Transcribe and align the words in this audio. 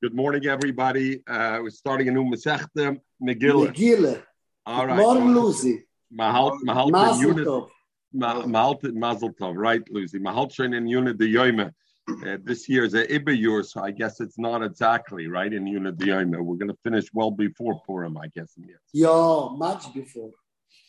Good 0.00 0.14
morning, 0.14 0.46
everybody. 0.46 1.26
Uh, 1.26 1.58
we're 1.60 1.70
starting 1.70 2.06
a 2.08 2.12
new 2.12 2.22
Masechta, 2.22 3.00
Megillah. 3.20 3.74
Megillah. 3.74 4.22
All 4.64 4.86
right. 4.86 4.96
Morning, 4.96 5.34
Lucy. 5.34 5.86
Mahalt, 6.16 6.60
Mahalt, 6.64 6.92
Mazel 6.92 7.30
unit, 7.30 7.46
tov. 7.48 7.68
Ma- 8.12 8.42
Mahalt, 8.44 8.84
Mazel 8.94 9.32
Tov, 9.32 9.56
right, 9.56 9.82
Lucy? 9.90 10.20
Mahalt 10.20 10.54
Shen 10.54 10.72
in 10.74 10.86
unit 10.86 11.18
the 11.18 11.34
Yoima. 11.34 11.72
Uh, 12.08 12.36
this 12.44 12.68
year 12.68 12.84
is 12.84 12.94
a 12.94 13.08
Iba 13.08 13.36
year, 13.36 13.64
so 13.64 13.82
I 13.82 13.90
guess 13.90 14.20
it's 14.20 14.38
not 14.38 14.62
exactly 14.62 15.26
right 15.26 15.52
in 15.52 15.66
unit. 15.66 15.96
We're 15.98 16.24
going 16.24 16.68
to 16.68 16.78
finish 16.84 17.06
well 17.12 17.32
before 17.32 17.80
Purim, 17.84 18.16
I 18.18 18.28
guess. 18.28 18.52
Yes. 18.56 18.78
Yeah, 18.92 19.48
much 19.56 19.92
before. 19.92 20.30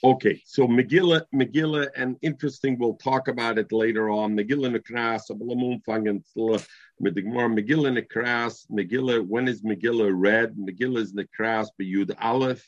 Okay, 0.02 0.42
so 0.46 0.66
Megillah, 0.66 1.24
Megillah, 1.36 1.90
and 1.94 2.16
interesting, 2.22 2.80
we'll 2.80 2.94
talk 2.94 3.28
about 3.28 3.58
it 3.58 3.74
later 3.74 4.10
on. 4.10 4.34
Megillah 4.34 4.74
Nekras, 4.80 5.30
Megillah 7.02 7.92
Nekras, 8.02 8.66
Megillah, 8.72 9.28
when 9.28 9.50
is 9.50 9.62
Megillah 9.62 10.14
read? 10.16 10.56
Megillah 10.56 11.00
is 11.00 11.14
Nekras, 11.14 11.68
B'Yud 11.78 12.16
Aleph, 12.22 12.66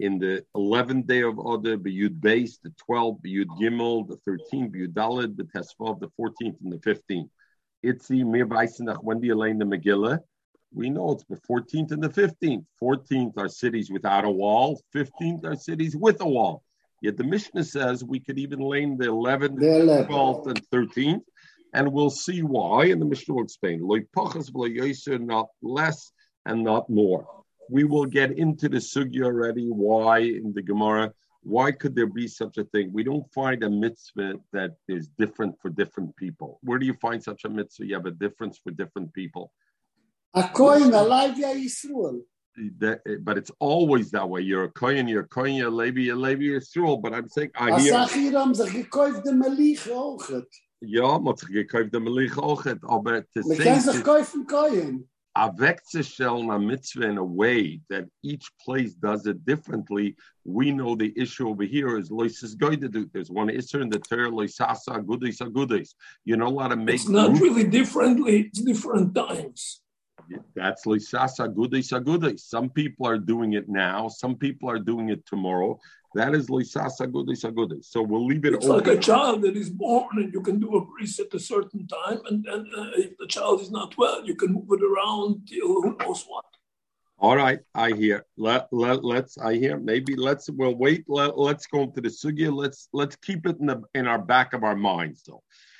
in 0.00 0.18
the 0.18 0.44
11th 0.56 1.06
day 1.06 1.22
of 1.22 1.38
Adar, 1.38 1.76
B'Yud 1.76 2.18
Beis, 2.18 2.58
the 2.60 2.74
12th, 2.90 3.20
B'Yud 3.22 3.46
Gimel, 3.60 4.08
the 4.08 4.16
13th, 4.28 4.74
B'Yud 4.74 4.94
Daled, 4.94 5.36
the 5.36 5.44
Tesvav, 5.44 6.00
the 6.00 6.10
14th, 6.20 6.60
and 6.60 6.72
the 6.72 6.78
15th. 6.78 7.30
Itzi, 7.84 8.26
Mir 8.26 8.46
when 9.00 9.20
do 9.20 9.28
you 9.28 9.40
in 9.44 9.58
the 9.58 9.64
Megillah? 9.64 10.18
We 10.74 10.90
know 10.90 11.12
it's 11.12 11.24
the 11.24 11.40
14th 11.48 11.92
and 11.92 12.02
the 12.02 12.08
15th. 12.08 12.64
14th 12.82 13.38
are 13.38 13.48
cities 13.48 13.90
without 13.90 14.24
a 14.24 14.30
wall, 14.30 14.82
15th 14.94 15.44
are 15.44 15.54
cities 15.54 15.96
with 15.96 16.20
a 16.20 16.28
wall. 16.28 16.64
Yet 17.00 17.16
the 17.16 17.24
Mishnah 17.24 17.64
says 17.64 18.02
we 18.02 18.18
could 18.18 18.38
even 18.38 18.58
lane 18.58 18.96
the 18.96 19.06
11th, 19.06 19.60
The 19.60 19.66
11th. 19.66 20.08
12th, 20.08 20.46
and 20.48 20.70
13th, 20.70 21.22
and 21.74 21.92
we'll 21.92 22.10
see 22.10 22.42
why. 22.42 22.86
And 22.86 23.00
the 23.00 23.06
Mishnah 23.06 23.34
will 23.34 23.44
explain. 23.44 23.80
Loy 23.82 24.00
pachas 24.16 24.50
v'lo 24.50 24.68
yoser, 24.74 25.20
not 25.20 25.48
less 25.62 26.12
and 26.44 26.64
not 26.64 26.90
more. 26.90 27.26
We 27.70 27.84
will 27.84 28.06
get 28.06 28.32
into 28.32 28.68
the 28.68 28.78
sugya 28.78 29.24
already. 29.24 29.68
Why 29.68 30.18
in 30.20 30.52
the 30.54 30.62
Gemara? 30.62 31.12
Why 31.42 31.72
could 31.72 31.94
there 31.94 32.06
be 32.06 32.26
such 32.26 32.56
a 32.56 32.64
thing? 32.64 32.90
We 32.92 33.04
don't 33.04 33.30
find 33.32 33.62
a 33.62 33.70
mitzvah 33.70 34.34
that 34.52 34.72
is 34.88 35.08
different 35.18 35.54
for 35.60 35.68
different 35.68 36.16
people. 36.16 36.58
Where 36.62 36.78
do 36.78 36.86
you 36.86 36.94
find 36.94 37.22
such 37.22 37.44
a 37.44 37.48
mitzvah? 37.48 37.86
You 37.86 37.94
have 37.94 38.06
a 38.06 38.10
difference 38.10 38.58
for 38.64 38.70
different 38.70 39.12
people. 39.12 39.52
A 40.34 40.48
coin 40.52 40.92
alive 40.92 41.38
ya 41.38 41.48
Yisrael. 41.54 42.20
that, 42.78 43.00
eh, 43.06 43.16
but 43.22 43.36
it's 43.38 43.50
always 43.60 44.10
that 44.12 44.28
way. 44.28 44.40
You're 44.40 44.64
a 44.64 44.70
Kohen, 44.72 45.06
you're 45.08 45.22
a 45.22 45.28
Kohen, 45.28 45.54
you're 45.54 45.68
a 45.68 45.70
Levi, 45.70 46.02
you're 46.02 46.16
a 46.16 46.18
Levi, 46.18 46.44
you're 46.44 46.56
a 46.58 46.60
Yisrael. 46.60 47.00
But 47.02 47.12
I'm 47.14 47.28
saying, 47.28 47.50
I 47.56 47.80
hear, 47.80 47.94
Achiram 47.94 48.54
zich 48.54 48.72
gekauft 48.72 49.24
de 49.24 49.32
Melich 49.32 49.88
ook 49.90 50.26
het. 50.28 50.46
ja, 50.80 51.18
man 51.18 51.26
hat 51.28 51.38
sich 51.40 51.48
gekauft, 51.50 51.92
der 51.92 52.00
Melich 52.00 52.36
auch 52.38 52.64
hat, 52.64 52.78
aber 52.82 53.22
to 53.22 53.40
Man 53.46 53.56
say, 53.56 53.64
kann 53.64 53.80
sich 53.80 53.96
to- 53.96 54.02
kaufen 54.02 54.46
Koin. 54.46 55.08
avekzeshel 55.36 56.46
na 56.46 56.58
mitzvah 56.58 57.06
in 57.08 57.18
a 57.18 57.24
way 57.24 57.80
that 57.90 58.04
each 58.22 58.46
place 58.64 58.94
does 58.94 59.26
it 59.26 59.44
differently, 59.44 60.14
we 60.44 60.70
know 60.70 60.94
the 60.94 61.12
issue 61.16 61.48
over 61.48 61.64
here 61.64 61.98
is 61.98 62.08
loisis 62.10 62.56
going 62.56 62.80
to 62.80 62.88
do. 62.88 63.06
There's 63.12 63.30
one 63.30 63.50
issue 63.50 63.80
in 63.80 63.88
the 63.90 63.98
Torah, 63.98 64.30
loisasa 64.30 65.04
gudis 65.04 65.40
agudis. 65.40 65.90
You're 66.24 66.38
not 66.38 66.52
allowed 66.52 66.68
to 66.68 66.76
make 66.76 66.96
It's 66.96 67.08
not 67.08 67.30
group- 67.30 67.42
really 67.42 67.64
differently, 67.68 68.42
it's 68.46 68.60
different 68.60 69.14
times. 69.14 69.80
That's 70.54 70.84
loisasa 70.86 71.52
gudis 71.52 71.92
agudis. 71.92 72.40
Some 72.40 72.70
people 72.70 73.06
are 73.06 73.18
doing 73.18 73.54
it 73.54 73.68
now. 73.68 74.08
Some 74.08 74.36
people 74.36 74.70
are 74.70 74.78
doing 74.78 75.08
it 75.10 75.24
tomorrow. 75.26 75.78
That 76.14 76.34
is 76.34 76.48
loisasa 76.48 77.10
gudis 77.10 77.44
agudis. 77.44 77.86
So 77.86 78.02
we'll 78.02 78.26
leave 78.26 78.44
it 78.44 78.54
It's 78.54 78.66
like 78.66 78.86
a 78.86 78.98
child 78.98 79.42
that 79.42 79.56
is 79.56 79.70
born 79.70 80.08
and 80.16 80.32
you 80.32 80.40
can 80.40 80.60
do 80.60 80.76
a 80.76 80.84
bris 80.84 81.18
at 81.18 81.34
a 81.34 81.38
certain 81.38 81.86
time, 81.86 82.20
and 82.28 82.44
then 82.44 82.70
uh, 82.76 82.90
if 82.96 83.16
the 83.18 83.26
child 83.26 83.60
is 83.60 83.70
not 83.70 83.96
well, 83.98 84.24
you 84.24 84.34
can 84.34 84.52
move 84.52 84.68
it 84.70 84.82
around 84.82 85.46
till 85.48 85.66
who 85.82 85.96
knows 85.98 86.24
what. 86.26 86.44
All 87.18 87.36
right, 87.36 87.60
I 87.74 87.92
hear. 87.92 88.26
Let, 88.36 88.68
let 88.72 89.04
let's 89.04 89.38
I 89.38 89.54
hear. 89.54 89.78
Maybe 89.78 90.14
let's 90.16 90.50
we'll 90.50 90.74
wait. 90.74 91.04
Let, 91.08 91.38
let's 91.38 91.66
go 91.66 91.82
into 91.82 92.00
the 92.00 92.08
sugya. 92.08 92.52
Let's 92.52 92.88
let's 92.92 93.16
keep 93.16 93.46
it 93.46 93.58
in 93.60 93.66
the 93.66 93.82
in 93.94 94.06
our 94.06 94.18
back 94.18 94.52
of 94.52 94.64
our 94.64 94.76
minds 94.76 95.22
though. 95.26 95.42
Loy 95.42 95.42
pachas 95.42 95.42
v'lo 95.42 95.42
yoser. 95.42 95.73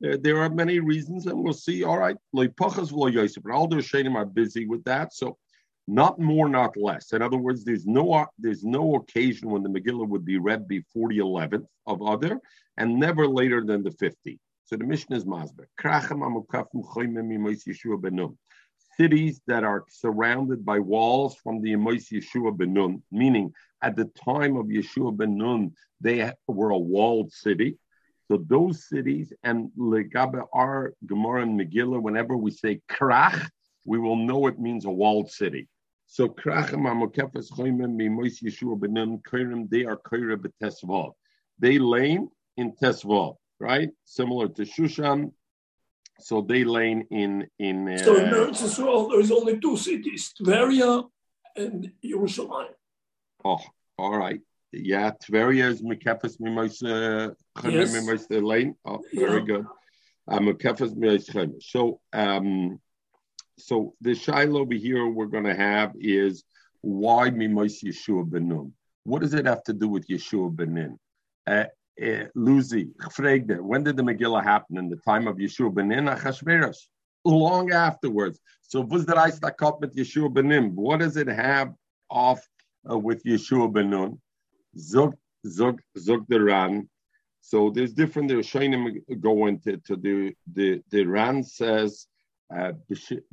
There, 0.00 0.38
are 0.38 0.50
many 0.50 0.80
reasons, 0.80 1.26
and 1.26 1.42
we'll 1.42 1.52
see. 1.52 1.84
All 1.84 1.98
right. 1.98 2.16
But 2.32 2.50
all 2.56 3.68
the 3.68 3.76
shadim 3.76 4.14
are 4.14 4.26
busy 4.26 4.66
with 4.66 4.84
that, 4.84 5.12
so 5.14 5.38
not 5.86 6.18
more, 6.18 6.48
not 6.48 6.76
less. 6.76 7.12
In 7.12 7.22
other 7.22 7.36
words, 7.36 7.64
there's 7.64 7.86
no 7.86 8.26
there's 8.38 8.64
no 8.64 8.96
occasion 8.96 9.50
when 9.50 9.62
the 9.62 9.68
Megillah 9.68 10.08
would 10.08 10.24
be 10.24 10.38
read 10.38 10.66
before 10.66 11.08
the 11.10 11.18
11th 11.18 11.66
of 11.86 12.00
Adar, 12.00 12.40
and 12.76 12.98
never 12.98 13.26
later 13.28 13.64
than 13.64 13.82
the 13.82 13.90
50th. 13.90 14.38
So 14.64 14.76
the 14.76 14.84
Mishnah 14.84 15.16
is 15.16 15.24
Masber. 15.26 15.66
Cities 18.96 19.40
that 19.46 19.64
are 19.64 19.84
surrounded 19.88 20.64
by 20.64 20.78
walls 20.78 21.36
from 21.42 21.60
the 21.60 21.72
Emois 21.72 22.12
Yeshua 22.12 22.56
ben 22.56 22.72
Nun, 22.72 23.02
meaning 23.10 23.52
at 23.82 23.96
the 23.96 24.06
time 24.24 24.56
of 24.56 24.66
Yeshua 24.66 25.14
ben 25.16 25.36
Nun, 25.36 25.72
they 26.00 26.32
were 26.46 26.70
a 26.70 26.78
walled 26.78 27.32
city. 27.32 27.76
So 28.34 28.44
those 28.48 28.88
cities 28.88 29.32
and 29.44 29.70
Legabe 29.78 30.44
our 30.52 30.92
Gemara 31.06 31.42
and 31.42 31.60
Megillah, 31.60 32.02
whenever 32.02 32.36
we 32.36 32.50
say 32.50 32.80
Krach, 32.90 33.48
we 33.86 34.00
will 34.00 34.16
know 34.16 34.48
it 34.48 34.58
means 34.58 34.86
a 34.86 34.90
walled 34.90 35.30
city. 35.30 35.68
So 36.06 36.26
Krachim 36.26 36.82
Amokefes 36.82 37.52
Choimim 37.52 37.94
Mimois 37.94 38.42
Yeshua 38.42 38.80
ben 38.80 38.94
Nun 38.94 39.18
Kairim, 39.18 39.70
they 39.70 39.84
are 39.84 39.96
Kaira 39.96 40.36
Betesvav. 40.36 41.12
They 41.60 41.78
lane 41.78 42.28
in 42.56 42.72
Tesvav, 42.72 43.36
right? 43.60 43.90
Similar 44.04 44.48
to 44.48 44.62
Shushan. 44.62 45.30
So 46.18 46.40
they 46.40 46.64
lane 46.64 47.06
in 47.12 47.46
in 47.60 47.88
uh, 47.88 47.98
So 47.98 48.16
in 48.16 48.30
Eretz 48.30 48.62
Yisrael, 48.64 49.10
there's 49.12 49.30
only 49.30 49.60
two 49.60 49.76
cities, 49.76 50.34
Tveria 50.40 51.08
and 51.54 51.92
Yerushalayim. 52.04 52.74
Oh, 53.44 53.60
all 53.96 54.18
right. 54.18 54.40
Yeah, 54.82 55.12
Tveria 55.12 55.68
is 55.68 55.82
Mekefas 55.82 56.40
Mimos 56.40 56.82
Yes. 56.82 57.92
Mimos 57.94 58.26
the 58.28 58.40
lane. 58.40 58.74
Oh, 58.84 59.02
very 59.14 59.40
Yeah. 59.40 59.44
good. 59.46 59.66
Uh, 60.26 60.38
Mekefas 60.38 61.62
So, 61.62 62.00
um, 62.12 62.80
so 63.58 63.94
the 64.00 64.14
shiloh 64.14 64.60
over 64.62 64.74
here 64.74 65.06
we're 65.06 65.26
going 65.26 65.44
to 65.44 65.54
have 65.54 65.92
is 65.98 66.44
why 66.80 67.30
Mimos 67.30 67.82
Yeshua 67.84 68.28
Benun? 68.28 68.72
What 69.04 69.20
does 69.22 69.34
it 69.34 69.46
have 69.46 69.62
to 69.64 69.72
do 69.72 69.88
with 69.88 70.08
Yeshua 70.08 70.54
Benin? 70.54 70.98
Uh, 71.46 71.66
uh, 72.02 72.24
Lucy, 72.34 72.88
when 73.60 73.84
did 73.84 73.96
the 73.96 74.02
Megillah 74.02 74.42
happen? 74.42 74.78
In 74.78 74.88
the 74.88 74.96
time 74.96 75.28
of 75.28 75.36
Yeshua 75.36 75.72
Benin, 75.72 76.06
Achashverosh? 76.06 76.78
Long 77.24 77.70
afterwards. 77.72 78.40
So, 78.62 78.82
Reis 78.82 79.38
Takot 79.38 79.80
with 79.80 79.94
Yeshua 79.94 80.32
Benin? 80.32 80.74
What 80.74 81.00
does 81.00 81.16
it 81.16 81.28
have 81.28 81.72
off 82.10 82.46
uh, 82.90 82.98
with 82.98 83.22
Yeshua 83.24 83.70
Benun? 83.72 84.18
Zog, 84.78 85.14
Zog, 85.46 85.80
Zog 85.98 86.24
the 86.28 86.42
Ran. 86.42 86.88
So 87.40 87.70
there's 87.70 87.92
different. 87.92 88.28
The 88.28 88.36
Shainim 88.36 89.00
go 89.20 89.46
into 89.46 89.76
to 89.78 89.96
the 89.96 90.34
the 90.54 90.82
the 90.90 91.04
Ran 91.04 91.42
says 91.42 92.06
uh, 92.54 92.72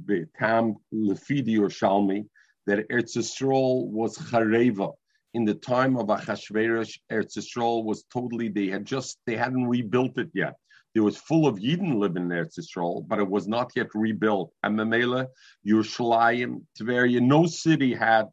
Betam 0.06 0.76
Lefidi 0.94 1.58
or 1.58 1.70
Shalmi 1.70 2.26
that 2.68 2.88
Eretz 2.90 3.18
Yisrael 3.18 3.88
was 3.88 4.18
Chareva 4.18 4.94
in 5.34 5.46
the 5.46 5.54
time 5.54 5.98
of 5.98 6.08
Achashverosh. 6.08 7.00
Eretz 7.12 7.38
Yisrael 7.38 7.84
was 7.84 8.04
totally 8.14 8.50
they 8.50 8.68
had 8.68 8.86
just 8.86 9.18
they 9.26 9.36
hadn't 9.36 9.68
rebuilt 9.68 10.18
it 10.18 10.30
yet. 10.34 10.56
There 10.94 11.04
was 11.04 11.18
full 11.18 11.48
of 11.48 11.56
Yidden 11.58 11.96
living 12.00 12.24
in 12.24 12.30
Eretz 12.30 12.60
Yisrael, 12.60 13.08
but 13.08 13.20
it 13.20 13.30
was 13.30 13.48
not 13.48 13.72
yet 13.76 13.88
rebuilt. 13.94 14.52
And 14.62 14.78
Memela, 14.78 15.28
Yerushalayim, 15.66 16.64
Tveria, 16.78 17.22
no 17.22 17.46
city 17.46 17.94
had 17.94 18.26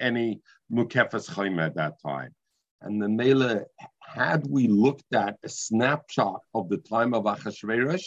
any 0.00 0.40
Mukefas 0.72 1.28
Chaim 1.28 1.58
at 1.58 1.74
that 1.74 2.00
time. 2.00 2.34
And 2.82 3.00
the 3.00 3.08
Mela, 3.08 3.62
had 4.00 4.46
we 4.48 4.66
looked 4.66 5.14
at 5.14 5.38
a 5.44 5.48
snapshot 5.48 6.40
of 6.54 6.68
the 6.68 6.78
time 6.78 7.14
of 7.14 7.24
Achashverosh, 7.24 8.06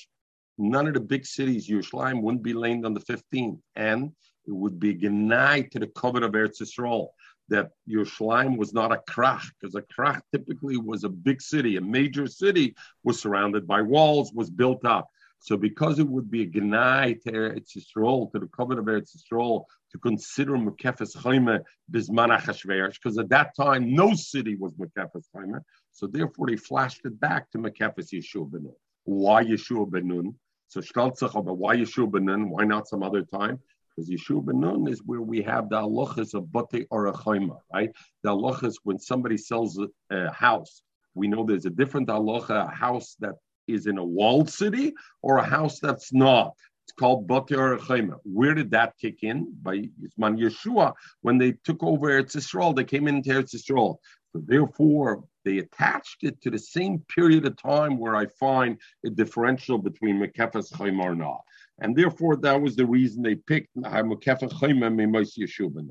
none 0.58 0.88
of 0.88 0.96
the 0.96 1.00
big 1.00 1.26
cities, 1.26 1.70
Yerushalayim, 1.70 2.22
wouldn't 2.22 2.44
be 2.44 2.54
laid 2.54 2.86
on 2.86 2.94
the 2.94 3.00
15th. 3.00 3.60
And 3.76 4.12
it 4.46 4.52
would 4.52 4.80
be 4.80 4.96
genai 4.96 5.70
to 5.72 5.80
the 5.80 5.88
covenant 5.88 6.36
of 6.36 6.40
Eretz 6.40 6.62
Yisrael 6.62 7.10
that 7.50 7.72
Yerushalayim 7.90 8.58
was 8.58 8.74
not 8.74 8.92
a 8.92 9.02
krach, 9.10 9.44
because 9.60 9.76
a 9.76 9.82
krach 9.82 10.22
typically 10.32 10.78
was 10.78 11.04
a 11.04 11.10
big 11.10 11.42
city, 11.42 11.78
a 11.78 11.82
major 11.82 12.26
city 12.26 12.74
was 13.04 13.20
surrounded 13.20 13.68
by 13.68 13.82
walls, 13.82 14.32
was 14.34 14.50
built 14.50 14.86
up. 14.86 15.10
So 15.40 15.58
because 15.58 16.00
it 16.00 16.08
would 16.08 16.32
be 16.32 16.44
a 16.44 16.48
genai 16.48 17.22
to 17.24 17.32
Eretz 17.32 17.78
Yisrael, 17.78 18.32
to 18.32 18.40
the 18.40 18.48
covenant 18.48 18.88
of 18.88 18.94
Eretz 18.94 19.16
Yisrael, 19.16 19.66
to 19.94 20.00
consider 20.00 20.54
Mekefes 20.54 21.16
Chaime 21.16 21.60
Bisman 21.92 22.92
because 22.94 23.18
at 23.18 23.30
that 23.30 23.56
time 23.56 23.94
no 23.94 24.14
city 24.14 24.56
was 24.56 24.74
Mekefes 24.74 25.26
Chaime. 25.34 25.62
So 25.92 26.08
therefore 26.08 26.48
they 26.48 26.58
flashed 26.58 27.02
it 27.06 27.20
back 27.20 27.50
to 27.52 27.60
Mekefes 27.60 28.12
Yeshua 28.12 28.52
ben 28.52 28.64
Nun. 28.64 28.74
Why 29.06 29.44
Yeshua 29.44 29.90
ben 29.90 30.08
Nun? 30.08 30.36
So 30.68 30.82
Shtaltzach 30.82 31.36
about 31.36 31.58
why 31.58 31.78
Yeshua 31.78 32.12
ben 32.12 32.26
Nun? 32.26 32.50
Why 32.50 32.66
not 32.66 32.88
some 32.88 33.04
other 33.04 33.22
time? 33.22 33.60
Because 33.96 34.10
Yeshua 34.10 34.44
ben 34.44 34.60
Nun 34.60 34.88
is 34.88 35.04
where 35.06 35.22
we 35.22 35.44
have 35.44 35.70
the 35.70 35.80
halachas 35.80 36.34
of 36.34 36.52
Bate 36.52 36.90
Orachaima, 36.90 37.60
right? 37.72 37.92
The 38.24 38.32
halachas 38.32 38.76
when 38.84 38.98
somebody 38.98 39.38
sells 39.38 39.78
a, 39.78 39.88
a 40.16 40.32
house, 40.32 40.82
we 41.14 41.28
know 41.28 41.46
there's 41.46 41.68
a 41.68 41.70
different 41.70 42.08
halacha, 42.08 42.72
a 42.72 42.76
house 42.76 43.16
that 43.20 43.36
is 43.68 43.86
in 43.86 44.00
a 44.00 44.04
walled 44.04 44.50
city 44.50 44.94
or 45.22 45.38
a 45.38 45.44
house 45.46 45.80
that's 45.80 46.12
not. 46.12 46.54
It's 46.84 46.94
called 47.00 47.28
Batir 47.28 47.80
Chayma. 47.80 48.20
Where 48.24 48.54
did 48.54 48.72
that 48.72 48.96
kick 49.00 49.24
in? 49.24 49.54
By 49.62 49.78
Yisman 49.78 50.38
Yeshua, 50.38 50.94
when 51.22 51.38
they 51.38 51.54
took 51.64 51.82
over 51.82 52.08
Eretz 52.10 52.36
Yisrael, 52.36 52.76
they 52.76 52.84
came 52.84 53.08
into 53.08 53.30
Eretz 53.30 53.56
Yisrael. 53.56 53.98
So 54.34 54.42
therefore, 54.46 55.24
they 55.46 55.60
attached 55.60 56.24
it 56.24 56.42
to 56.42 56.50
the 56.50 56.60
same 56.60 57.00
period 57.14 57.46
of 57.46 57.56
time 57.56 57.98
where 57.98 58.16
I 58.16 58.26
find 58.40 58.80
a 59.06 59.10
differential 59.10 59.78
between 59.78 60.20
Mekefas 60.20 60.74
Chaymar 60.74 61.16
Na. 61.18 61.38
And 61.80 61.96
therefore, 61.96 62.36
that 62.38 62.62
was 62.62 62.76
the 62.76 62.86
reason 62.86 63.24
they 63.24 63.36
picked 63.36 63.76
Mekefas 63.78 64.52
Chayma 64.54 64.94
Mimos 64.94 65.38
Yeshua. 65.38 65.88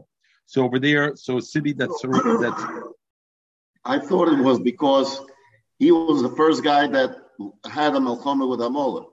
So 0.47 0.65
over 0.65 0.79
there, 0.79 1.17
so 1.17 1.39
a 1.39 1.43
city 1.43 1.73
that's 1.73 2.03
that's. 2.03 2.63
I 3.85 3.99
thought 3.99 4.29
it 4.29 4.39
was 4.39 4.61
because 4.61 5.21
he 5.79 5.91
was 5.91 6.23
the 6.23 6.37
first 6.37 6.63
guy 6.63 6.87
that 6.89 7.17
had 7.65 7.95
a 7.95 7.99
Melchama 7.99 8.49
with 8.49 8.61
Amalek. 8.61 9.07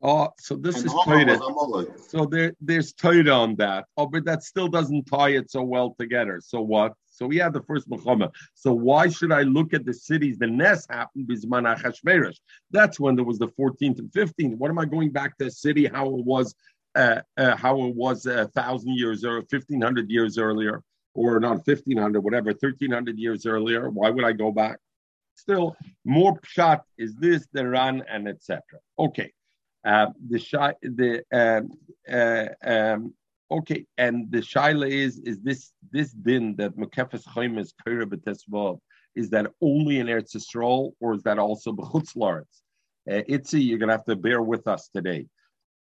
Oh, 0.00 0.28
so 0.38 0.54
this 0.54 0.76
And 0.76 0.86
is 0.86 0.92
Torah. 1.04 1.38
So 2.06 2.24
there, 2.24 2.52
there's 2.60 2.92
Torah 2.92 3.30
on 3.30 3.56
that. 3.56 3.86
Oh, 3.96 4.06
but 4.06 4.24
that 4.26 4.44
still 4.44 4.68
doesn't 4.68 5.06
tie 5.06 5.30
it 5.30 5.50
so 5.50 5.62
well 5.62 5.96
together. 5.98 6.40
So 6.44 6.60
what? 6.60 6.92
So 7.06 7.26
we 7.26 7.38
had 7.38 7.52
the 7.52 7.62
first 7.62 7.88
Muhammad. 7.90 8.30
So 8.54 8.72
why 8.72 9.08
should 9.08 9.32
I 9.32 9.42
look 9.42 9.74
at 9.74 9.84
the 9.84 9.92
cities? 9.92 10.38
The 10.38 10.46
Ness 10.46 10.86
happened 10.88 11.28
Bisman 11.28 11.66
Achashverosh. 11.66 12.38
That's 12.70 13.00
when 13.00 13.16
there 13.16 13.24
was 13.24 13.40
the 13.40 13.48
14th 13.48 13.98
and 13.98 14.10
15th. 14.12 14.56
What 14.56 14.70
am 14.70 14.78
I 14.78 14.84
going 14.84 15.10
back 15.10 15.36
to 15.38 15.46
a 15.46 15.50
city 15.50 15.86
how 15.86 16.06
it 16.06 16.24
was, 16.24 16.54
uh, 16.94 17.22
uh, 17.36 17.56
how 17.56 17.82
it 17.86 17.94
was 17.96 18.26
a 18.26 18.46
thousand 18.48 18.96
years 18.96 19.24
or 19.24 19.38
1500 19.38 20.08
years 20.08 20.38
earlier, 20.38 20.80
or 21.14 21.40
not 21.40 21.66
1500, 21.66 22.20
whatever, 22.20 22.50
1300 22.50 23.18
years 23.18 23.46
earlier? 23.46 23.90
Why 23.90 24.10
would 24.10 24.24
I 24.24 24.30
go 24.30 24.52
back? 24.52 24.78
Still, 25.34 25.76
more 26.04 26.38
shot 26.44 26.84
is 26.98 27.16
this, 27.16 27.48
the 27.52 27.66
Ran, 27.66 28.04
and 28.08 28.28
etc. 28.28 28.62
Okay. 28.96 29.32
Uh, 29.84 30.06
the 30.28 30.38
shy, 30.38 30.74
the 30.82 31.22
um, 31.32 31.70
uh, 32.12 32.48
um, 32.64 33.14
okay, 33.50 33.86
and 33.96 34.30
the 34.30 34.38
shaila 34.38 34.88
is 34.88 35.18
is 35.20 35.38
this 35.40 35.72
this 35.90 36.10
din 36.12 36.56
that 36.56 36.76
mekefes 36.76 37.24
chaim 37.26 37.58
is 37.58 37.72
kira 37.86 38.04
b'tesvav 38.04 38.78
is 39.18 39.30
that 39.30 39.50
only 39.60 39.98
in 39.98 40.06
Eretz 40.06 40.36
Yisrael 40.36 40.92
or 41.00 41.14
is 41.14 41.22
that 41.24 41.38
also 41.38 41.72
b'chutz 41.72 42.16
laretz? 42.16 42.62
Uh, 43.10 43.22
Itzi, 43.28 43.64
you're 43.64 43.78
gonna 43.78 43.92
have 43.92 44.04
to 44.04 44.16
bear 44.16 44.42
with 44.42 44.66
us 44.68 44.88
today. 44.94 45.26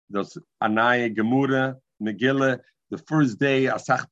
Those 0.10 0.38
Anaya 0.62 1.10
Gemura 1.10 1.76
Megillah. 2.02 2.60
The 2.96 3.04
first 3.08 3.40
day, 3.40 3.66
Asach 3.66 4.06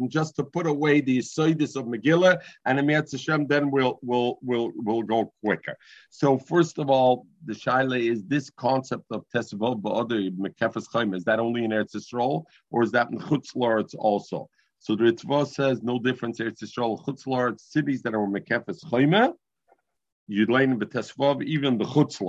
and 0.00 0.10
just 0.10 0.34
to 0.34 0.42
put 0.42 0.66
away 0.66 1.00
the 1.00 1.18
Yisoidis 1.18 1.76
of 1.76 1.84
Megillah, 1.84 2.40
and 2.64 2.80
Eretz 2.80 3.12
Hashem, 3.12 3.46
then 3.46 3.70
we'll 3.70 4.00
we'll 4.02 4.38
we'll 4.42 4.72
we'll 4.74 5.02
go 5.02 5.32
quicker. 5.40 5.76
So 6.10 6.36
first 6.36 6.80
of 6.80 6.90
all, 6.90 7.28
the 7.44 7.52
shaila 7.52 8.00
is 8.00 8.24
this 8.24 8.50
concept 8.50 9.04
of 9.12 9.24
tesavol 9.32 9.80
ba'other 9.80 10.36
mekefes 10.36 10.86
chaim. 10.92 11.14
Is 11.14 11.22
that 11.26 11.38
only 11.38 11.62
in 11.62 11.70
Eretz 11.70 11.94
Yisrael, 11.94 12.42
or 12.72 12.82
is 12.82 12.90
that 12.90 13.10
in 13.12 13.20
Chutz 13.20 13.94
also? 13.96 14.48
So 14.80 14.96
the 14.96 15.04
Ritva 15.04 15.46
says 15.46 15.80
no 15.80 16.00
difference 16.00 16.40
Eretz 16.40 16.60
Yisrael, 16.64 17.00
Chutz 17.04 17.60
cities 17.60 18.02
that 18.02 18.14
are 18.14 18.26
mekefes 18.26 18.80
learn 20.46 20.76
the 20.80 20.86
tesavov 20.86 21.44
even 21.44 21.78
the 21.78 21.84
Chutz 21.84 22.20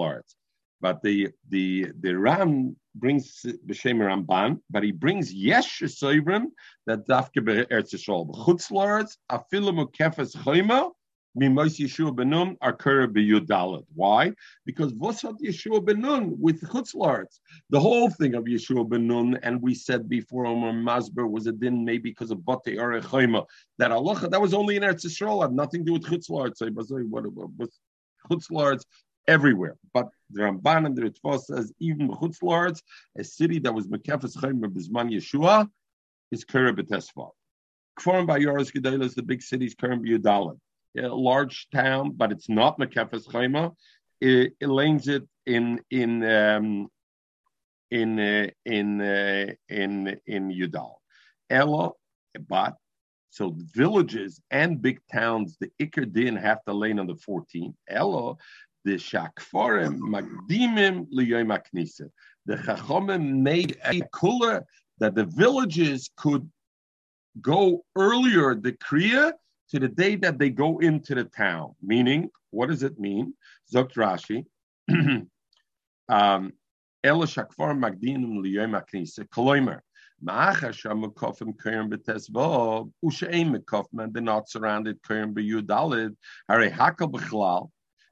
But 0.82 1.02
the 1.02 1.30
the 1.50 1.88
the 2.00 2.14
Ram 2.14 2.76
brings 2.96 3.46
b'shem 3.68 4.00
Ramban, 4.00 4.60
but 4.70 4.84
he 4.84 4.92
brings 4.92 5.34
yesh 5.34 5.82
soivrim 5.82 6.46
that 6.88 7.08
dafke 7.08 7.44
be'eretz 7.44 7.94
Yisrael. 7.94 8.34
Chutz 8.46 8.72
La'aretz 8.72 9.18
afilu 9.32 9.86
mekefes 9.86 10.36
chaim. 10.44 10.92
Mimos 11.38 11.78
Yeshua 11.80 12.16
Benun 12.16 12.56
are 12.62 12.72
Kura 12.72 13.10
Why? 13.94 14.32
Because 14.66 14.94
Vosat 14.94 15.36
Yeshua 15.42 15.86
Benun 15.86 16.38
with 16.38 16.62
Chutzlarts. 16.62 17.40
The 17.72 17.80
whole 17.80 18.10
thing 18.10 18.36
of 18.36 18.46
Yeshua 18.46 18.88
Benun, 18.88 19.38
and 19.44 19.62
we 19.62 19.74
said 19.74 20.08
before 20.08 20.46
Omar 20.46 20.72
Masber 20.72 21.30
was 21.30 21.48
a 21.48 21.52
din 21.52 21.84
maybe 21.84 22.12
because 22.12 22.32
of 22.32 22.46
Bate 22.46 22.78
Arechayma. 22.78 23.46
That 23.80 23.92
Allah, 23.92 24.30
that 24.30 24.40
was 24.40 24.54
only 24.54 24.78
in 24.78 24.84
Eretz 24.84 25.06
Yisrael, 25.06 25.42
had 25.42 25.52
nothing 25.52 25.82
to 25.82 25.86
do 25.88 25.94
with 25.94 26.06
Chutzlarts. 26.06 26.62
It 26.62 26.74
was 26.74 26.90
uh, 26.90 26.96
what 27.10 27.26
was 27.58 27.80
Chutzlarts 28.32 28.86
everywhere. 29.28 29.76
But 29.94 30.10
the 30.32 30.42
Ramban 30.42 30.86
and 30.86 30.96
the 30.96 31.04
Ritva 31.04 31.42
says 31.42 31.74
even 31.80 32.10
Chutzlarts, 32.10 32.82
a 33.18 33.24
city 33.24 33.60
that 33.60 33.74
was 33.74 33.88
Mekefes 33.88 34.38
Chayma 34.38 34.66
Bizman 34.66 35.14
Yeshua, 35.14 35.68
is 36.32 36.44
Kura 36.44 36.74
B'Tesva. 36.74 37.30
Kforim 38.00 38.28
Bayoros 38.28 38.72
Gedalah 38.72 39.06
is 39.06 39.16
the 39.16 39.24
big 39.24 39.42
cities 39.42 39.76
Kura 39.76 39.98
B'Yudalet 39.98 40.58
a 41.04 41.08
large 41.08 41.68
town, 41.74 42.12
but 42.12 42.32
it's 42.32 42.50
not 42.50 42.80
Mekefes 42.80 43.28
Chaima. 43.28 43.74
It, 44.22 44.54
it 44.60 44.68
lays 44.68 45.08
it 45.08 45.24
in 45.46 45.82
in 45.90 46.24
um, 46.24 46.88
in 47.92 48.20
uh, 48.20 48.48
in 48.66 49.02
uh, 49.02 49.54
in 49.70 50.20
in 50.26 50.50
Yudal. 50.50 50.94
Ella, 51.50 51.92
but 52.48 52.76
so 53.30 53.54
villages 53.58 54.40
and 54.50 54.82
big 54.82 55.02
towns, 55.12 55.58
the 55.60 55.70
Iker 55.82 56.12
din 56.12 56.38
have 56.38 56.64
to 56.64 56.74
lay 56.74 56.92
on 56.92 57.06
the 57.06 57.16
14th. 57.16 57.76
Ella, 57.90 58.36
the 58.86 58.96
Shakforim 58.96 60.00
Magdimim 60.00 61.12
Liyoim 61.12 61.58
Aknisa. 61.58 62.10
The 62.46 62.56
Chachomim 62.56 63.40
made 63.40 63.78
a 63.84 64.00
kula 64.14 64.64
that 65.00 65.16
the 65.16 65.26
villages 65.26 66.12
could 66.16 66.48
go 67.42 67.84
earlier 67.98 68.54
the 68.54 68.74
Kriya 68.74 69.34
to 69.72 69.80
the 69.80 69.88
day 69.88 70.16
that 70.18 70.38
they 70.38 70.52
go 70.52 70.78
into 70.78 71.16
the 71.16 71.24
town. 71.24 71.74
Meaning, 71.82 72.30
what 72.52 72.70
does 72.70 72.84
it 72.84 73.00
mean? 73.00 73.34
Zokt 73.74 73.96
Rashi. 73.96 74.46
um, 76.08 76.54
Ela 77.04 77.26
shakvar 77.26 77.76
magdinum 77.76 78.44
liyom 78.44 78.80
aknisa 78.80 79.28
koloimer. 79.30 79.80
They're 80.22 80.62
not 84.22 84.50
surrounded 84.50 85.02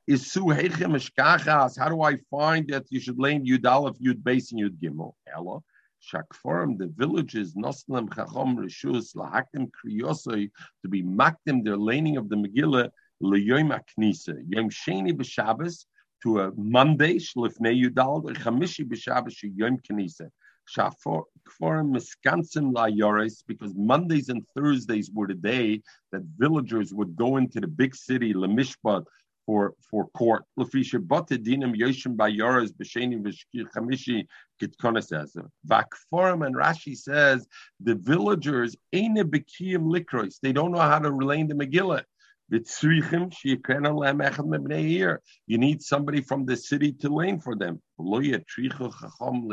Is 0.06 0.30
su 0.30 0.42
heichem 0.48 0.96
eshkachas. 0.96 1.80
How 1.80 1.88
do 1.88 2.02
I 2.02 2.18
find 2.30 2.68
that 2.68 2.86
you 2.90 3.00
should 3.00 3.18
lay 3.18 3.36
in 3.36 3.46
yudalef 3.46 3.98
yud 4.02 4.22
base 4.22 4.52
and 4.52 4.62
yud 4.62 4.78
gimel? 4.82 5.14
Ela. 5.34 5.60
Shakforim, 6.04 6.78
the 6.78 6.88
villages, 6.88 7.56
Noslam 7.56 8.10
Chachom 8.10 8.58
Rishus, 8.58 9.16
Lahaktim 9.16 9.72
Kriyosoi, 9.72 10.52
to 10.82 10.90
be 10.90 11.02
makdim, 11.02 11.64
their 11.64 11.78
laning 11.78 12.18
of 12.18 12.28
the 12.28 12.36
Megillah, 12.36 12.90
Leyoim 13.24 13.72
Aknisa, 13.72 14.36
Yom 14.50 14.70
Sheni 14.70 15.14
B'Shabbos, 15.14 15.86
to 16.22 16.42
a 16.42 16.52
Monday, 16.58 17.16
Shlifnei 17.16 17.74
Yudal, 17.82 18.26
or 18.26 18.34
Chamishi 18.34 18.86
B'Shabbos, 18.86 19.38
Yom 19.56 19.78
Knisa. 19.78 20.30
Because 23.48 23.74
Mondays 23.76 24.30
and 24.30 24.48
Thursdays 24.56 25.12
were 25.14 25.28
the 25.28 25.34
day 25.34 25.82
that 26.14 26.22
villagers 26.38 26.94
would 26.94 27.18
go 27.18 27.36
into 27.36 27.60
the 27.60 27.68
big 27.68 27.94
city, 27.94 28.34
Lemishpat, 28.34 29.06
for 29.46 29.74
for 29.90 30.08
court. 30.10 30.44
Lefisha 30.58 31.06
bata 31.06 31.38
dinam 31.38 31.76
yoshim 31.76 32.16
bayaras 32.16 32.72
b'sheni 32.72 33.22
v'chamishi 33.22 34.28
kitkonas 34.62 35.12
ezer. 35.12 35.50
Vakforim 35.68 36.46
and 36.46 36.56
Rashi 36.56 36.98
says 36.98 37.48
the 37.80 37.96
villagers 37.96 38.76
ain't 38.92 39.18
bekiyim 39.18 39.84
likros. 39.84 40.40
They 40.42 40.54
don't 40.54 40.72
know 40.72 40.80
how 40.80 41.00
to 41.00 41.12
relay 41.12 41.44
the 41.44 41.56
Megillah. 41.56 42.04
You 42.50 42.60
need 45.58 45.82
somebody 45.82 46.22
from 46.22 46.46
the 46.46 46.56
city 46.56 46.92
to 46.92 47.10
lane 47.10 47.40
for 47.40 47.56
them. 47.56 47.82
Chacham 47.98 49.48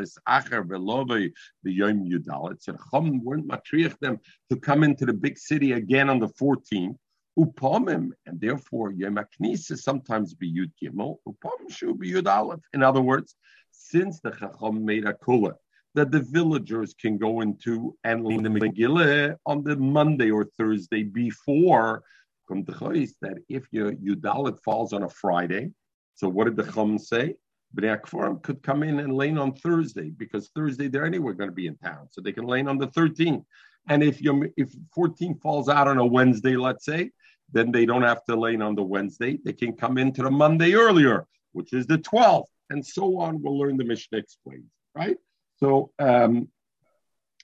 weren't 3.24 3.48
matriach 3.48 3.98
them 4.00 4.18
to 4.50 4.56
come 4.56 4.82
into 4.82 5.06
the 5.06 5.12
big 5.14 5.38
city 5.38 5.72
again 5.72 6.10
on 6.10 6.18
the 6.18 6.28
14th. 6.28 6.96
Upamim, 7.38 8.10
and 8.26 8.40
therefore 8.40 8.92
Yom 8.92 9.16
HaKnisa 9.16 9.78
sometimes 9.78 10.34
be 10.34 10.52
Yud 10.52 10.72
Gimel, 10.82 11.16
Upamim 11.26 11.70
should 11.70 11.98
be 11.98 12.12
Yud 12.12 12.26
Aleph. 12.26 12.60
In 12.74 12.82
other 12.82 13.00
words, 13.00 13.36
since 13.70 14.20
the 14.20 14.30
Chacham 14.30 14.84
made 14.84 15.06
a 15.06 15.14
kula 15.14 15.54
that 15.94 16.10
the 16.10 16.20
villagers 16.20 16.94
can 16.94 17.18
go 17.18 17.40
into 17.40 17.96
and 18.04 18.24
lean 18.24 18.42
the 18.42 18.48
Megillah 18.48 19.36
on 19.46 19.64
the 19.64 19.76
Monday 19.76 20.30
or 20.30 20.44
Thursday 20.44 21.02
before 21.02 22.02
Chayis, 22.50 23.12
that 23.22 23.38
if 23.48 23.66
your 23.70 23.92
Yudalit 23.92 24.58
falls 24.64 24.92
on 24.92 25.04
a 25.04 25.08
Friday, 25.08 25.70
so 26.14 26.28
what 26.28 26.44
did 26.44 26.56
the 26.56 26.70
Chum 26.72 26.98
say? 26.98 27.36
Bnei 27.76 28.00
Akforim 28.00 28.42
could 28.42 28.62
come 28.62 28.82
in 28.82 28.98
and 28.98 29.14
lane 29.14 29.38
on 29.38 29.54
Thursday 29.54 30.10
because 30.10 30.50
Thursday 30.54 30.88
they're 30.88 31.06
anyway 31.06 31.34
going 31.34 31.48
to 31.48 31.54
be 31.54 31.68
in 31.68 31.76
town, 31.76 32.08
so 32.10 32.20
they 32.20 32.32
can 32.32 32.44
lane 32.44 32.66
on 32.66 32.78
the 32.78 32.88
13th. 32.88 33.44
And 33.88 34.02
if 34.02 34.20
you 34.20 34.52
if 34.56 34.74
14 34.94 35.38
falls 35.38 35.68
out 35.68 35.88
on 35.88 35.98
a 35.98 36.04
Wednesday, 36.04 36.56
let's 36.56 36.84
say, 36.84 37.10
then 37.52 37.72
they 37.72 37.86
don't 37.86 38.02
have 38.02 38.24
to 38.24 38.36
lane 38.36 38.62
on 38.62 38.74
the 38.74 38.82
Wednesday. 38.82 39.38
They 39.44 39.52
can 39.52 39.74
come 39.74 39.98
into 39.98 40.22
the 40.22 40.30
Monday 40.30 40.74
earlier, 40.74 41.26
which 41.52 41.72
is 41.72 41.86
the 41.86 41.98
12th, 41.98 42.46
and 42.70 42.84
so 42.84 43.18
on. 43.18 43.42
We'll 43.42 43.58
learn 43.58 43.76
the 43.76 43.84
Mishnah 43.84 44.18
explains, 44.18 44.70
right? 44.94 45.16
So, 45.56 45.92
um, 45.98 46.48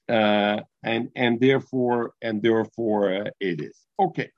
uh, 0.08 0.60
and 0.84 1.10
and 1.16 1.40
therefore 1.40 2.12
and 2.22 2.40
therefore 2.40 3.12
uh, 3.12 3.30
it 3.40 3.60
is 3.60 3.76
okay. 3.98 4.30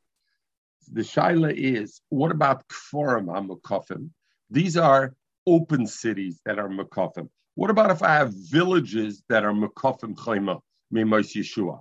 The 0.90 1.02
shaila 1.02 1.52
is 1.54 2.00
what 2.08 2.32
about 2.32 2.66
kforim 2.68 3.26
hamakofim? 3.26 4.10
These 4.50 4.78
are 4.78 5.14
open 5.46 5.86
cities 5.86 6.40
that 6.46 6.58
are 6.58 6.68
makofim. 6.68 7.28
What 7.54 7.70
about 7.70 7.90
if 7.90 8.02
I 8.02 8.14
have 8.14 8.32
villages 8.32 9.22
that 9.28 9.44
are 9.44 9.52
Mekofim 9.52 10.14
Chayma, 10.14 10.60
Mimos 10.94 11.34
Yeshua? 11.34 11.80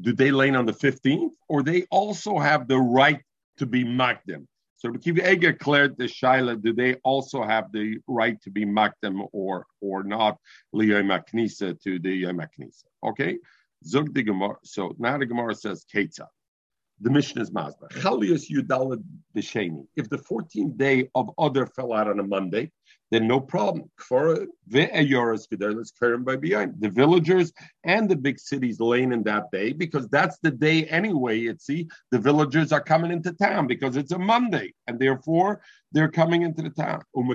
Do 0.00 0.12
they 0.12 0.30
lane 0.30 0.56
on 0.56 0.66
the 0.66 0.72
15th, 0.72 1.30
or 1.48 1.62
they 1.62 1.86
also 1.90 2.38
have 2.38 2.68
the 2.68 2.78
right 2.78 3.20
to 3.58 3.66
be 3.66 3.84
Makdim? 3.84 4.46
So 4.76 4.90
Kiva 4.92 5.30
Eger 5.30 5.52
declared 5.52 5.98
the 5.98 6.04
Shaila, 6.04 6.62
do 6.62 6.72
they 6.72 6.94
also 7.04 7.42
have 7.42 7.70
the 7.70 7.98
right 8.06 8.40
to 8.42 8.50
be 8.50 8.64
Makdim 8.64 9.26
or 9.32 9.66
or 9.82 10.02
not 10.02 10.38
Liyom 10.74 11.10
Aknisa 11.12 11.78
to 11.82 11.98
the 11.98 12.10
uh, 12.10 12.28
Yom 12.28 12.38
Aknisa? 12.38 12.84
Okay? 13.04 13.38
Zug 13.84 14.14
the 14.14 14.22
Gemara. 14.22 14.56
So 14.64 14.94
now 14.98 15.18
the 15.18 15.26
Gemara 15.26 15.54
says 15.54 15.84
Ketza. 15.92 16.26
The 17.02 17.10
Mishnah 17.10 17.42
is 17.42 17.52
Mazda. 17.52 17.88
Chalius 17.92 18.50
Yudalad 18.50 19.02
B'Sheni. 19.34 19.86
If 19.96 20.08
the 20.08 20.18
14th 20.18 20.76
day 20.76 21.08
of 21.14 21.30
Adar 21.38 21.66
fell 21.66 21.92
out 21.92 22.08
on 22.08 22.18
a 22.20 22.22
Monday, 22.22 22.72
then 23.10 23.26
no 23.26 23.40
problem. 23.40 23.90
The 24.08 24.88
villagers 26.92 27.52
and 27.84 28.08
the 28.08 28.16
big 28.16 28.38
cities 28.38 28.80
lane 28.80 29.12
in 29.12 29.22
that 29.24 29.50
day 29.50 29.72
because 29.72 30.08
that's 30.08 30.38
the 30.38 30.50
day 30.50 30.84
anyway. 30.84 31.38
You 31.38 31.56
see, 31.58 31.88
the 32.10 32.18
villagers 32.18 32.72
are 32.72 32.80
coming 32.80 33.10
into 33.10 33.32
town 33.32 33.66
because 33.66 33.96
it's 33.96 34.12
a 34.12 34.18
Monday, 34.18 34.74
and 34.86 34.98
therefore 34.98 35.60
they're 35.92 36.10
coming 36.10 36.42
into 36.42 36.62
the 36.62 36.70
town. 36.70 37.02
Umm 37.16 37.34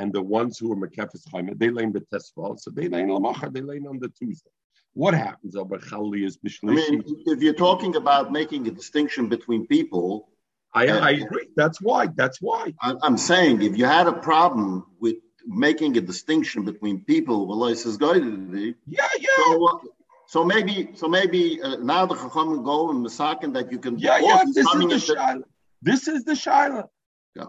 and 0.00 0.12
the 0.12 0.22
ones 0.22 0.58
who 0.58 0.72
are 0.72 0.76
umm 0.76 0.82
Mekefes 0.82 1.28
Chaima, 1.28 1.58
they 1.58 1.70
lane 1.70 1.92
the 1.92 2.00
Tesval, 2.00 2.58
so 2.58 2.70
they 2.70 2.88
lane 2.88 3.08
Lamacha, 3.08 3.52
they 3.52 3.60
lane 3.60 3.86
on 3.86 3.98
the 3.98 4.08
Tuesday. 4.08 4.50
What 4.94 5.12
happens 5.14 5.54
over 5.54 5.78
Chali 5.78 6.24
is 6.24 6.38
I 6.64 6.72
mean, 6.72 7.04
if 7.26 7.42
you're 7.42 7.52
talking 7.52 7.96
about 7.96 8.32
making 8.32 8.66
a 8.66 8.70
distinction 8.70 9.28
between 9.28 9.66
people, 9.66 10.30
I, 10.74 10.86
I 10.86 11.10
agree. 11.10 11.48
That's 11.56 11.80
why. 11.80 12.06
That's 12.06 12.40
why. 12.40 12.74
I'm 12.82 13.16
saying 13.16 13.62
if 13.62 13.76
you 13.76 13.84
had 13.84 14.06
a 14.06 14.12
problem 14.12 14.86
with 15.00 15.16
making 15.46 15.96
a 15.96 16.00
distinction 16.00 16.64
between 16.64 17.04
people, 17.04 17.46
well, 17.46 17.74
says 17.74 17.98
Yeah, 18.00 19.08
yeah. 19.18 19.28
So, 19.36 19.68
uh, 19.68 19.78
so 20.26 20.44
maybe, 20.44 20.90
so 20.94 21.08
maybe 21.08 21.62
uh, 21.62 21.76
now 21.76 22.06
the 22.06 22.14
Chacham 22.14 22.62
go 22.62 22.90
and 22.90 23.04
Masakin 23.04 23.54
that 23.54 23.72
you 23.72 23.78
can. 23.78 23.98
Yeah, 23.98 24.18
yeah. 24.18 24.44
This 24.44 24.66
is 24.66 25.06
the. 25.06 25.14
Shaila. 25.14 25.42
This 25.80 26.08
is 26.08 26.24
the 26.24 26.32
Shaila. 26.32 26.88
Yeah. 27.34 27.44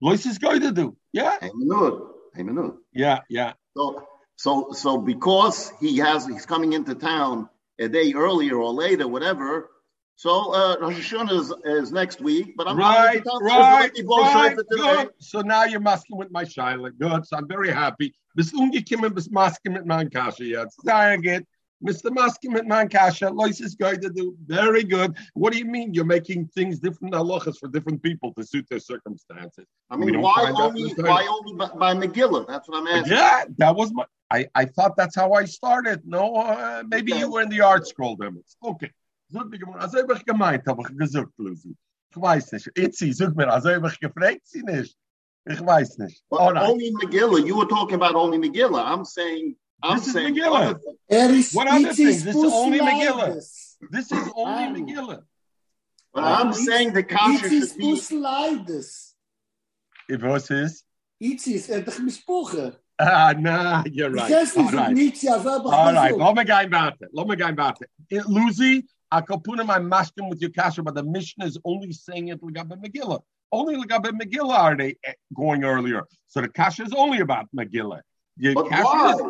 Lois 0.00 0.26
is 0.26 0.38
going 0.38 0.60
to 0.60 0.72
do. 0.72 0.96
Yeah. 1.12 1.36
Yeah, 2.92 3.20
yeah. 3.28 3.52
So 3.76 4.06
so, 4.42 4.72
so 4.72 4.98
because 4.98 5.72
he 5.80 5.98
has, 5.98 6.26
he's 6.26 6.46
coming 6.46 6.72
into 6.72 6.96
town 6.96 7.48
a 7.78 7.88
day 7.88 8.12
earlier 8.12 8.56
or 8.56 8.72
later, 8.72 9.06
whatever. 9.06 9.70
So 10.16 10.52
uh, 10.54 10.76
Rosh 10.80 11.12
Hashanah 11.12 11.32
is, 11.32 11.52
is 11.64 11.92
next 11.92 12.20
week, 12.20 12.54
but 12.56 12.68
I'm 12.68 12.76
right, 12.76 13.22
right, 13.40 13.90
right, 14.06 14.56
good. 14.70 15.10
So 15.18 15.40
now 15.40 15.64
you're 15.64 15.80
masking 15.80 16.16
with 16.16 16.30
my 16.30 16.44
Shiloh. 16.44 16.90
Good. 16.90 17.26
So 17.26 17.36
I'm 17.36 17.48
very 17.48 17.70
happy. 17.70 18.14
Bis 18.36 18.52
ungekommen 18.52 19.14
bis 19.14 19.28
masken 19.28 19.72
mit 19.72 20.12
jetzt. 20.38 20.80
Sehr 20.84 21.18
gut. 21.18 21.44
Mr. 21.84 22.10
Maskim 22.10 22.56
at 22.56 22.66
Man 22.66 22.88
Kasha, 22.88 23.28
Lois 23.28 23.60
is 23.60 23.74
going 23.74 24.00
to 24.00 24.08
do 24.08 24.36
very 24.46 24.84
good. 24.84 25.16
What 25.34 25.52
do 25.52 25.58
you 25.58 25.64
mean 25.64 25.92
you're 25.92 26.04
making 26.04 26.46
things 26.54 26.78
different 26.78 27.12
halachas 27.14 27.58
for 27.58 27.68
different 27.68 28.02
people 28.02 28.32
to 28.34 28.44
suit 28.44 28.66
their 28.70 28.78
circumstances? 28.78 29.66
I 29.90 29.96
mean, 29.96 30.20
why 30.20 30.52
only, 30.56 30.92
why 30.94 31.26
only 31.26 31.54
by, 31.54 31.70
by 31.76 31.94
Megillah? 31.94 32.46
That's 32.46 32.68
what 32.68 32.78
I'm 32.78 32.86
asking. 32.86 33.12
Yeah, 33.12 33.44
that 33.58 33.74
was 33.74 33.92
my. 33.92 34.04
I, 34.30 34.46
I 34.54 34.64
thought 34.64 34.96
that's 34.96 35.16
how 35.16 35.32
I 35.32 35.44
started. 35.44 36.02
No, 36.06 36.36
uh, 36.36 36.84
maybe 36.86 37.12
okay. 37.12 37.20
you 37.20 37.30
were 37.30 37.42
in 37.42 37.50
the 37.50 37.58
ArtScroll 37.58 38.16
damals. 38.18 38.56
Okay. 38.64 38.90
Also 39.34 39.98
habe 39.98 40.14
ich 40.14 40.24
gemeint, 40.24 40.66
habe 40.66 40.82
ich 40.82 40.96
gesagt, 40.96 41.32
Lucy. 41.38 41.76
Ich 42.10 42.20
weiß 42.20 42.52
nicht. 42.52 42.70
Itzi, 42.76 43.12
sag 43.12 43.34
mir, 43.34 43.48
also 43.50 43.70
habe 43.70 43.88
ich 43.88 43.98
gefragt 43.98 44.42
sie 44.44 44.62
nicht. 44.62 44.96
Ich 45.46 45.60
weiß 45.60 45.98
nicht. 45.98 46.22
But 46.28 46.40
only 46.40 46.92
Megillah. 46.92 47.44
You 47.46 47.56
were 47.56 47.66
talking 47.66 47.96
about 47.96 48.14
only 48.14 48.38
Megillah. 48.38 48.84
I'm 48.84 49.04
saying 49.04 49.56
I'm 49.82 49.98
this 49.98 50.12
saying 50.12 50.36
is 50.36 50.44
Megillah. 50.44 51.54
what 51.54 51.68
other 51.68 51.92
things? 51.92 52.24
This 52.24 52.36
is 52.36 52.52
only 52.52 52.80
Megillah. 52.80 53.34
This 53.90 54.12
is 54.12 54.32
only 54.36 54.82
Megillah. 54.82 55.22
But 56.12 56.24
I'm 56.24 56.52
saying 56.52 56.92
the 56.92 57.02
kasha 57.02 57.48
should 57.48 57.78
be. 57.78 57.98
If 60.08 60.22
was 60.22 60.48
his? 60.48 60.84
Itzis, 61.22 61.70
er 61.70 61.82
doch 61.82 61.98
mispochen. 62.00 62.76
Ah, 62.98 63.32
nah, 63.36 63.82
you're 63.90 64.10
right. 64.10 64.30
All 64.56 64.70
right. 64.70 65.14
All 65.40 65.92
right. 65.92 66.16
Let 66.16 66.36
me 66.36 66.44
go 66.44 66.60
about 66.60 66.94
it. 67.00 67.08
Let 67.12 67.26
me 67.26 67.36
go 67.36 67.48
about 67.48 67.78
it. 67.80 68.26
Lucy, 68.28 68.86
I 69.12 69.20
could 69.20 69.44
put 69.44 69.60
in 69.60 69.66
my 69.66 69.78
masking 69.78 70.30
with 70.30 70.40
your 70.40 70.50
kasha, 70.50 70.82
but 70.82 70.94
the 70.94 71.02
Mishnah 71.02 71.44
is 71.44 71.58
only 71.66 71.92
saying 71.92 72.28
it 72.28 72.40
Legabe 72.40 72.82
Megillah. 72.82 73.20
Only 73.52 73.76
Legabe 73.76 74.10
Megillah 74.18 74.58
are 74.58 74.76
they 74.76 74.96
eh, 75.04 75.12
going 75.36 75.64
earlier. 75.64 76.04
So 76.28 76.40
the 76.40 76.48
kasha 76.48 76.84
is 76.84 76.94
only 76.94 77.20
about 77.20 77.46
Megillah. 77.54 78.00
Your 78.38 78.54
but 78.54 78.70
why? 78.70 79.12
Is, 79.12 79.20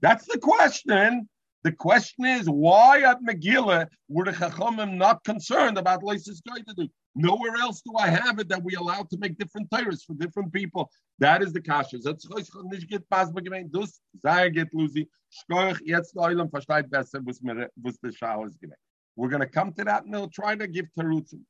that's 0.00 0.26
the 0.26 0.38
question. 0.38 1.28
The 1.62 1.70
question 1.70 2.24
is 2.24 2.50
why 2.50 3.02
at 3.02 3.22
Megillah 3.22 3.86
were 4.08 4.24
the 4.24 4.32
Chachamim 4.32 4.96
not 4.96 5.22
concerned 5.22 5.78
about 5.78 6.02
Leisis 6.02 6.40
do? 6.76 6.88
Nowhere 7.14 7.54
else 7.56 7.82
do 7.82 7.92
I 7.96 8.08
have 8.08 8.40
it 8.40 8.48
that 8.48 8.62
we 8.64 8.74
allow 8.74 9.04
to 9.04 9.18
make 9.18 9.38
different 9.38 9.70
tires 9.70 10.02
for 10.02 10.14
different 10.14 10.52
people. 10.52 10.90
That 11.20 11.42
is 11.42 11.52
the 11.52 11.60
kasha. 11.60 11.98
That's 11.98 12.26
nicht 12.64 12.90
geht 12.90 13.08
pas 13.08 13.30
begemein. 13.30 13.70
Dus 13.70 14.00
sei 14.20 14.50
geht 14.50 14.74
Lucy. 14.74 15.08
Schkoich 15.30 15.80
jetzt 15.84 16.16
Eulam 16.16 16.50
versteht 16.50 16.90
besser, 16.90 17.20
was 17.24 17.40
mir 17.40 17.70
was 17.76 17.96
the 18.02 18.10
Schau 18.10 18.44
ist 18.44 18.60
gemein. 18.60 18.76
We're 19.16 19.28
going 19.30 19.40
to 19.40 19.48
come 19.48 19.72
to 19.72 19.84
that 19.84 20.04
and 20.04 20.14
they'll 20.14 20.28
try 20.28 20.54
to 20.54 20.66
give 20.66 20.86
Terutzim. 20.98 21.40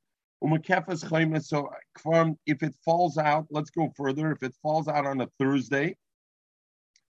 So 1.43 1.71
if 2.47 2.63
it 2.63 2.75
falls 2.85 3.19
out, 3.19 3.47
let's 3.51 3.71
go 3.71 3.91
further. 3.97 4.31
If 4.31 4.43
it 4.43 4.55
falls 4.63 4.87
out 4.87 5.07
on 5.07 5.21
a 5.21 5.29
Thursday, 5.39 5.97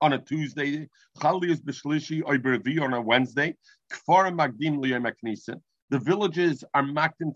on 0.01 0.13
a 0.13 0.19
Tuesday, 0.19 0.89
Chalias 1.19 1.61
Bishlishi 1.61 2.23
Oibervi 2.23 2.81
on 2.83 2.93
a 2.93 3.01
Wednesday, 3.01 3.57
Kfar 3.91 4.31
Magdim 4.31 4.77
Liyom 4.77 5.61
The 5.89 5.99
villages 5.99 6.63
are 6.75 6.83
makdim 6.83 7.35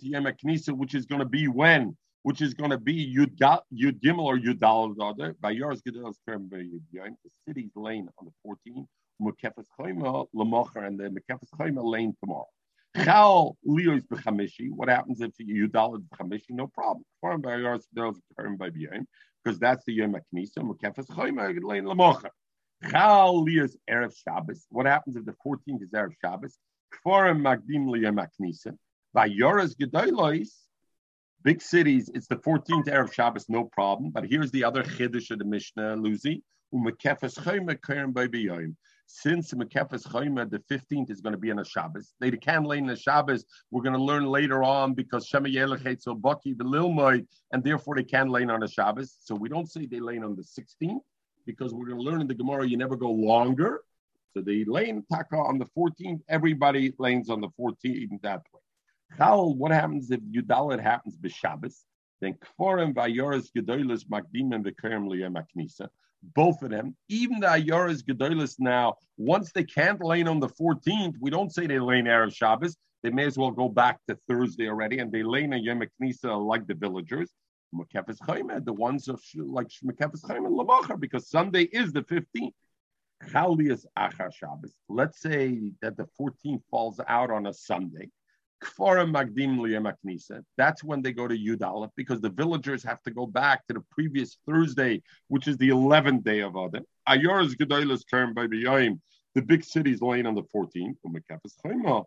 to 0.64 0.74
which 0.74 0.94
is 0.94 1.06
going 1.06 1.20
to 1.20 1.24
be 1.24 1.48
when? 1.48 1.96
Which 2.22 2.42
is 2.42 2.52
going 2.52 2.70
to 2.70 2.78
be 2.78 3.16
Yud 3.16 3.38
Gimel 3.38 4.24
or 4.24 4.36
Yudal. 4.36 5.34
By 5.40 5.52
yours, 5.52 5.80
Gedel's 5.80 6.18
term, 6.28 6.48
the 6.50 6.80
city's 7.46 7.72
lane 7.74 8.08
on 8.18 8.26
the 8.26 8.32
14th, 8.46 8.86
Mekefes 9.22 9.66
Chayma 9.80 10.26
Lamocher, 10.36 10.86
and 10.86 11.00
the 11.00 11.04
Mekefes 11.04 11.48
Chayma 11.58 11.82
lane 11.82 12.14
tomorrow. 12.20 12.46
Chal 12.96 13.56
Leo's 13.64 14.02
Bechamishi. 14.02 14.70
What 14.70 14.88
happens 14.88 15.20
if 15.20 15.32
you 15.38 15.68
dollar 15.68 15.98
Bechamishi? 15.98 16.50
No 16.50 16.66
problem. 16.66 17.04
Foreign 17.20 17.40
by 17.40 17.56
yours, 17.56 17.86
Gedel's 17.94 18.20
term 18.38 18.56
by 18.56 18.70
Biyim, 18.70 19.04
because 19.44 19.58
that's 19.58 19.84
the 19.84 19.92
Yom 19.92 20.16
Knisa, 20.34 20.58
Mekefes 20.58 21.06
Chayma 21.06 21.56
lane 21.62 21.84
Lamocher. 21.84 22.30
Chal 22.90 23.42
Lias 23.42 23.76
Erev 23.90 24.14
Shabbos. 24.16 24.66
What 24.70 24.86
happens 24.86 25.16
if 25.16 25.24
the 25.24 25.34
14th 25.44 25.82
is 25.82 25.92
Erev 25.92 26.12
Shabbos? 26.20 26.56
Kforim 26.94 27.40
Magdim 27.40 27.86
Liyam 27.86 28.24
Aknisa. 28.24 28.76
Vayoras 29.16 29.74
Gedoylois. 29.76 30.48
Big 31.44 31.62
cities, 31.62 32.10
it's 32.14 32.26
the 32.26 32.36
14th 32.36 32.86
Erev 32.86 33.12
Shabbos, 33.12 33.46
no 33.48 33.64
problem. 33.64 34.10
But 34.10 34.26
here's 34.26 34.50
the 34.50 34.64
other 34.64 34.82
Chiddush 34.82 35.30
of 35.30 35.38
the 35.38 35.44
Mishnah, 35.44 35.96
Luzi. 35.96 36.42
Umekefes 36.74 37.38
Chayma 37.38 37.78
Karen 37.82 38.12
Baby 38.12 38.40
Yom. 38.40 38.76
Since 39.10 39.54
Mekefes 39.54 40.06
Chayma, 40.06 40.48
the 40.50 40.58
15th 40.70 41.10
is 41.10 41.22
going 41.22 41.32
to 41.32 41.38
be 41.38 41.50
on 41.50 41.58
a 41.58 41.64
Shabbos. 41.64 42.12
They 42.20 42.30
can 42.30 42.64
lay 42.64 42.76
in 42.76 42.90
a 42.90 42.94
Shabbos. 42.94 43.46
We're 43.70 43.82
going 43.82 43.96
to 43.96 44.02
learn 44.02 44.26
later 44.26 44.62
on 44.62 44.92
because 44.92 45.26
Shema 45.26 45.48
so 45.48 46.14
Baki 46.14 46.56
the 46.56 46.64
Lilmoid, 46.64 47.26
and 47.52 47.64
therefore 47.64 47.96
they 47.96 48.04
can 48.04 48.28
lay 48.28 48.44
on 48.44 48.62
a 48.62 48.68
Shabbos. 48.68 49.16
So 49.18 49.34
we 49.34 49.48
don't 49.48 49.68
say 49.68 49.86
they 49.86 49.98
lay 49.98 50.18
on 50.18 50.36
the 50.36 50.42
16th 50.42 51.00
because 51.46 51.72
we're 51.72 51.86
going 51.86 51.98
to 51.98 52.04
learn 52.04 52.20
in 52.20 52.28
the 52.28 52.34
Gemara 52.34 52.68
you 52.68 52.76
never 52.76 52.96
go 52.96 53.10
longer. 53.10 53.80
So 54.34 54.42
the 54.42 54.66
lane 54.66 55.02
taka 55.10 55.36
on 55.36 55.58
the 55.58 55.66
14th, 55.76 56.20
everybody 56.28 56.92
lanes 56.98 57.30
on 57.30 57.40
the 57.40 57.48
14th 57.58 58.20
that 58.20 58.42
way. 58.52 58.60
Chal, 59.16 59.54
what 59.54 59.72
happens 59.72 60.10
if 60.10 60.20
Yudalit 60.20 60.82
happens 60.82 61.16
b'Shabbos? 61.16 61.76
Then 62.20 62.34
Kforim 62.34 62.92
v'Ayoras 62.92 63.48
Gedolis 63.56 64.04
Makdim 64.04 64.54
and 64.54 64.66
V'Kerem 64.66 65.08
Maknisa. 65.32 65.88
Both 66.22 66.62
of 66.62 66.70
them, 66.70 66.96
even 67.08 67.40
the 67.40 67.46
Ayoras 67.46 68.02
Gedolis 68.02 68.56
now, 68.58 68.96
once 69.16 69.52
they 69.52 69.64
can't 69.64 70.02
lane 70.02 70.28
on 70.28 70.40
the 70.40 70.48
14th, 70.48 71.14
we 71.20 71.30
don't 71.30 71.52
say 71.52 71.66
they 71.66 71.78
lane 71.78 72.06
Erev 72.06 72.34
Shabbos. 72.34 72.76
They 73.02 73.10
may 73.10 73.24
as 73.24 73.38
well 73.38 73.52
go 73.52 73.68
back 73.68 74.00
to 74.08 74.18
Thursday 74.28 74.68
already, 74.68 74.98
and 74.98 75.12
they 75.12 75.22
lane 75.22 75.52
a 75.52 75.56
Yom 75.56 75.82
like 76.46 76.66
the 76.66 76.74
villagers. 76.74 77.30
Mekefes 77.74 78.18
Chaymed, 78.18 78.64
the 78.64 78.72
ones 78.72 79.08
of 79.08 79.22
like 79.36 79.68
Mekefes 79.84 80.24
Chaymed 80.24 80.50
Lamacher, 80.50 80.98
because 80.98 81.28
Sunday 81.28 81.64
is 81.64 81.92
the 81.92 82.02
15th. 82.02 82.52
Chalias 83.30 83.84
Achar 83.98 84.32
Shabbos. 84.32 84.74
Let's 84.88 85.20
say 85.20 85.72
that 85.82 85.96
the 85.96 86.06
14th 86.18 86.62
falls 86.70 87.00
out 87.08 87.30
on 87.30 87.46
a 87.46 87.52
Sunday. 87.52 88.10
That's 90.56 90.84
when 90.84 91.02
they 91.02 91.12
go 91.12 91.28
to 91.28 91.36
Yudalef 91.36 91.90
because 91.96 92.20
the 92.20 92.30
villagers 92.30 92.82
have 92.82 93.02
to 93.02 93.10
go 93.10 93.26
back 93.26 93.66
to 93.66 93.74
the 93.74 93.84
previous 93.90 94.38
Thursday, 94.46 95.02
which 95.28 95.48
is 95.48 95.56
the 95.58 95.68
11th 95.68 96.24
day 96.24 96.40
of 96.40 96.56
Adon. 96.56 96.84
Ayor's 97.08 97.54
Gedolas 97.54 98.02
term 98.08 98.34
by 98.34 98.46
the 98.46 98.58
Yom. 98.58 99.00
The 99.34 99.42
big 99.42 99.64
cities 99.64 100.02
laying 100.02 100.26
on 100.26 100.34
the 100.34 100.42
14th. 100.54 100.96
Mekefes 101.06 101.54
Chaymed 101.64 102.04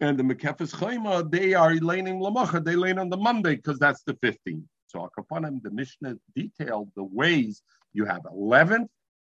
and 0.00 0.18
the 0.18 0.22
Mekefes 0.22 0.74
Chayma, 0.74 1.30
they 1.30 1.54
are 1.54 1.74
laning 1.76 2.20
Lamacha, 2.20 2.62
they 2.62 2.76
lane 2.76 2.98
on 2.98 3.08
the 3.08 3.16
Monday 3.16 3.56
because 3.56 3.78
that's 3.78 4.02
the 4.02 4.14
15th. 4.14 4.64
So 4.88 5.08
Akapanim, 5.08 5.62
the 5.62 5.70
Mishnah 5.70 6.16
detailed 6.34 6.90
the 6.96 7.04
ways 7.04 7.62
you 7.92 8.04
have 8.04 8.22
11th 8.22 8.88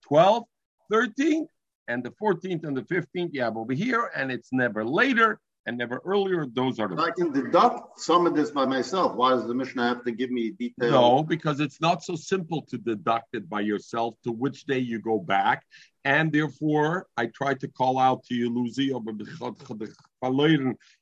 12th, 0.10 0.46
13th, 0.92 1.48
and 1.88 2.04
the 2.04 2.12
14th 2.12 2.66
and 2.66 2.76
the 2.76 2.84
15th 2.84 3.30
you 3.34 3.42
have 3.42 3.58
over 3.58 3.74
here, 3.74 4.10
and 4.16 4.32
it's 4.32 4.50
never 4.52 4.86
later 4.86 5.40
and 5.66 5.78
never 5.78 6.02
earlier. 6.06 6.46
Those 6.46 6.80
are 6.80 6.88
the. 6.88 7.02
I 7.02 7.12
can 7.12 7.32
deduct 7.32 8.00
some 8.00 8.26
of 8.26 8.36
this 8.36 8.52
by 8.52 8.66
myself. 8.66 9.16
Why 9.16 9.32
does 9.32 9.48
the 9.48 9.54
Mishnah 9.54 9.88
have 9.88 10.04
to 10.06 10.12
give 10.12 10.30
me 10.30 10.52
details? 10.52 10.92
No, 10.92 11.24
because 11.24 11.60
it's 11.60 11.80
not 11.80 12.04
so 12.04 12.16
simple 12.16 12.64
to 12.64 12.78
deduct 12.78 13.34
it 13.34 13.50
by 13.50 13.62
yourself 13.62 14.16
to 14.24 14.32
which 14.32 14.66
day 14.66 14.80
you 14.80 15.00
go 15.00 15.20
back. 15.20 15.64
And 16.06 16.32
therefore, 16.32 17.08
I 17.16 17.28
tried 17.28 17.62
to 17.62 17.68
call 17.68 17.98
out 17.98 18.26
to 18.26 18.36
you, 18.36 18.50
Lucy, 18.50 18.92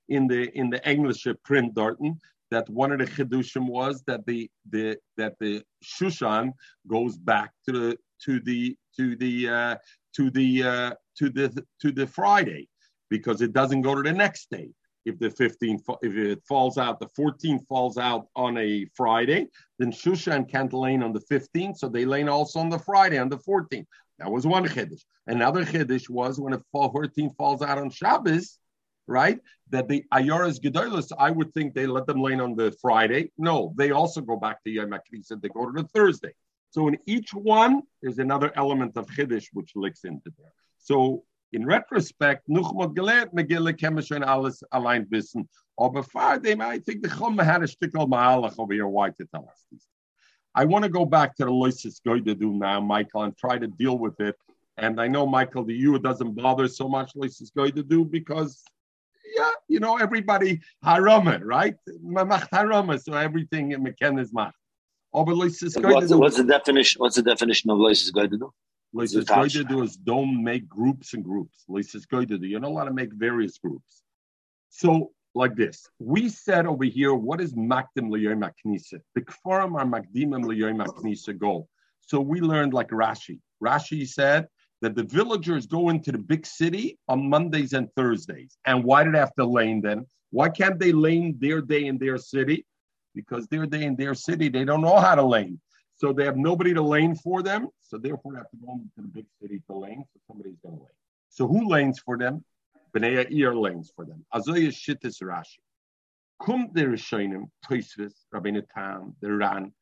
in 0.10 0.28
the 0.28 0.52
in 0.58 0.70
the 0.70 0.90
English 0.90 1.28
print, 1.44 1.74
Darton, 1.74 2.20
that 2.52 2.70
one 2.70 2.92
of 2.92 3.00
the 3.00 3.06
chidushim 3.06 3.68
was 3.68 4.04
that 4.04 4.26
the 4.28 4.50
the 4.70 4.98
that 5.18 5.40
the 5.40 5.64
Shushan 5.84 6.54
goes 6.88 7.18
back 7.18 7.52
to 7.68 7.72
the 7.72 7.98
to 8.26 8.40
the 8.42 8.78
to 8.98 9.16
the 9.16 9.50
uh, 9.50 9.76
to 10.16 10.30
the 10.30 10.64
uh, 10.64 10.92
to 11.18 11.30
the 11.30 11.66
to 11.82 11.92
the 11.92 12.06
Friday 12.06 12.68
because 13.12 13.42
it 13.42 13.54
doesn't 13.54 13.82
go 13.82 13.94
to 13.94 14.02
the 14.02 14.14
next 14.14 14.50
day. 14.50 14.70
If 15.06 15.20
the 15.20 15.30
15th, 15.30 15.82
if 16.02 16.16
it 16.16 16.42
falls 16.48 16.78
out, 16.78 17.00
the 17.00 17.10
14th 17.20 17.68
falls 17.68 17.98
out 17.98 18.28
on 18.36 18.58
a 18.58 18.86
Friday, 18.96 19.48
then 19.78 19.92
Shushan 19.92 20.50
can't 20.50 20.74
lane 20.74 21.04
on 21.04 21.12
the 21.12 21.20
15th, 21.20 21.78
so 21.78 21.90
they 21.90 22.06
lane 22.06 22.30
also 22.30 22.60
on 22.60 22.70
the 22.70 22.80
Friday 22.80 23.18
on 23.18 23.28
the 23.28 23.40
14th. 23.40 23.86
That 24.20 24.32
was 24.32 24.48
one 24.48 24.66
chiddush. 24.68 25.02
Another 25.28 25.66
chiddush 25.66 26.10
was 26.10 26.40
when 26.40 26.54
the 26.54 26.62
14th 26.74 27.36
falls 27.36 27.62
out 27.62 27.80
on 27.80 27.90
Shabbos, 27.90 28.60
right? 29.08 29.40
That 29.72 29.88
the 29.88 30.06
Ayoras 30.14 30.62
Gedolos, 30.62 31.12
I 31.18 31.32
would 31.32 31.52
think 31.54 31.74
they 31.74 31.88
let 31.88 32.06
them 32.06 32.22
lane 32.22 32.40
on 32.40 32.56
the 32.56 32.72
Friday. 32.82 33.32
No, 33.38 33.74
they 33.76 33.92
also 33.92 34.22
go 34.22 34.38
back 34.38 34.64
to 34.64 34.70
Yom 34.70 34.94
Said 35.24 35.42
they 35.42 35.50
go 35.50 35.66
to 35.66 35.82
the 35.82 35.88
Thursday. 35.90 36.34
So 36.70 36.88
in 36.88 36.98
each 37.08 37.34
one, 37.34 37.82
there's 38.02 38.20
another 38.20 38.54
element 38.56 38.96
of 38.96 39.08
chiddush 39.08 39.48
which 39.52 39.72
links 39.76 40.06
into 40.06 40.32
there. 40.38 40.54
So 40.78 41.24
in 41.54 41.66
retrospect, 41.66 42.48
Nuchmod 42.50 42.96
gelernt, 42.96 43.34
Megillah 43.34 43.74
Kemesh 43.78 44.12
alles 44.26 44.64
allein 44.72 45.06
wissen. 45.10 45.48
Aber 45.80 46.00
oh, 46.00 46.04
far 46.04 46.38
dem, 46.38 46.62
I 46.62 46.80
think 46.80 47.02
the 47.02 47.10
Chum 47.10 47.38
had 47.38 47.64
a 47.64 47.68
shtickle 47.68 48.08
ma'alach 48.08 48.60
over 48.60 48.74
here, 48.74 48.88
why 48.88 49.10
to 49.10 49.26
tell 49.34 49.48
us 49.50 49.66
these 49.72 49.88
I 50.54 50.66
want 50.66 50.84
to 50.84 50.90
go 50.90 51.06
back 51.06 51.36
to 51.38 51.46
the 51.46 51.52
Loisis 51.52 52.02
to 52.04 52.36
do 52.36 52.52
now, 52.52 52.82
Michael, 52.82 53.24
and 53.24 53.38
try 53.38 53.58
to 53.58 53.68
deal 53.68 53.98
with 53.98 54.20
it. 54.20 54.36
And 54.78 55.00
I 55.00 55.08
know, 55.08 55.26
Michael, 55.26 55.64
the 55.64 55.74
you 55.74 55.96
it 55.96 56.04
doesn't 56.04 56.34
bother 56.34 56.68
so 56.68 56.90
much 56.90 57.14
Loisis 57.14 57.52
to 57.54 57.84
do 57.84 58.04
because, 58.04 58.62
yeah, 59.38 59.52
you 59.70 59.80
know, 59.80 59.98
everybody 59.98 60.60
harama, 60.86 61.42
right? 61.44 61.76
Mamach 62.06 62.50
harama, 62.50 63.02
so 63.02 63.14
everything 63.14 63.72
in 63.72 63.84
McKenna 63.84 64.22
is 64.22 64.34
mach. 64.34 64.54
Oh, 65.14 65.24
what's, 65.24 65.74
what's 66.14 66.38
the 66.38 66.46
definition? 66.48 67.00
What's 67.00 67.16
the 67.16 67.22
definition 67.22 67.70
of 67.70 67.78
Loisis 67.78 68.14
to 68.14 68.52
do? 68.94 69.00
Loisis 69.00 69.54
to 69.54 69.64
do 69.64 69.84
is 69.84 69.96
don't 69.96 70.44
make 70.44 70.68
groups 70.68 71.14
and 71.14 71.24
groups. 71.24 71.64
Loisis 71.70 72.08
to 72.10 72.38
do. 72.38 72.48
You're 72.48 72.60
not 72.60 72.72
allowed 72.72 72.86
to 72.86 72.94
make 72.94 73.14
various 73.14 73.58
groups. 73.58 74.04
So 74.70 75.12
like 75.34 75.56
this. 75.56 75.88
We 76.00 76.30
said 76.30 76.66
over 76.66 76.84
here, 76.84 77.14
what 77.14 77.42
is 77.42 77.54
Makdim 77.54 78.10
Liyom 78.10 78.50
Knisa? 78.66 79.00
The 79.16 79.22
Kfarim 79.22 79.76
are 79.76 79.86
Makdimim 79.86 80.44
Liyom 80.46 80.86
Knisa 80.86 81.38
goal. 81.38 81.68
So 82.02 82.20
we 82.20 82.42
learned 82.42 82.74
like 82.74 82.90
Rashi. 82.90 83.40
Rashi 83.64 84.08
said 84.08 84.48
that 84.82 84.96
the 84.96 85.04
villagers 85.04 85.68
go 85.68 85.90
into 85.90 86.12
the 86.12 86.18
big 86.18 86.46
city 86.46 86.98
on 87.08 87.30
Mondays 87.30 87.74
and 87.74 87.88
Thursdays. 87.96 88.58
And 88.66 88.84
why 88.84 89.04
did 89.04 89.14
they 89.14 89.20
have 89.20 89.36
to 89.36 89.46
lane 89.46 89.82
then? 89.82 90.06
Why 90.32 90.50
can't 90.50 90.80
they 90.80 90.92
lane 90.92 91.38
their 91.40 91.62
day 91.62 91.86
in 91.86 91.98
their 91.98 92.18
city? 92.18 92.66
Because 93.14 93.48
their 93.48 93.66
day 93.66 93.84
in 93.84 93.96
their 93.96 94.16
city, 94.16 94.50
they 94.50 94.66
don't 94.66 94.82
know 94.82 94.98
how 94.98 95.16
to 95.16 95.24
lane. 95.24 95.60
So 95.96 96.12
they 96.14 96.26
have 96.26 96.38
nobody 96.38 96.74
to 96.74 96.82
lane 96.82 97.16
for 97.16 97.44
them. 97.44 97.68
So 97.92 97.98
therefore, 97.98 98.32
they 98.32 98.38
have 98.38 98.50
to 98.52 98.58
go 98.66 98.72
into 98.72 98.90
the 98.96 99.10
big 99.10 99.26
city 99.42 99.62
to 99.68 99.78
lane. 99.78 100.06
So 100.14 100.20
somebody's 100.26 100.56
going 100.64 100.78
to 100.78 100.84
lane. 100.84 101.00
So 101.28 101.46
who 101.46 101.68
lanes 101.68 102.00
for 102.00 102.18
them? 102.18 102.46
Bnei 102.96 103.28
ear 103.32 103.54
lanes 103.54 103.92
for 103.94 104.06
them. 104.06 104.26
Azoy 104.34 104.70
shittis 104.70 105.22
Rashi. 105.22 105.60
Kum 106.42 106.70
the 106.72 106.84
Rishonim, 106.84 107.50
Toisvis, 107.70 108.14
Rabbeinu 108.34 108.64
Tam, 108.74 109.14
the 109.20 109.34
Ran, 109.34 109.74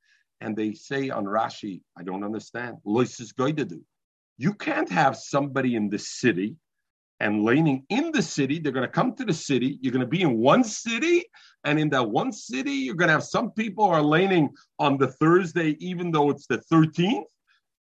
and 0.42 0.58
they 0.58 0.74
say 0.74 1.12
on 1.12 1.26
Rashi, 1.26 1.82
I 1.96 2.02
don't 2.02 2.24
understand. 2.24 2.78
Lois 2.84 3.20
is 3.20 3.32
going 3.32 3.58
to 3.58 3.66
do. 3.66 3.80
You 4.40 4.56
can't 4.56 4.90
have 4.90 5.16
somebody 5.16 5.76
in 5.76 5.90
the 5.90 6.00
city 6.00 6.56
and 7.20 7.44
laning 7.44 7.86
in 7.90 8.12
the 8.12 8.24
city. 8.24 8.58
They're 8.58 8.72
going 8.72 8.88
to 8.88 8.92
come 8.92 9.16
to 9.18 9.24
the 9.24 9.36
city. 9.36 9.78
You're 9.82 9.94
going 9.94 10.02
to 10.02 10.08
be 10.08 10.24
in 10.24 10.40
one 10.40 10.64
city, 10.64 11.26
and 11.64 11.80
in 11.80 11.90
that 11.90 12.10
one 12.10 12.32
city, 12.32 12.72
you're 12.72 12.96
going 12.96 13.10
to 13.10 13.14
have 13.14 13.24
some 13.24 13.52
people 13.52 13.86
are 13.86 14.02
laning 14.02 14.50
on 14.80 14.98
the 14.98 15.10
Thursday, 15.10 15.78
even 15.80 16.10
though 16.10 16.32
it's 16.32 16.48
the 16.48 16.58
13th, 16.74 17.26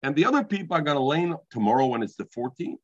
and 0.04 0.14
the 0.14 0.26
other 0.26 0.44
people 0.44 0.76
are 0.76 0.82
going 0.82 0.98
to 0.98 1.02
lane 1.02 1.34
tomorrow 1.50 1.86
when 1.86 2.02
it's 2.02 2.14
the 2.14 2.26
14th. 2.26 2.76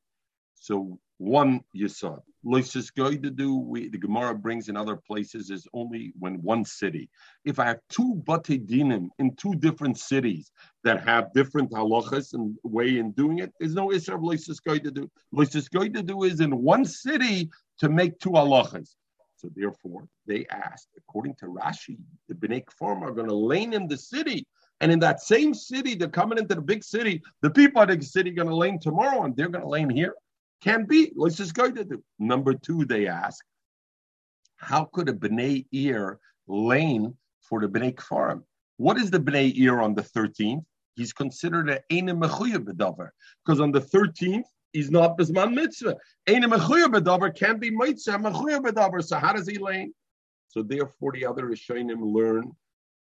So 0.55 0.99
one 1.19 1.61
yisod. 1.77 2.23
Loisis 2.47 2.95
going 2.95 3.21
to 3.23 3.31
do 3.31 3.59
we, 3.59 3.91
the 3.91 3.99
Gemara 3.99 4.35
brings 4.35 4.71
in 4.71 4.77
other 4.77 4.97
places 4.97 5.51
is 5.51 5.69
only 5.75 6.15
when 6.19 6.41
one 6.41 6.65
city. 6.65 7.11
If 7.45 7.59
I 7.59 7.67
have 7.67 7.81
two 7.91 8.15
bate 8.27 8.67
dinim 8.67 9.11
in 9.19 9.37
two 9.37 9.55
different 9.57 9.99
cities 9.99 10.51
that 10.83 11.07
have 11.07 11.35
different 11.35 11.71
halachas 11.73 12.33
and 12.33 12.57
way 12.63 12.97
in 12.97 13.13
doing 13.13 13.41
it, 13.41 13.53
there's 13.61 13.75
no 13.75 13.89
isra 13.89 14.15
of 14.15 14.23
loisis 14.23 14.65
going 14.65 14.83
to 14.85 14.91
do. 14.91 15.11
Loisis 15.35 15.69
going 15.71 15.93
to 15.93 16.03
do 16.03 16.25
is 16.25 16.41
in 16.41 16.63
one 16.63 16.87
city 16.87 17.51
to 17.81 17.91
make 17.91 18.19
two 18.19 18.31
halachas. 18.31 18.95
So 19.37 19.51
therefore, 19.55 20.09
they 20.27 20.47
asked, 20.51 20.89
according 20.97 21.35
to 21.41 21.47
Rashi, 21.47 21.99
the 22.29 22.35
Bnei 22.35 22.65
Kfarim 22.65 23.03
are 23.03 23.13
going 23.13 23.29
to 23.29 23.35
lane 23.35 23.75
in 23.75 23.89
the 23.89 23.99
city. 23.99 24.47
And 24.81 24.91
in 24.91 24.99
that 25.01 25.21
same 25.21 25.53
city, 25.53 25.95
they're 25.95 26.09
coming 26.09 26.39
into 26.39 26.55
the 26.55 26.61
big 26.61 26.83
city. 26.83 27.23
The 27.43 27.51
people 27.51 27.83
at 27.83 27.89
the 27.89 28.05
city 28.05 28.31
going 28.31 28.49
to 28.49 28.55
lane 28.55 28.79
tomorrow, 28.79 29.25
and 29.25 29.37
they're 29.37 29.49
going 29.49 29.63
to 29.63 29.69
lane 29.69 29.91
here. 29.91 30.15
Can 30.63 30.85
be. 30.85 31.13
Let's 31.17 31.37
just 31.37 31.55
go 31.55 31.71
to 31.71 31.85
do. 31.85 32.03
Number 32.19 32.55
two, 32.55 32.85
they 32.85 33.07
ask, 33.07 33.45
how 34.57 34.85
could 34.93 35.09
a 35.09 35.13
B'nai 35.13 35.67
ear 35.73 36.19
lane 36.47 37.15
for 37.41 37.61
the 37.61 37.69
B'nai 37.69 37.95
Kfarim? 37.95 38.43
What 38.77 38.99
is 38.99 39.11
the 39.11 39.21
B'nai 39.21 39.53
ear 39.57 39.81
on 39.81 39.95
the 39.95 40.03
13th? 40.03 40.65
He's 40.97 41.13
considered 41.13 41.71
an 41.71 41.79
Eine 41.91 42.19
Mechuya. 42.19 42.59
Because 43.45 43.61
on 43.61 43.73
the 43.73 43.81
13th, 43.81 44.45
he's 44.73 44.91
not 44.91 45.17
Bisman 45.17 45.55
Mitzvah. 45.55 45.97
Eine 46.27 46.49
Mechuya 46.49 46.89
Bedavar 46.89 47.35
can't 47.35 47.61
be 47.61 47.71
Mitzvah, 47.71 48.19
Mechuya 48.19 48.61
Bedavar. 48.61 49.03
So 49.03 49.17
how 49.17 49.33
does 49.33 49.47
he 49.47 49.59
lane? 49.59 49.95
So 50.49 50.63
therefore, 50.63 51.13
the 51.13 51.27
other 51.27 51.45
Rishonim 51.47 52.15
learn, 52.15 52.53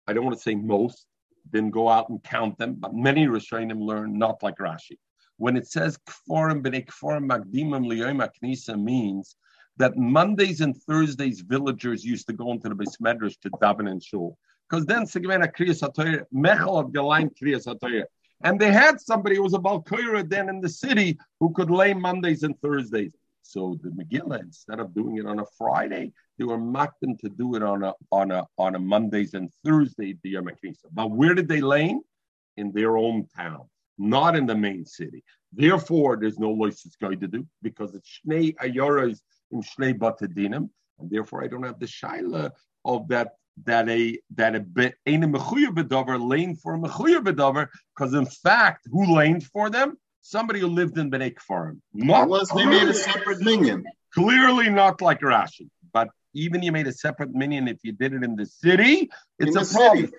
I 0.08 0.13
don't 0.13 0.25
want 0.25 0.36
to 0.36 0.41
say 0.41 0.56
most, 0.56 1.06
then 1.52 1.70
go 1.70 1.90
out 1.90 2.10
and 2.10 2.24
count 2.24 2.58
them, 2.58 2.76
but 2.76 2.94
many 2.94 3.28
Rishonim 3.28 3.80
learn 3.80 4.18
not 4.18 4.42
like 4.44 4.58
Rashi. 4.58 4.98
When 5.38 5.56
it 5.56 5.68
says 5.68 5.98
kforim 6.10 6.64
b'nei 6.64 6.86
kforim 6.86 7.30
magdimim 7.30 7.86
liyom 7.86 8.28
knisa 8.42 8.82
means 8.82 9.36
that 9.78 9.96
Mondays 9.96 10.62
and 10.62 10.76
Thursdays 10.76 11.42
villagers 11.42 12.04
used 12.04 12.28
to 12.28 12.34
go 12.34 12.52
into 12.52 12.70
the 12.70 12.76
Beis 12.76 13.00
Medrash 13.02 13.40
to 13.42 13.50
daven 13.52 13.90
and 13.90 14.04
shul. 14.04 14.38
Because 14.70 14.86
then 14.86 15.06
Sigmena 15.06 15.48
Kriyas 15.48 15.82
HaTorah, 15.82 16.26
Mechel 16.34 16.80
of 16.80 16.88
Galaim 16.88 17.30
Kriyas 17.42 17.68
HaTorah. 17.68 18.04
And 18.44 18.60
they 18.60 18.72
had 18.72 19.00
somebody 19.00 19.36
who 19.36 19.44
was 19.44 19.54
a 19.54 19.60
Balkoira 19.60 20.28
then 20.28 20.50
in 20.50 20.62
the 20.62 20.70
city 20.70 21.18
who 21.40 21.54
could 21.54 21.72
lay 21.72 21.94
Mondays 21.94 22.44
and 22.44 22.60
Thursdays. 22.62 23.12
So 23.48 23.80
the 23.82 23.90
Megillah, 23.90 24.42
instead 24.42 24.80
of 24.80 24.94
doing 24.94 25.18
it 25.18 25.26
on 25.26 25.40
a 25.40 25.46
Friday, 25.58 26.12
they 26.38 26.46
were 26.46 26.58
mocked 26.58 27.02
to 27.02 27.30
do 27.30 27.56
it 27.56 27.64
on 27.64 27.84
a 27.84 27.94
on 28.12 28.32
a 28.32 28.46
on 28.58 28.76
a 28.76 28.80
Mondays 28.80 29.34
and 29.34 29.50
Thursday, 29.64 30.18
the 30.24 30.32
Yom 30.32 30.50
Kippur. 30.62 30.90
But 30.92 31.12
where 31.12 31.34
did 31.34 31.48
they 31.48 31.62
lay? 31.62 31.98
In 32.58 32.72
their 32.72 32.98
own 32.98 33.28
town 33.36 33.70
not 33.98 34.36
in 34.36 34.46
the 34.46 34.56
main 34.56 34.86
city. 34.86 35.24
Therefore, 35.54 36.18
there's 36.18 36.40
no 36.40 36.54
loisus 36.54 36.98
going 37.00 37.20
to 37.20 37.28
do 37.28 37.46
because 37.62 37.96
it's 37.96 38.20
shnei 38.26 38.56
ayoras 38.58 39.20
in 39.52 39.62
shnei 39.62 39.98
batadinim, 39.98 40.70
and 41.00 41.10
therefore 41.10 41.44
I 41.44 41.48
don't 41.48 41.64
have 41.64 41.80
the 41.80 41.86
shaila 41.86 42.52
of 42.86 43.08
that 43.10 43.34
that 43.66 43.90
a 43.90 44.20
that 44.36 44.56
a 44.56 44.60
bit 44.60 44.96
ain't 45.08 45.24
a 45.24 45.28
mechuya 45.28 45.70
bedover 45.70 46.20
lane 46.20 46.56
for 46.56 46.76
a 46.76 46.78
mechuya 46.78 47.24
bedover 47.24 47.68
because 47.96 48.14
in 48.14 48.26
fact 48.26 48.88
who 48.92 49.16
laned 49.16 49.44
for 49.44 49.72
them 49.72 49.98
somebody 50.28 50.60
who 50.60 50.68
lived 50.68 50.98
in 50.98 51.10
Bnei 51.10 51.34
Kfarim. 51.34 51.80
Not 51.94 52.24
Unless 52.24 52.52
they 52.54 52.66
made 52.66 52.88
a 52.88 52.94
separate 52.94 53.42
minyan. 53.42 53.86
Clearly 54.13 54.70
not 54.70 55.02
like 55.02 55.22
Rashi, 55.22 55.70
but 55.94 56.10
even 56.34 56.63
you 56.63 56.72
made 56.72 56.88
a 56.88 56.92
separate 56.92 57.34
minyan 57.34 57.68
if 57.68 57.78
you 57.84 57.94
did 57.94 58.13
it 58.13 58.24
in 58.24 58.36
the 58.36 58.46
city, 58.46 59.10
it's 59.40 59.56
in 59.56 59.62
a 59.62 59.66
problem. 59.66 60.06
City. 60.06 60.18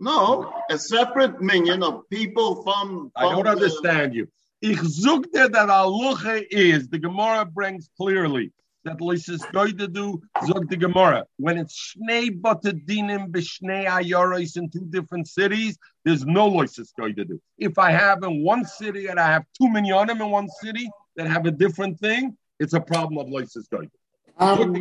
No, 0.00 0.52
a 0.70 0.78
separate 0.78 1.40
minyan 1.40 1.82
of 1.82 2.08
people 2.10 2.62
from. 2.62 2.88
from 2.88 3.12
I 3.16 3.30
don't 3.30 3.44
the, 3.44 3.50
understand 3.50 4.14
you. 4.14 4.28
Ich 4.62 4.78
zugte 4.78 5.32
that 5.32 5.52
aluche 5.52 6.44
is 6.50 6.88
the 6.88 6.98
Gemara 6.98 7.44
brings 7.44 7.88
clearly 7.96 8.52
that 8.84 9.00
Lysis 9.00 9.28
is 9.28 9.46
going 9.52 9.76
to 9.78 9.88
do 9.88 10.20
zog 10.46 10.68
the 10.68 10.76
Gemara 10.76 11.24
when 11.36 11.58
it's 11.58 11.94
shnei 11.96 12.40
batadinim 12.40 13.28
b'shnei 13.30 13.86
ayoros 13.86 14.56
in 14.56 14.70
two 14.70 14.86
different 14.90 15.28
cities. 15.28 15.78
There's 16.04 16.24
no 16.24 16.48
Lysis 16.48 16.92
going 16.98 17.16
to 17.16 17.24
do. 17.24 17.40
If 17.58 17.78
I 17.78 17.90
have 17.90 18.22
in 18.22 18.42
one 18.42 18.64
city 18.64 19.08
and 19.08 19.20
I 19.20 19.30
have 19.30 19.44
two 19.58 19.68
minyanim 19.68 20.20
in 20.20 20.30
one 20.30 20.48
city 20.62 20.90
that 21.16 21.26
have 21.26 21.46
a 21.46 21.50
different 21.50 21.98
thing, 22.00 22.36
it's 22.58 22.72
a 22.72 22.80
problem 22.80 23.18
of 23.18 23.28
Lysis 23.30 23.66
going. 23.68 23.90
Um, 24.38 24.74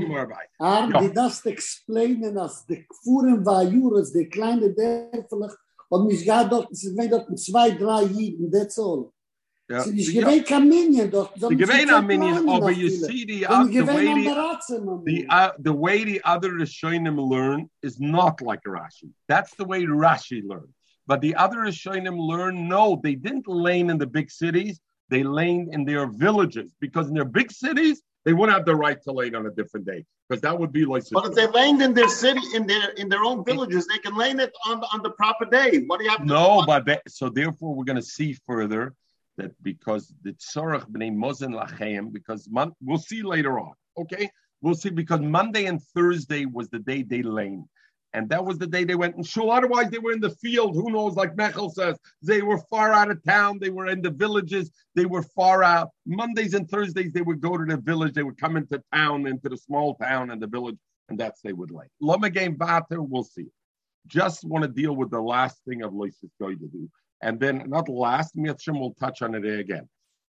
Arm, 0.61 0.93
die 0.93 1.09
das 1.13 1.45
explainen, 1.45 2.37
als 2.37 2.65
de 2.65 2.85
Kfuren 2.85 3.45
war 3.45 3.63
Juras, 3.63 4.13
de 4.13 4.25
kleine 4.25 4.73
Dörflich, 4.73 5.51
und 5.89 6.07
mich 6.07 6.25
gar 6.25 6.47
dort, 6.47 6.71
es 6.71 6.85
ist 6.85 7.11
dort 7.11 7.37
zwei, 7.37 7.71
drei 7.71 8.03
Jiden, 8.03 8.49
that's 8.51 8.79
all. 8.79 9.11
Ja. 9.69 9.83
Sie 9.83 9.91
nicht 9.91 10.13
gewähnt 10.13 10.47
kein 10.47 10.67
Minyan, 10.67 11.11
doch. 11.11 11.31
Sie 11.35 11.55
gewähnt 11.55 11.91
ein 11.91 12.49
aber 12.49 12.71
you 12.71 12.89
see 12.89 13.23
the, 13.23 13.45
uh, 13.45 13.65
the 13.65 13.85
way 13.85 14.05
the, 14.05 15.03
the, 15.05 15.27
uh, 15.29 15.51
the 15.59 15.71
way 15.71 16.03
the 16.03 16.19
other 16.23 16.49
Rishonim 16.53 17.17
learn 17.19 17.69
is 17.83 17.99
not 17.99 18.41
like 18.41 18.63
Rashi. 18.63 19.11
That's 19.27 19.53
the 19.55 19.65
way 19.65 19.85
Rashi 19.85 20.41
learned. 20.43 20.73
But 21.05 21.21
the 21.21 21.35
other 21.35 21.57
Rishonim 21.57 22.17
learn, 22.17 22.67
no, 22.67 22.99
they 23.03 23.13
didn't 23.13 23.47
lane 23.47 23.91
in 23.91 23.99
the 23.99 24.07
big 24.07 24.31
cities. 24.31 24.79
They 25.09 25.21
laned 25.21 25.71
in 25.71 25.85
their 25.85 26.07
villages 26.07 26.73
because 26.79 27.07
in 27.07 27.13
their 27.13 27.25
big 27.25 27.51
cities, 27.51 28.01
they 28.25 28.33
wouldn't 28.33 28.57
have 28.57 28.65
the 28.65 28.75
right 28.75 28.99
to 29.03 29.11
lane 29.11 29.35
on 29.35 29.45
a 29.45 29.51
different 29.51 29.85
day 29.85 30.03
because 30.27 30.41
that 30.41 30.57
would 30.57 30.71
be 30.71 30.85
like. 30.85 31.03
But 31.11 31.27
if 31.27 31.35
they 31.35 31.47
laned 31.47 31.83
in 31.83 31.93
their 31.93 32.09
city, 32.09 32.41
in 32.55 32.65
their 32.65 32.89
in 32.97 33.07
their 33.07 33.23
own 33.23 33.45
villages, 33.45 33.85
they 33.87 33.99
can 33.99 34.17
lane 34.17 34.39
it 34.39 34.51
on 34.67 34.83
on 34.93 35.03
the 35.03 35.11
proper 35.11 35.45
day. 35.45 35.83
What 35.85 35.99
do 35.99 36.05
you 36.05 36.11
have? 36.11 36.25
no, 36.25 36.63
but 36.65 36.85
they, 36.85 36.99
so 37.07 37.29
therefore 37.29 37.75
we're 37.75 37.85
going 37.85 37.95
to 37.95 38.01
see 38.01 38.33
further 38.45 38.93
that 39.39 39.51
because 39.63 40.13
the 40.23 40.33
tzorach 40.33 40.89
b'nei 40.91 41.11
mozen 41.11 41.53
lachem, 41.59 42.13
because 42.13 42.47
mon, 42.49 42.73
we'll 42.81 42.97
see 42.97 43.23
later 43.23 43.59
on. 43.59 43.73
Okay, 43.97 44.29
we'll 44.61 44.75
see 44.75 44.89
because 44.89 45.21
Monday 45.21 45.65
and 45.65 45.81
Thursday 45.95 46.45
was 46.45 46.69
the 46.69 46.79
day 46.79 47.01
they 47.01 47.23
lane. 47.23 47.67
And 48.13 48.27
that 48.29 48.43
was 48.43 48.57
the 48.57 48.65
day 48.65 48.85
they 48.85 48.95
went 48.95 49.17
in 49.17 49.23
shul. 49.23 49.51
Otherwise, 49.51 49.91
they 49.91 49.99
were 49.99 50.11
in 50.11 50.19
the 50.19 50.31
field. 50.31 50.73
Who 50.75 50.91
knows? 50.91 51.15
Like 51.15 51.35
Mechel 51.35 51.71
says, 51.71 51.95
they 52.23 52.41
were 52.41 52.57
far 52.69 52.91
out 52.91 53.11
of 53.11 53.23
town. 53.23 53.59
They 53.59 53.69
were 53.69 53.87
in 53.87 54.01
the 54.01 54.09
villages. 54.09 54.71
They 54.95 55.05
were 55.05 55.21
far 55.21 55.63
out. 55.63 55.89
Mondays 56.07 56.55
and 56.55 56.67
Thursdays, 56.67 57.13
they 57.13 57.21
would 57.21 57.39
go 57.39 57.55
to 57.55 57.65
the 57.65 57.77
village. 57.77 58.13
They 58.13 58.23
would 58.23 58.39
come 58.39 58.57
into 58.57 58.81
town, 58.93 59.27
into 59.27 59.47
the 59.47 59.57
small 59.57 59.93
town 59.95 60.31
and 60.31 60.41
the 60.41 60.47
village, 60.47 60.77
and 61.09 61.19
that's 61.19 61.41
they 61.41 61.53
would 61.53 61.69
lay. 61.69 61.85
Lama 62.01 62.31
Vater, 62.31 63.03
we'll 63.03 63.23
see. 63.23 63.45
Just 64.07 64.43
want 64.43 64.63
to 64.63 64.69
deal 64.69 64.95
with 64.95 65.11
the 65.11 65.21
last 65.21 65.59
thing 65.67 65.83
of 65.83 65.91
Loisis 65.91 66.31
going 66.39 66.57
to 66.57 66.67
do. 66.67 66.89
And 67.21 67.39
then 67.39 67.63
not 67.67 67.89
last, 67.89 68.35
Mitzvah 68.35 68.73
will 68.73 68.93
touch 68.93 69.21
on 69.21 69.35
it 69.35 69.45
again. 69.45 69.87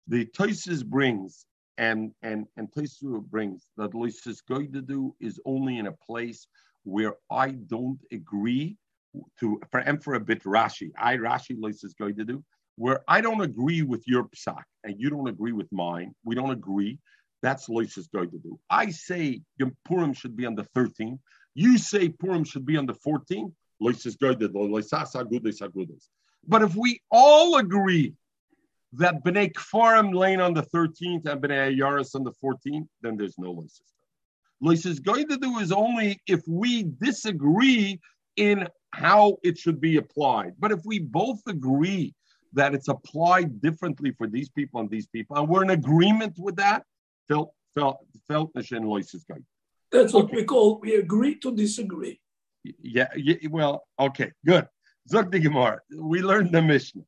The 0.09 0.27
Toises 0.27 0.83
brings 0.83 1.47
and 1.79 2.13
and 2.23 2.47
and 2.57 2.69
Toisu 2.73 3.23
brings 3.31 3.71
that 3.77 3.93
Loisis 3.93 4.41
going 4.47 4.73
to 4.73 4.83
do 4.83 5.15
is 5.21 5.41
only 5.47 5.79
in 5.79 5.87
a 5.87 5.93
place 5.93 6.47
where 6.85 7.15
I 7.31 7.53
don't 7.53 8.01
agree 8.13 8.77
to 9.39 9.61
for 9.71 9.81
and 9.81 10.03
for 10.03 10.15
a 10.15 10.21
bit 10.21 10.43
Rashi. 10.45 10.91
I 10.99 11.17
Rashi 11.17 11.57
is 11.85 11.95
going 11.95 12.17
to 12.17 12.25
do 12.25 12.45
where 12.77 13.01
I 13.09 13.21
don't 13.21 13.43
agree 13.43 13.83
with 13.83 14.03
your 14.07 14.25
psak 14.25 14.63
and 14.85 14.95
you 14.99 15.11
don't 15.11 15.29
agree 15.29 15.53
with 15.53 15.71
mine. 15.71 16.15
We 16.25 16.35
don't 16.35 16.51
agree. 16.51 16.99
That's 17.43 17.69
Lois 17.69 17.99
is 17.99 18.09
going 18.09 18.31
to 18.31 18.39
do. 18.39 18.59
I 18.71 18.91
say 18.91 19.43
Purim 19.87 20.13
should 20.13 20.35
be 20.37 20.47
on 20.47 20.55
the 20.55 20.67
13th. 20.77 21.19
You 21.55 21.79
say 21.79 22.09
Purim 22.09 22.45
should 22.45 22.65
be 22.65 22.77
on 22.77 22.87
the 22.87 22.95
14th. 22.95 23.53
Lois 23.81 24.07
is 24.07 24.17
going 24.17 24.39
to 24.39 24.49
do. 24.49 25.99
But 26.47 26.63
if 26.63 26.75
we 26.75 27.01
all 27.11 27.57
agree 27.57 28.15
that 28.95 29.25
Bnei 29.25 29.53
Kfarim 29.53 30.15
lane 30.15 30.41
on 30.41 30.55
the 30.55 30.63
13th 30.63 31.27
and 31.27 31.41
Bnei 31.41 31.79
Yaris 31.79 32.15
on 32.15 32.25
the 32.25 32.33
14th, 32.43 32.89
then 33.03 33.17
there's 33.17 33.39
no 33.39 33.53
Lois. 33.53 33.81
Lois 34.61 34.85
is 34.85 35.01
going 35.01 35.29
to 35.29 35.37
do 35.37 35.59
is 35.59 35.73
only 35.73 36.21
if 36.27 36.43
we 36.47 36.85
disagree 37.01 38.01
in 38.37 38.67
how 38.93 39.37
it 39.43 39.57
should 39.59 39.81
be 39.81 39.97
applied. 39.97 40.55
But 40.59 40.73
if 40.73 40.81
we 40.85 40.99
both 40.99 41.41
agree 41.47 42.15
that 42.53 42.75
it's 42.75 42.89
applied 42.89 43.61
differently 43.61 44.13
for 44.13 44.27
these 44.27 44.49
people 44.49 44.81
and 44.81 44.91
these 44.91 45.07
people, 45.07 45.37
and 45.37 45.49
we're 45.49 45.63
in 45.63 45.71
agreement 45.71 46.35
with 46.39 46.57
that, 46.57 46.85
felt 47.29 47.53
felt 47.75 47.99
felt 48.27 48.51
Lois 48.55 49.15
is 49.15 49.25
going. 49.25 49.45
That's 49.93 50.13
what 50.13 50.25
okay. 50.25 50.37
we 50.37 50.45
call 50.45 50.81
we 50.81 50.97
agree 50.97 51.37
to 51.37 51.55
disagree. 51.55 52.21
Yeah, 52.65 53.09
yeah 53.17 53.37
well, 53.49 53.85
okay, 53.99 54.33
good. 54.45 54.67
Zog 55.09 55.33
Gemara. 55.33 55.81
We 55.97 56.23
learned 56.23 56.53
the 56.53 56.63
Mishnah. 56.63 57.03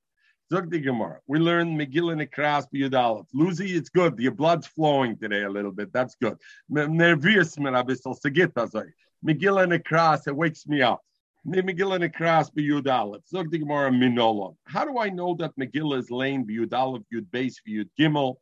Zog 0.52 0.70
the 0.70 0.80
Gemara. 0.80 1.20
We 1.26 1.38
learned 1.38 1.78
Megillah 1.78 2.26
Nekras 2.26 2.66
B'Yudalef. 2.74 3.26
Lucy, 3.32 3.76
it's 3.76 3.88
good. 3.88 4.18
Your 4.18 4.32
blood's 4.32 4.66
flowing 4.66 5.16
today 5.16 5.42
a 5.42 5.50
little 5.50 5.72
bit. 5.72 5.92
That's 5.92 6.14
good. 6.16 6.36
Nervious 6.68 7.56
Menabisal 7.56 8.16
Segita 8.20 8.68
Zay. 8.68 8.90
Megillah 9.24 9.78
Nekras, 9.78 10.26
it 10.26 10.34
wakes 10.34 10.66
me 10.66 10.82
up. 10.82 11.00
Megillah 11.46 12.08
Nekras 12.08 12.50
B'Yudalef. 12.52 13.26
Zog 13.28 13.50
the 13.50 13.58
Gemara 13.58 13.90
Minolon. 13.90 14.56
How 14.64 14.84
do 14.84 14.98
I 14.98 15.08
know 15.08 15.34
that 15.36 15.56
Megillah 15.56 15.98
is 15.98 16.10
laying 16.10 16.46
B'Yudalef, 16.46 17.04
Yud 17.12 17.30
Base, 17.30 17.60
Yud 17.68 17.88
Gimel? 17.98 18.36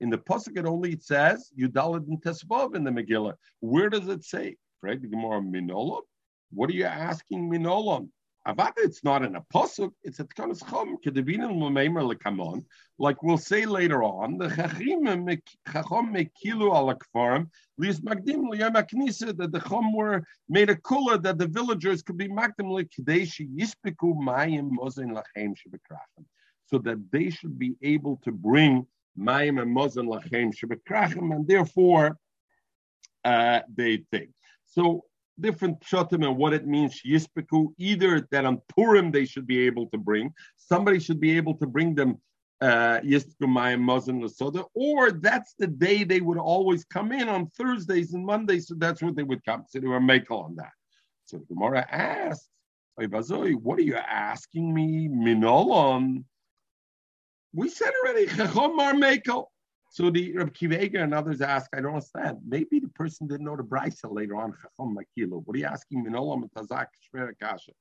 In 0.00 0.10
the 0.10 0.18
Pasuk, 0.18 0.58
it 0.58 0.66
only 0.66 0.98
says 1.00 1.50
Yudalit 1.58 2.06
and 2.06 2.20
Tesvav 2.22 2.74
in 2.74 2.84
the 2.84 2.90
Megillah. 2.90 3.32
Where 3.60 3.88
does 3.88 4.08
it 4.08 4.24
say? 4.24 4.56
Right, 4.82 5.00
the 5.00 5.08
Gemara 5.08 5.40
Minolon. 5.40 6.02
What 6.52 6.68
are 6.68 6.74
you 6.74 6.84
asking 6.84 7.50
Minolon? 7.50 8.10
Avada, 8.46 8.74
it's 8.78 9.02
not 9.02 9.24
in 9.24 9.34
a 9.34 9.40
pasuk, 9.52 9.90
it's 10.04 10.20
a 10.20 10.24
tkanas 10.24 10.64
chum, 10.70 10.98
kedevinim 11.04 11.60
l'meimer 11.60 12.14
lekamon. 12.14 12.64
Like 12.96 13.20
we'll 13.20 13.38
say 13.38 13.66
later 13.66 14.04
on, 14.04 14.38
the 14.38 14.46
chachim 14.46 15.40
chachom 15.68 16.14
mekilu 16.14 16.72
ala 16.72 16.94
kfarim, 16.94 17.50
lias 17.76 17.98
magdim 18.00 18.48
liyam 18.48 18.74
aknisa, 18.74 19.36
that 19.36 19.50
the 19.50 19.58
chum 19.58 19.92
were 19.92 20.24
made 20.48 20.70
a 20.70 20.76
kula 20.76 21.20
that 21.24 21.38
the 21.38 21.48
villagers 21.48 22.02
could 22.02 22.16
be 22.16 22.28
magdim 22.28 22.70
l'kadeshi 22.70 23.48
yispiku 23.52 24.14
mayim 24.14 24.70
mozen 24.70 25.10
lachem 25.10 25.54
shebekrachim. 25.56 26.24
So 26.66 26.78
that 26.78 26.98
they 27.10 27.30
should 27.30 27.58
be 27.58 27.74
able 27.82 28.20
to 28.22 28.30
bring 28.30 28.86
mayim 29.18 29.60
and 29.60 29.76
mozen 29.76 30.06
lachem 30.06 30.54
shebekrachim, 30.54 31.34
and 31.34 31.48
therefore 31.48 32.16
uh, 33.24 33.62
they 33.74 34.04
think. 34.12 34.30
So 34.66 35.04
different 35.40 35.80
pshatim 35.80 36.26
and 36.26 36.36
what 36.36 36.52
it 36.52 36.66
means 36.66 37.00
yispiku. 37.06 37.68
Either 37.78 38.26
that 38.30 38.44
on 38.44 38.60
Purim 38.74 39.10
they 39.10 39.24
should 39.24 39.46
be 39.46 39.60
able 39.66 39.86
to 39.88 39.98
bring 39.98 40.32
somebody 40.56 40.98
should 40.98 41.20
be 41.20 41.36
able 41.36 41.54
to 41.54 41.66
bring 41.66 41.94
them 41.94 42.18
uh, 42.60 43.00
or 44.74 45.10
that's 45.10 45.54
the 45.58 45.66
day 45.66 46.04
they 46.04 46.20
would 46.20 46.38
always 46.38 46.84
come 46.84 47.12
in 47.12 47.28
on 47.28 47.50
Thursdays 47.50 48.14
and 48.14 48.24
Mondays. 48.24 48.68
So 48.68 48.74
that's 48.78 49.02
what 49.02 49.14
they 49.14 49.22
would 49.22 49.44
come. 49.44 49.64
So 49.68 49.78
they 49.78 49.86
were 49.86 50.00
makel 50.00 50.44
on 50.44 50.56
that. 50.56 50.72
So 51.26 51.38
the 51.38 51.44
Gemara 51.54 51.86
asked, 51.90 52.48
"What 52.96 53.78
are 53.78 53.82
you 53.82 53.96
asking 53.96 54.72
me, 54.72 55.08
minolon?" 55.08 56.24
We 57.52 57.68
said 57.68 57.92
already, 58.02 58.26
chachom 58.26 58.76
mar 58.76 58.94
mekel. 58.94 59.46
So 59.90 60.10
the 60.10 60.36
Reb 60.36 60.52
Kiva 60.52 60.78
and 61.00 61.14
others 61.14 61.40
ask, 61.40 61.70
I 61.74 61.80
don't 61.80 61.94
understand. 61.94 62.38
Maybe 62.46 62.80
the 62.80 62.88
person 62.88 63.26
didn't 63.26 63.46
know 63.46 63.56
the 63.56 63.62
brisa 63.62 64.12
later 64.12 64.36
on. 64.36 64.52
Chacham 64.52 64.96
Makilo. 64.96 65.42
What 65.44 65.56
are 65.56 65.58
you 65.58 65.64
asking? 65.64 66.04
Minolam 66.04 66.48
tazak 66.52 66.86
kasha. 67.40 67.72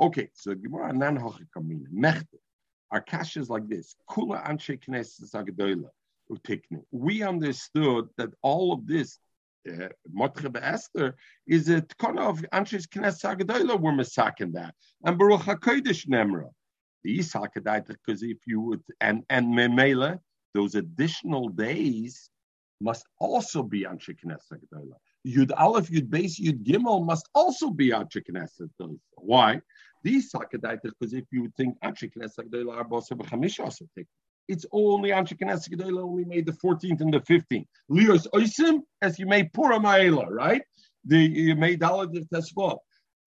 Okay, 0.00 0.28
so 0.34 0.54
Gemara 0.54 0.92
nan 0.92 1.18
hochikamina 1.18 1.86
mechte. 1.94 2.38
Our 2.90 3.00
kasha 3.00 3.40
is 3.40 3.50
like 3.50 3.68
this: 3.68 3.94
Kula 4.10 4.44
anshe 4.48 4.78
agdoila 4.78 5.90
utikne. 6.30 6.82
We 6.90 7.22
understood 7.22 8.08
that 8.16 8.30
all 8.42 8.72
of 8.72 8.86
this 8.86 9.18
uh, 9.68 9.88
Motche 10.12 10.50
Esther 10.60 11.14
is 11.46 11.68
a 11.68 11.82
kind 11.98 12.18
of 12.18 12.44
Anshes 12.52 12.86
Knesset 12.86 13.38
Agadola 13.38 13.80
were 13.80 13.92
masaking 13.92 14.52
that. 14.54 14.74
And 15.04 15.18
Baruch 15.18 15.42
HaKodesh 15.42 16.06
Nemra. 16.08 16.50
The 17.02 17.18
Yisakadite, 17.18 17.88
because 17.88 18.22
if 18.22 18.38
you 18.46 18.60
would, 18.62 18.82
and, 19.00 19.24
and 19.28 19.48
Memela, 19.48 20.20
those 20.54 20.74
additional 20.76 21.48
days 21.48 22.30
must 22.80 23.06
also 23.18 23.62
be 23.62 23.82
Anshe 23.84 24.16
Knesset 24.24 24.60
Gedola. 24.72 24.94
Yud 25.26 25.50
Aleph, 25.56 25.90
Yud 25.90 26.08
Beis, 26.08 26.40
Yud 26.40 26.64
Gimel 26.64 27.04
must 27.04 27.28
also 27.34 27.70
be 27.70 27.90
Anshe 27.90 28.22
Knesset 28.28 28.70
Gedola. 28.80 28.98
Why? 29.16 29.60
These 30.02 30.32
sakadaita, 30.32 30.82
because 30.82 31.14
if 31.14 31.24
you 31.32 31.42
would 31.42 31.56
think 31.56 31.78
Anshe 31.80 32.10
Knesset 32.14 32.48
Gedola 32.50 32.76
are 32.76 32.84
both 32.84 33.10
also 33.10 33.86
take. 33.96 34.06
It's 34.46 34.66
only 34.72 35.10
Anshe 35.10 35.38
Knesset 35.38 35.70
Gedola 35.70 36.02
only 36.02 36.24
made 36.24 36.46
the 36.46 36.52
14th 36.52 37.00
and 37.00 37.12
the 37.12 37.20
15th. 37.20 37.66
Lios 37.90 38.26
Oisim, 38.34 38.80
as 39.02 39.18
you 39.18 39.26
made 39.26 39.52
Pura 39.52 39.78
Ma'ela, 39.78 40.28
right? 40.28 40.62
The, 41.06 41.18
you 41.18 41.56
made 41.56 41.80
Dalit 41.80 42.28
Tesvot. 42.28 42.78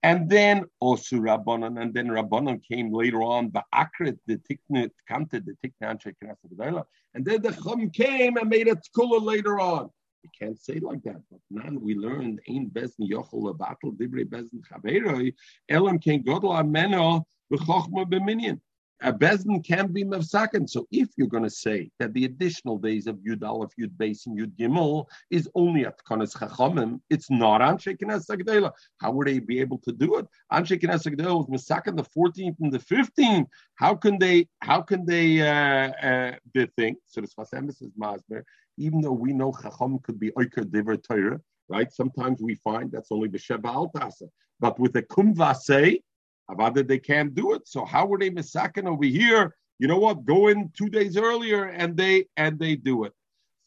And 0.03 0.29
then 0.29 0.65
also 0.79 1.15
Rabbanon, 1.15 1.81
and 1.81 1.93
then 1.93 2.07
Rabbanon 2.07 2.61
came 2.63 2.93
later 2.93 3.23
on, 3.23 3.51
the 3.51 3.63
Akrit, 3.73 4.17
the 4.27 4.37
Tiknit, 4.37 4.91
Kante, 5.09 5.43
the 5.43 5.57
Tiknat, 5.65 6.85
and 7.17 7.25
then 7.25 7.41
the 7.41 7.51
Chum 7.51 7.89
came 7.89 8.37
and 8.37 8.47
made 8.47 8.67
a 8.67 8.75
Tkula 8.75 9.19
later 9.19 9.59
on. 9.59 9.89
You 10.21 10.29
can't 10.39 10.59
say 10.59 10.79
like 10.79 11.01
that, 11.01 11.19
but 11.31 11.39
now 11.49 11.71
we 11.71 11.95
learned 11.95 12.39
Ein 12.47 12.69
Bezn 12.71 13.09
Yochel 13.09 13.57
Battle 13.57 13.91
Dibre 13.91 14.23
Bezn 14.23 14.61
Chaveroi 14.71 15.33
Elam 15.67 15.97
Ken 15.97 16.23
Godel 16.23 16.51
Ameno 16.51 17.23
B'Chochma 17.51 18.05
B'Minyan 18.05 18.59
a 19.01 19.13
bezin 19.13 19.63
can 19.65 19.91
be 19.91 20.03
mevsaken. 20.03 20.67
So 20.69 20.87
if 20.91 21.09
you're 21.17 21.27
going 21.27 21.43
to 21.43 21.49
say 21.49 21.91
that 21.99 22.13
the 22.13 22.25
additional 22.25 22.77
days 22.77 23.07
of 23.07 23.17
Yud 23.17 23.43
Aleph, 23.43 23.71
Yud 23.79 23.91
Beis, 23.97 24.25
and 24.25 24.37
Yud 24.37 24.55
Gimel 24.57 25.05
is 25.29 25.49
only 25.55 25.85
at 25.85 26.03
Konas 26.03 26.35
Chachamim, 26.35 26.99
it's 27.09 27.29
not 27.29 27.61
Anshe 27.61 27.97
Knesset 27.97 28.71
How 28.97 29.11
would 29.11 29.27
they 29.27 29.39
be 29.39 29.59
able 29.59 29.77
to 29.79 29.91
do 29.91 30.17
it? 30.17 30.27
Anshe 30.51 30.81
Knesset 30.81 31.15
was 31.15 31.47
mesaken 31.47 31.95
the 31.95 32.03
14th 32.03 32.55
and 32.59 32.71
the 32.71 32.79
15th. 32.79 33.47
How 33.75 33.93
can 33.95 34.17
they? 34.17 34.47
How 34.61 34.81
can 34.81 35.05
they? 35.05 35.41
Uh, 35.41 35.91
uh, 36.07 36.35
the 36.53 36.67
thing. 36.75 36.95
So 37.05 37.21
the 37.21 37.27
Sfas 37.27 37.69
is 37.69 37.91
Masber. 37.99 38.43
Even 38.77 39.01
though 39.01 39.11
we 39.11 39.33
know 39.33 39.51
Chacham 39.51 39.99
could 39.99 40.19
be 40.19 40.31
Oiker 40.31 40.69
Diver 40.69 40.97
Torah, 40.97 41.39
right? 41.69 41.91
Sometimes 41.91 42.41
we 42.41 42.55
find 42.55 42.91
that's 42.91 43.11
only 43.11 43.29
B'Sheva 43.29 43.91
Altasa. 43.93 44.29
But 44.59 44.79
with 44.79 44.93
the 44.93 45.03
Kumvasei, 45.03 46.01
Avada, 46.49 46.87
they 46.87 46.99
can't 46.99 47.33
do 47.33 47.53
it. 47.53 47.67
So 47.67 47.85
how 47.85 48.05
were 48.05 48.17
they 48.17 48.29
misakin 48.29 48.87
over 48.87 49.05
here 49.05 49.53
you 49.79 49.87
know 49.87 49.99
what? 49.99 50.25
Go 50.25 50.47
in 50.47 50.71
two 50.75 50.89
days 50.89 51.17
earlier, 51.17 51.65
and 51.65 51.95
they 51.95 52.25
and 52.35 52.57
they 52.57 52.75
do 52.75 53.03
it. 53.03 53.13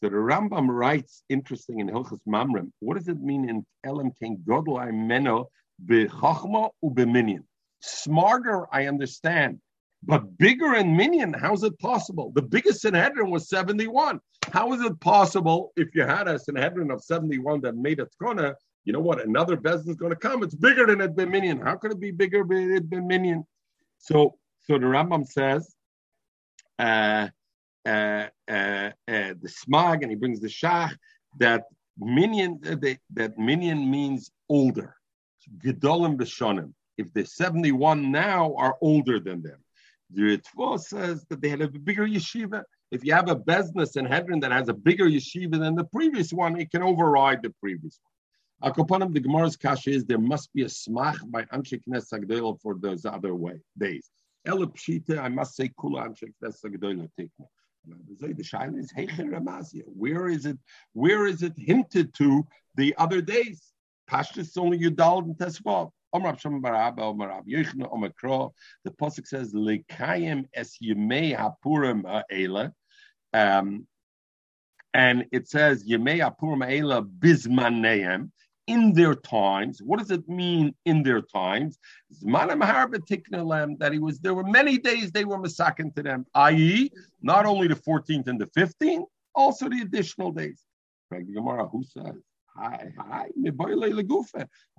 So 0.03 0.09
the 0.09 0.15
Rambam 0.15 0.67
writes, 0.67 1.23
interesting 1.29 1.79
in 1.79 1.87
Hilchas 1.87 2.19
Mamrim. 2.27 2.71
What 2.79 2.97
does 2.97 3.07
it 3.07 3.21
mean 3.21 3.47
in 3.49 3.65
Elam 3.85 4.11
King 4.19 4.43
Godel 4.45 4.91
Meno 4.93 5.49
bechachma 5.85 6.71
ubeminyan? 6.83 7.43
Smarter, 7.81 8.67
I 8.73 8.87
understand, 8.87 9.59
but 10.03 10.37
bigger 10.37 10.73
and 10.73 10.97
minion, 10.97 11.33
How's 11.33 11.63
it 11.63 11.79
possible? 11.79 12.31
The 12.35 12.41
biggest 12.41 12.81
Sanhedrin 12.81 13.31
was 13.31 13.47
seventy-one. 13.47 14.19
How 14.51 14.73
is 14.73 14.81
it 14.81 14.99
possible 14.99 15.71
if 15.77 15.95
you 15.95 16.03
had 16.03 16.27
a 16.27 16.39
Sanhedrin 16.39 16.91
of 16.91 17.03
seventy-one 17.03 17.61
that 17.61 17.77
made 17.77 18.01
a 18.01 18.07
tkona? 18.21 18.55
You 18.83 18.93
know 18.93 18.99
what? 18.99 19.23
Another 19.23 19.57
Bezdin 19.57 19.89
is 19.89 19.95
going 19.95 20.11
to 20.11 20.15
come. 20.15 20.43
It's 20.43 20.55
bigger 20.55 20.85
than 20.85 21.13
been 21.13 21.29
minyan. 21.29 21.59
How 21.59 21.75
could 21.75 21.91
it 21.91 21.99
be 21.99 22.11
bigger 22.11 22.43
than 22.43 22.85
been 22.87 23.07
minyan? 23.07 23.45
So, 23.99 24.37
so 24.63 24.73
the 24.73 24.85
Rambam 24.85 25.25
says. 25.27 25.73
Uh, 26.79 27.27
uh, 27.85 28.27
uh, 28.47 28.91
uh, 29.07 29.33
the 29.41 29.49
smog, 29.49 30.03
and 30.03 30.11
he 30.11 30.15
brings 30.15 30.39
the 30.39 30.47
shach 30.47 30.95
that 31.39 31.63
minyan 31.97 32.59
that, 32.61 32.97
that 33.13 33.37
minyan 33.37 33.89
means 33.89 34.31
older. 34.49 34.95
Gedolim 35.63 36.17
b'shonim. 36.17 36.73
If 36.97 37.11
the 37.13 37.25
71 37.25 38.11
now 38.11 38.53
are 38.55 38.75
older 38.81 39.19
than 39.19 39.41
them. 39.41 39.57
The 40.13 40.37
Ritva 40.37 40.79
says 40.79 41.25
that 41.29 41.41
they 41.41 41.49
had 41.49 41.61
a 41.61 41.69
bigger 41.69 42.05
yeshiva. 42.05 42.63
If 42.91 43.03
you 43.05 43.13
have 43.13 43.29
a 43.29 43.35
business 43.35 43.95
in 43.95 44.05
Hedron 44.05 44.41
that 44.41 44.51
has 44.51 44.67
a 44.67 44.73
bigger 44.73 45.05
yeshiva 45.05 45.57
than 45.57 45.75
the 45.75 45.85
previous 45.85 46.33
one, 46.33 46.59
it 46.59 46.69
can 46.69 46.83
override 46.83 47.41
the 47.41 47.53
previous 47.61 47.97
one. 48.03 48.10
Akopanim, 48.63 49.13
the 49.13 49.19
Gemara's 49.19 49.57
kasha 49.57 49.89
is 49.89 50.05
there 50.05 50.19
must 50.19 50.53
be 50.53 50.61
a 50.61 50.65
smach 50.65 51.19
by 51.31 51.43
Anshe 51.45 51.81
Knesset 51.87 52.61
for 52.61 52.75
those 52.75 53.05
other 53.05 53.33
way 53.33 53.59
days. 53.77 54.09
Elapshita, 54.47 55.19
I 55.19 55.29
must 55.29 55.55
say, 55.55 55.69
Kula 55.69 56.07
Anshe 56.07 56.31
Knesset 56.41 57.09
Tikna. 57.19 57.47
The 57.87 58.43
shaila 58.43 58.77
is 58.77 58.93
Heicher 58.93 59.83
Where 59.85 60.29
is 60.29 60.45
it? 60.45 60.59
Where 60.93 61.25
is 61.25 61.41
it 61.41 61.53
hinted 61.57 62.13
to 62.15 62.45
the 62.75 62.93
other 62.97 63.21
days? 63.21 63.61
Pashtus 64.09 64.57
only 64.57 64.77
Yudal 64.77 65.23
and 65.23 65.35
Tesvav. 65.35 65.89
Omar 66.13 66.37
Shem 66.37 66.61
Barab, 66.61 66.99
Omar 66.99 67.29
Rab 67.29 67.47
Yechna, 67.47 67.87
Omar 67.91 68.09
Kro. 68.09 68.53
The 68.83 68.91
pasuk 68.91 69.25
says 69.25 69.53
Lekayim 69.53 70.45
es 70.53 70.77
Yemei 70.83 71.35
Hapurim 71.35 72.03
Ha'ela. 72.05 72.73
Um, 73.33 73.87
and 74.93 75.25
it 75.31 75.47
says 75.47 75.87
Yemei 75.87 76.19
Hapurim 76.19 76.63
Ha'ela 76.63 77.01
Bizmaneim 77.01 78.29
in 78.67 78.93
their 78.93 79.15
times. 79.15 79.81
What 79.81 79.99
does 79.99 80.11
it 80.11 80.27
mean 80.29 80.73
in 80.85 81.03
their 81.03 81.21
times? 81.21 81.77
That 82.21 83.89
he 83.91 83.99
was 83.99 84.19
there 84.19 84.33
were 84.33 84.43
many 84.43 84.77
days 84.77 85.11
they 85.11 85.25
were 85.25 85.37
masakin 85.37 85.93
to 85.95 86.03
them, 86.03 86.25
i.e., 86.35 86.91
not 87.21 87.45
only 87.45 87.67
the 87.67 87.75
14th 87.75 88.27
and 88.27 88.39
the 88.39 88.47
15th, 88.47 89.05
also 89.35 89.69
the 89.69 89.81
additional 89.81 90.31
days. 90.31 90.63
Who 91.11 91.83
says? 91.83 92.15
Hi, 92.55 92.91
hi, 92.97 93.29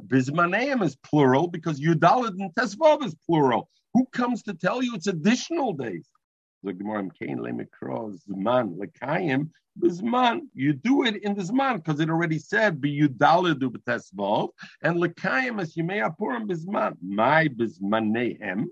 Bismaneim 0.07 0.83
is 0.83 0.97
plural 0.97 1.49
because 1.49 1.81
Yudalid 1.81 2.39
and 2.39 2.55
Tesvav 2.55 3.03
is 3.05 3.15
plural. 3.27 3.69
Who 3.95 4.07
comes 4.13 4.43
to 4.45 4.55
tell 4.55 4.83
you 4.83 4.95
it's 4.95 5.07
additional 5.07 5.73
days? 5.73 6.09
The 6.63 6.73
Gemara 6.73 7.09
Kain 7.19 7.39
Lemikro 7.39 8.17
Zman 8.29 8.77
Lekayim 8.79 9.51
Bizman. 9.81 10.43
You 10.55 10.73
do 10.73 11.05
it 11.05 11.17
in 11.23 11.35
the 11.35 11.43
Zman 11.43 11.77
because 11.77 11.99
it 11.99 12.09
already 12.09 12.39
said 12.39 12.81
be 12.81 13.01
Yudalidu 13.01 13.71
b'tesvav 13.71 14.51
and 14.83 14.97
Lekayim 14.97 15.61
as 15.61 15.75
Yimei 15.75 16.09
Apurim 16.09 16.49
Bizman. 16.49 16.97
My 17.03 17.49
Bizmanehem 17.49 18.67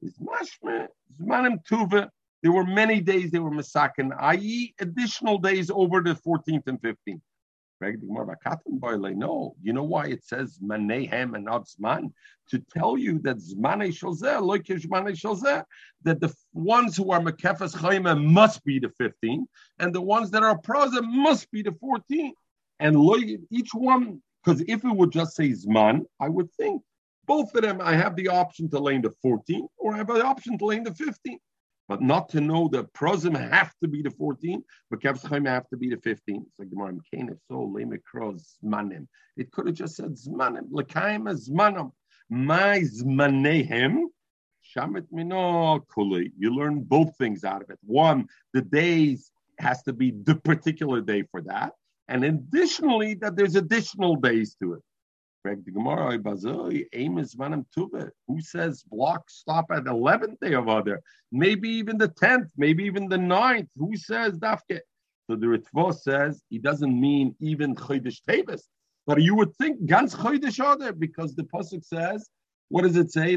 is 0.00 0.18
Mashme 0.18 0.86
Zmanim 1.20 1.58
Tuva. 1.70 2.08
There 2.42 2.52
were 2.52 2.64
many 2.64 3.00
days 3.00 3.30
they 3.30 3.40
were 3.40 3.50
Masakin, 3.50 4.16
i.e., 4.18 4.74
additional 4.80 5.38
days 5.38 5.70
over 5.70 6.00
the 6.00 6.14
14th 6.14 6.68
and 6.68 6.80
15th. 6.80 7.20
No, 7.80 9.54
you 9.62 9.72
know 9.72 9.84
why 9.84 10.06
it 10.06 10.24
says 10.24 10.58
manehem 10.62 11.34
and 11.34 11.44
not 11.44 11.66
zman? 11.66 12.12
To 12.50 12.58
tell 12.72 12.98
you 12.98 13.20
that 13.20 13.36
zmane 13.36 13.92
shalzeh, 13.92 14.40
loik 14.40 14.66
zmane 14.66 15.12
shalzeh, 15.12 15.62
that 16.02 16.20
the 16.20 16.34
ones 16.52 16.96
who 16.96 17.10
are 17.12 17.20
mekefas 17.20 17.76
chayma 17.76 18.20
must 18.20 18.64
be 18.64 18.78
the 18.78 18.90
15, 18.98 19.46
and 19.78 19.94
the 19.94 20.00
ones 20.00 20.30
that 20.32 20.42
are 20.42 20.58
praza 20.58 21.02
must 21.02 21.50
be 21.50 21.62
the 21.62 21.72
14. 21.80 22.32
And 22.80 22.96
each 23.50 23.70
one, 23.74 24.22
because 24.42 24.60
if 24.62 24.84
it 24.84 24.96
would 24.96 25.12
just 25.12 25.36
say 25.36 25.50
zman, 25.50 26.02
I 26.20 26.28
would 26.28 26.52
think 26.54 26.82
both 27.26 27.54
of 27.54 27.62
them, 27.62 27.80
I 27.80 27.94
have 27.94 28.16
the 28.16 28.28
option 28.28 28.70
to 28.70 28.78
lane 28.78 29.02
the 29.02 29.12
14, 29.22 29.68
or 29.76 29.94
I 29.94 29.98
have 29.98 30.06
the 30.08 30.24
option 30.24 30.58
to 30.58 30.64
lane 30.64 30.84
the 30.84 30.94
15 30.94 31.38
but 31.88 32.02
not 32.02 32.28
to 32.28 32.40
know 32.40 32.68
that 32.68 32.92
prosim 32.92 33.34
have 33.50 33.72
to 33.82 33.88
be 33.88 34.02
the 34.02 34.10
14, 34.10 34.62
but 34.90 35.00
kevschaim 35.00 35.48
have 35.48 35.66
to 35.68 35.76
be 35.76 35.88
the 35.88 35.96
15. 35.96 36.44
It's 36.46 36.58
like 36.58 36.68
the 36.68 36.76
Gemara 36.76 36.92
Mekane, 36.92 37.36
so 37.48 37.72
lemikros 37.74 38.56
zmanim. 38.62 39.06
It 39.36 39.50
could 39.50 39.66
have 39.66 39.74
just 39.74 39.96
said 39.96 40.12
zmanim, 40.12 40.70
lekaim 40.70 41.24
zmanim, 41.48 41.92
my 42.28 42.80
zmanehem. 42.80 44.04
Shamit 44.76 45.06
mino 45.10 45.78
kuli. 45.92 46.30
You 46.38 46.54
learn 46.54 46.82
both 46.82 47.16
things 47.16 47.42
out 47.42 47.62
of 47.62 47.70
it. 47.70 47.78
One, 47.86 48.28
the 48.52 48.60
days 48.60 49.30
has 49.58 49.82
to 49.84 49.94
be 49.94 50.10
the 50.10 50.34
particular 50.34 51.00
day 51.00 51.22
for 51.30 51.40
that, 51.42 51.72
and 52.06 52.22
additionally 52.22 53.14
that 53.14 53.34
there's 53.34 53.56
additional 53.56 54.16
days 54.16 54.56
to 54.60 54.74
it. 54.74 54.82
Who 58.26 58.40
says 58.40 58.82
block 58.82 59.30
stop 59.30 59.66
at 59.70 59.84
the 59.84 59.92
11th 59.92 60.40
day 60.40 60.54
of 60.54 60.68
Adar? 60.68 61.00
Maybe 61.32 61.68
even 61.68 61.98
the 61.98 62.08
10th, 62.08 62.50
maybe 62.56 62.84
even 62.84 63.08
the 63.08 63.16
9th. 63.16 63.68
Who 63.76 63.96
says 63.96 64.38
dafke? 64.38 64.80
So 65.28 65.36
the 65.36 65.46
Ritva 65.46 65.94
says 65.94 66.42
he 66.48 66.58
doesn't 66.58 67.00
mean 67.00 67.34
even 67.40 67.74
Chodesh 67.74 68.20
Tevis. 68.28 68.62
But 69.06 69.22
you 69.22 69.34
would 69.34 69.54
think 69.56 69.84
ganz 69.86 70.14
Chodesh 70.14 70.58
Adar 70.58 70.92
because 70.92 71.34
the 71.34 71.44
Pasuk 71.44 71.84
says, 71.84 72.28
what 72.68 72.82
does 72.82 72.96
it 72.96 73.10
say? 73.10 73.36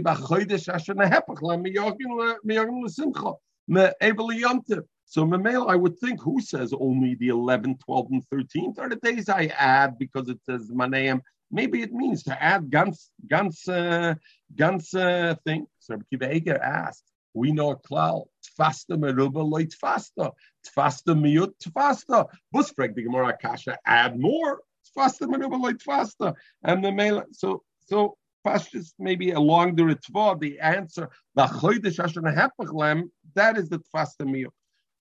So 5.06 5.26
Mamel, 5.26 5.70
I 5.70 5.76
would 5.76 6.00
think 6.00 6.22
who 6.22 6.40
says 6.42 6.74
only 6.80 7.16
the 7.16 7.30
11th, 7.30 7.80
12th, 7.88 8.10
and 8.12 8.24
13th 8.34 8.80
are 8.80 8.90
the 8.90 8.96
days 8.98 9.28
I 9.30 9.46
add 9.58 9.98
because 9.98 10.30
it 10.30 10.40
says 10.46 10.72
Maneim 10.72 11.22
Maybe 11.52 11.82
it 11.82 11.94
means 11.94 12.24
to 12.24 12.42
add 12.42 12.70
ganz, 12.70 13.10
ganz, 13.28 13.68
uh, 13.68 14.16
ganz 14.56 14.94
uh, 14.94 15.36
thing. 15.46 15.68
So 15.80 15.98
Kiva 16.10 16.34
Eger 16.34 16.62
asked, 16.62 17.04
we 17.34 17.52
know 17.52 17.72
a 17.72 17.78
klal, 17.78 18.26
tfasta 18.60 18.98
meruba 18.98 19.48
loy 19.48 19.66
tfasta, 19.66 20.32
tfasta 20.66 21.16
miut 21.16 21.54
tfasta. 21.64 22.28
Bus 22.52 22.72
frag 22.72 22.96
the 22.96 23.04
Gemara 23.04 23.38
Kasha, 23.38 23.78
add 23.86 24.20
more, 24.20 24.60
tfasta 24.96 25.22
meruba 25.22 25.62
loy 25.62 25.74
tfasta. 25.74 26.34
And 26.64 26.84
the 26.84 26.92
male, 26.92 27.24
so, 27.32 27.64
so 27.88 28.18
Pashtus, 28.46 28.94
maybe 28.98 29.32
along 29.32 29.76
the 29.76 29.84
Ritva, 29.84 30.40
the 30.40 30.60
answer, 30.60 31.10
the 31.36 31.44
Chodesh 31.44 32.00
Hashanah 32.00 32.36
Hepachlem, 32.36 33.10
that 33.36 33.58
is 33.58 33.70
the 33.70 33.80
Tfasta 33.80 34.24
Miyot. 34.24 34.52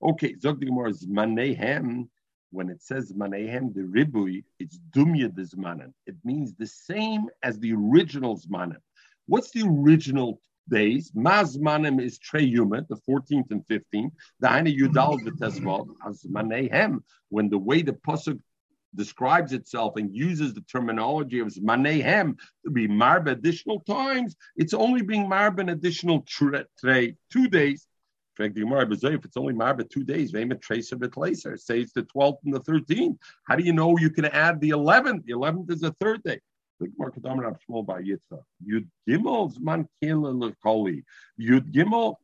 Okay, 0.02 0.36
Zog 0.38 0.60
the 0.60 0.66
Gemara 0.66 0.90
is 0.90 1.06
Manehem 1.06 2.08
when 2.50 2.68
it 2.68 2.82
says 2.82 3.12
manehem 3.12 3.74
the 3.74 3.82
ribui, 3.82 4.44
it's 4.58 4.78
dumya 4.90 5.34
the. 5.34 5.92
It 6.06 6.16
means 6.24 6.54
the 6.54 6.66
same 6.66 7.28
as 7.42 7.58
the 7.58 7.72
original 7.72 8.38
zmanim. 8.38 8.80
What's 9.26 9.50
the 9.52 9.62
original 9.62 10.40
days? 10.68 11.12
Mazmanim 11.12 12.02
is 12.02 12.18
treyuma, 12.18 12.86
the 12.88 12.96
14th 13.08 13.50
and 13.50 13.64
15th. 13.66 14.12
The 14.40 14.48
Haina 14.48 14.76
Yudal 14.76 15.20
V'tesval 15.20 15.88
as 16.06 16.22
manehem. 16.24 17.02
When 17.28 17.48
the 17.48 17.58
way 17.58 17.82
the 17.82 17.92
pasuk 17.92 18.40
describes 18.96 19.52
itself 19.52 19.94
and 19.96 20.14
uses 20.14 20.52
the 20.52 20.62
terminology 20.62 21.38
of 21.38 21.48
manehem 21.54 22.36
to 22.64 22.70
be 22.70 22.88
marb 22.88 23.28
additional 23.28 23.80
times, 23.80 24.36
it's 24.56 24.74
only 24.74 25.02
being 25.02 25.28
marb 25.28 25.60
an 25.60 25.68
additional 25.68 26.26
trey, 26.26 27.14
two 27.30 27.48
days 27.48 27.86
if 28.40 29.24
it's 29.24 29.36
only 29.36 29.54
marba 29.54 29.88
two 29.88 30.04
days. 30.04 30.32
Say 30.32 31.80
it's 31.80 31.92
the 31.92 32.02
12th 32.02 32.38
and 32.44 32.54
the 32.54 32.60
13th. 32.60 33.16
How 33.46 33.56
do 33.56 33.64
you 33.64 33.72
know 33.72 33.96
you 33.98 34.10
can 34.10 34.26
add 34.26 34.60
the 34.60 34.70
11th? 34.70 35.24
The 35.24 35.32
11th 35.32 35.70
is 35.70 35.80
the 35.80 35.92
third 36.00 36.22
day. 36.22 36.40
Yud 36.80 38.86
Gimel's 39.08 39.60
man. 39.60 39.88
Yud 40.02 41.72
Gimel 41.72 42.14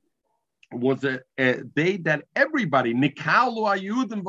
was 0.72 1.04
a, 1.04 1.20
a, 1.38 1.62
day 1.62 1.96
that 1.98 2.24
everybody 2.34 2.92
Nikalu 2.94 3.78
Ayud 3.78 4.10
and 4.12 4.24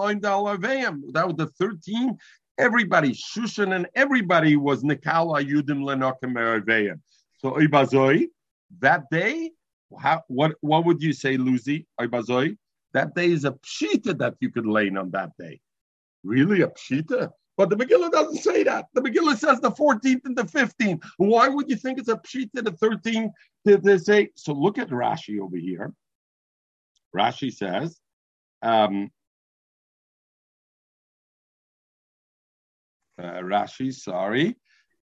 That 1.14 1.28
was 1.28 1.36
the 1.36 1.48
13th. 1.62 2.18
Everybody, 2.58 3.14
Shushan 3.14 3.76
and 3.76 3.88
everybody 3.96 4.56
was 4.56 4.84
Nikalu 4.84 5.42
Ayudim 5.42 5.84
Lenokim 5.84 7.00
So 7.38 7.52
Ibazoi, 7.52 8.28
that 8.80 9.10
day 9.12 9.52
how, 10.00 10.24
what 10.28 10.56
what 10.62 10.86
would 10.86 11.02
you 11.02 11.14
say, 11.14 11.38
Lucy? 11.38 11.88
That 12.00 13.16
day 13.16 13.32
is 13.32 13.46
a 13.46 13.52
pshita 13.52 14.18
that 14.18 14.36
you 14.40 14.52
could 14.52 14.66
lay 14.66 14.90
on 14.90 15.12
that 15.12 15.32
day. 15.38 15.60
Really, 16.24 16.62
a 16.62 16.68
pshita? 16.68 17.32
But 17.58 17.70
the 17.70 17.76
Megillah 17.76 18.12
doesn't 18.12 18.38
say 18.38 18.64
that. 18.64 18.86
The 18.94 19.02
Megillah 19.02 19.38
says 19.38 19.60
the 19.60 19.72
14th 19.72 20.26
and 20.26 20.38
the 20.38 20.44
15th. 20.44 21.04
Why 21.18 21.48
would 21.48 21.70
you 21.70 21.76
think 21.76 21.98
it's 21.98 22.10
a 22.10 22.18
pshita 22.18 22.50
the 22.54 22.72
13th 22.72 23.32
to, 23.66 23.78
to 23.80 24.00
say? 24.00 24.30
So 24.36 24.54
look 24.54 24.78
at 24.78 24.90
Rashi 24.90 25.40
over 25.40 25.58
here. 25.58 25.92
Rashi 27.16 27.52
says, 27.52 28.00
um, 28.62 29.10
uh, 33.20 33.42
Rashi, 33.42 33.92
sorry, 33.92 34.56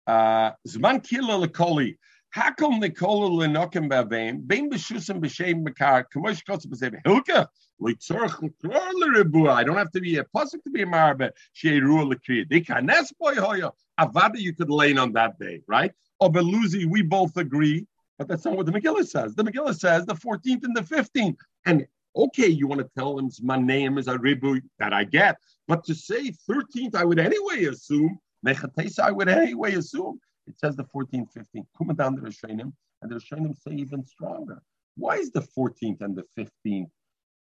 uh, 0.06 0.52
Zman 0.67 1.04
kila 1.04 1.48
lekoli. 1.48 1.98
Call 2.34 2.84
it 2.84 2.93
lenokim 2.96 3.89
bavim? 3.89 4.48
Bein 4.48 4.72
b'shusim 4.72 5.22
b'shem 5.22 5.63
b'kar. 5.63 6.06
Kamosh 6.13 6.43
b'sev 6.43 7.02
hilka. 7.06 7.48
Litzorch 7.82 8.41
l'klor 8.41 8.91
l'ribua. 8.96 9.52
I 9.52 9.63
don't 9.63 9.78
have 9.78 9.91
to 9.91 10.02
be 10.02 10.17
a 10.17 10.24
pasuk 10.24 10.63
to 10.63 10.69
be 10.72 10.82
a 10.82 10.86
marbe. 10.86 11.30
She'eru 11.54 12.04
l'kriyah. 12.06 12.50
Dikanes 12.50 13.12
boy 13.19 13.36
hoya. 13.36 13.72
Avada 14.00 14.39
you 14.39 14.54
could 14.54 14.72
lay 14.72 14.96
on 14.98 15.13
that 15.13 15.38
day, 15.38 15.62
right? 15.67 15.91
Oh, 16.19 16.26
or 16.26 16.32
Beluzi, 16.32 16.86
we 16.86 17.02
both 17.02 17.38
agree, 17.38 17.86
but 18.17 18.28
that's 18.28 18.46
not 18.46 18.56
what 18.56 18.65
the 18.65 18.72
Megillah 18.72 19.06
says. 19.06 19.36
The 19.36 19.43
Megillah 19.43 19.78
says 19.78 20.06
the 20.06 20.15
14th 20.15 20.63
and 20.63 20.76
the 20.76 20.82
15th. 20.82 21.38
And 21.65 21.86
okay, 22.15 22.48
you 22.48 22.65
want 22.67 22.82
to 22.82 22.89
tell 22.98 23.19
him 23.19 23.30
my 23.41 23.58
name 23.58 23.98
is 23.98 24.08
a 24.08 24.17
ribu, 24.17 24.62
that 24.80 24.93
I 24.93 25.04
get. 25.04 25.38
But 25.67 25.84
to 25.86 25.93
say 25.93 26.32
13th, 26.50 26.96
I 26.96 27.04
would 27.04 27.19
anyway 27.19 27.65
assume, 27.65 28.19
I 28.46 29.12
would 29.12 29.30
anyway 29.30 29.76
assume 29.76 30.19
it 30.47 30.60
says 30.60 30.75
the 30.75 30.84
14th, 30.86 31.29
15th. 31.36 31.65
Come 31.77 31.95
down 31.95 32.15
to 32.15 32.21
the 32.21 32.29
Rishonim, 32.29 32.73
and 33.01 33.12
the 33.12 33.15
Rishonim 33.15 33.56
say 33.62 33.75
even 33.75 34.06
stronger. 34.06 34.62
Why 34.95 35.17
is 35.17 35.32
the 35.32 35.41
14th 35.58 36.01
and 36.01 36.15
the 36.15 36.25
15th 36.65 36.89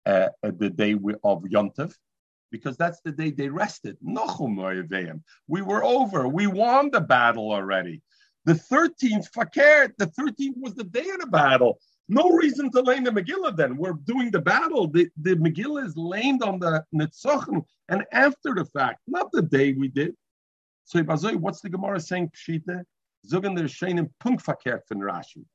uh, 0.06 0.30
the 0.44 0.70
day 0.70 0.94
of 0.94 1.44
Yontif? 1.44 1.94
Because 2.52 2.78
that's 2.78 3.02
the 3.02 3.12
day 3.12 3.32
they 3.32 3.50
rested. 3.50 3.98
We 5.48 5.62
were 5.62 5.84
over. 5.84 6.28
We 6.28 6.48
won 6.48 6.92
the 6.92 7.02
battle 7.02 7.52
already. 7.52 8.02
The 8.46 8.54
13th, 8.54 9.32
fakir, 9.34 9.94
the 9.98 10.08
13th 10.08 10.58
was 10.58 10.74
the 10.74 10.84
day 10.84 11.08
of 11.10 11.20
the 11.20 11.28
battle. 11.28 11.80
No 12.10 12.30
reason 12.32 12.70
to 12.72 12.82
lay 12.82 13.00
the 13.00 13.12
Megillah 13.12 13.56
then. 13.56 13.78
We're 13.78 13.94
doing 13.94 14.32
the 14.32 14.42
battle. 14.42 14.88
The, 14.88 15.08
the 15.22 15.36
Megillah 15.36 15.86
is 15.86 15.96
laid 15.96 16.42
on 16.42 16.60
the 16.60 16.84
Netzochen 16.94 17.64
and 17.92 18.06
after 18.14 18.56
the 18.56 18.66
fact, 18.66 19.02
not 19.08 19.32
the 19.32 19.42
day 19.42 19.74
we 19.74 19.90
did. 19.90 20.16
So 20.92 21.02
what's 21.38 21.62
the 21.62 21.70
Gemara 21.70 22.02
saying? 22.02 22.32
Pshita, 22.36 22.84
Zogan 23.26 23.56
der 23.56 23.70
Sheinem 23.70 24.10
Punkt 24.20 24.44
verkehrt 24.44 24.88
von 24.90 25.00
Rashi. 25.00 25.46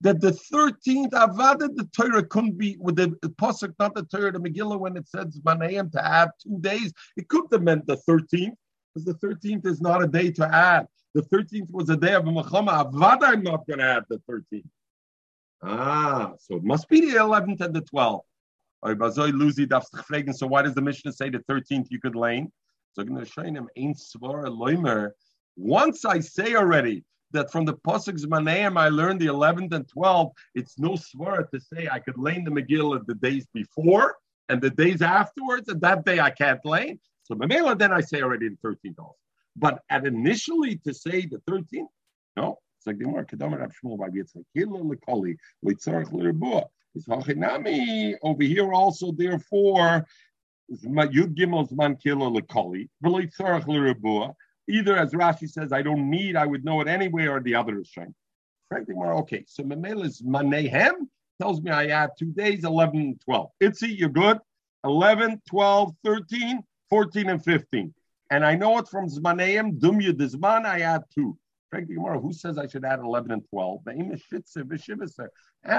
That 0.00 0.20
the 0.20 0.30
13th 0.30 1.10
Avada, 1.10 1.68
the 1.74 1.86
Torah 1.94 2.24
couldn't 2.24 2.56
be 2.56 2.76
with 2.80 2.96
the, 2.96 3.08
Pasuk, 3.30 3.74
not 3.78 3.94
the 3.94 4.04
Torah, 4.04 4.32
the 4.32 4.38
Megillah, 4.38 4.78
when 4.78 4.96
it 4.96 5.08
says 5.08 5.38
Manayim 5.44 5.90
to 5.92 6.06
add 6.06 6.30
two 6.42 6.56
days, 6.60 6.92
it 7.16 7.28
could 7.28 7.46
have 7.52 7.62
meant 7.62 7.86
the 7.86 7.98
13th, 8.08 8.54
because 8.94 9.04
the 9.04 9.14
13th 9.14 9.66
is 9.66 9.80
not 9.80 10.02
a 10.02 10.06
day 10.06 10.30
to 10.30 10.46
add. 10.46 10.86
The 11.14 11.22
13th 11.22 11.70
was 11.72 11.90
a 11.90 11.96
day 11.96 12.14
of 12.14 12.24
Mechama. 12.24 12.90
Avada, 12.90 13.24
I'm 13.24 13.42
not 13.42 13.66
going 13.66 13.80
to 13.80 13.84
add 13.84 14.04
the 14.08 14.22
13th. 14.30 14.64
Ah, 15.62 16.32
so 16.38 16.56
it 16.56 16.62
must 16.64 16.88
be 16.88 17.00
the 17.00 17.18
11th 17.18 17.60
and 17.60 17.74
the 17.74 17.82
12th. 17.82 18.22
So 20.38 20.46
why 20.46 20.62
does 20.62 20.74
the 20.74 20.80
Mishnah 20.80 21.12
say 21.12 21.28
the 21.28 21.40
13th 21.40 21.88
you 21.90 22.00
could 22.00 22.14
lane? 22.14 22.52
Once 25.56 26.04
I 26.04 26.20
say 26.20 26.54
already 26.54 27.04
that 27.32 27.52
from 27.52 27.64
the 27.64 27.74
Pasuk 27.74 28.18
Zmaneim 28.18 28.78
I 28.78 28.88
learned 28.88 29.20
the 29.20 29.26
11th 29.26 29.72
and 29.72 29.86
12th, 29.86 30.32
it's 30.54 30.78
no 30.78 30.90
svara 30.90 31.48
to 31.50 31.60
say 31.60 31.88
I 31.90 31.98
could 31.98 32.16
lane 32.16 32.44
the 32.44 32.50
Megillah 32.50 33.06
the 33.06 33.14
days 33.14 33.46
before 33.52 34.16
and 34.48 34.62
the 34.62 34.70
days 34.70 35.02
afterwards, 35.02 35.68
and 35.68 35.80
that 35.82 36.04
day 36.04 36.20
I 36.20 36.30
can't 36.30 36.64
lane. 36.64 36.98
So 37.24 37.34
Mamela, 37.34 37.78
then 37.78 37.92
I 37.92 38.00
say 38.00 38.22
already 38.22 38.48
the 38.48 38.56
13th 38.64 38.98
also. 38.98 39.16
But 39.56 39.82
at 39.90 40.06
initially 40.06 40.76
to 40.86 40.94
say 40.94 41.26
the 41.26 41.38
13th, 41.50 41.88
no, 42.36 42.58
it's 42.78 42.86
like 42.86 42.98
the 42.98 43.06
more 43.06 43.24
Kedamar 43.24 43.68
Litzarach 45.64 46.12
Lerabua. 46.12 46.64
It's 46.94 47.06
Hachinami 47.06 48.14
over 48.22 48.42
here 48.42 48.72
also, 48.72 49.12
therefore, 49.12 50.06
Either 50.70 51.00
as 54.98 55.12
Rashi 55.12 55.48
says, 55.48 55.72
I 55.72 55.80
don't 55.80 56.10
need, 56.10 56.36
I 56.36 56.44
would 56.44 56.64
know 56.64 56.82
it 56.82 56.88
anyway, 56.88 57.26
or 57.26 57.40
the 57.40 57.54
other 57.54 57.80
is. 57.80 57.90
Frankly, 58.68 58.94
more 58.94 59.14
okay. 59.14 59.44
So 59.46 59.62
Mamela 59.62 60.04
is 60.04 60.20
Manehem 60.20 61.08
tells 61.40 61.62
me 61.62 61.70
I 61.70 61.86
add 61.86 62.10
two 62.18 62.32
days, 62.32 62.64
11 62.64 62.96
and 62.96 63.18
12. 63.22 63.50
Itzi, 63.62 63.98
you're 63.98 64.10
good. 64.10 64.38
11, 64.84 65.40
12, 65.48 65.94
13, 66.04 66.62
14, 66.90 67.30
and 67.30 67.42
15. 67.42 67.94
And 68.30 68.44
I 68.44 68.56
know 68.56 68.76
it 68.78 68.88
from 68.88 69.08
Zmaneim, 69.08 69.78
Dumya 69.78 70.12
Dizman, 70.12 70.66
I 70.66 70.80
add 70.80 71.04
two. 71.14 71.38
Frankly, 71.70 71.94
Gemara, 71.94 72.20
who 72.20 72.32
says 72.32 72.58
I 72.58 72.66
should 72.66 72.84
add 72.84 73.00
11 73.00 73.30
and 73.30 73.42
12? 73.50 73.80
Add 73.88 73.96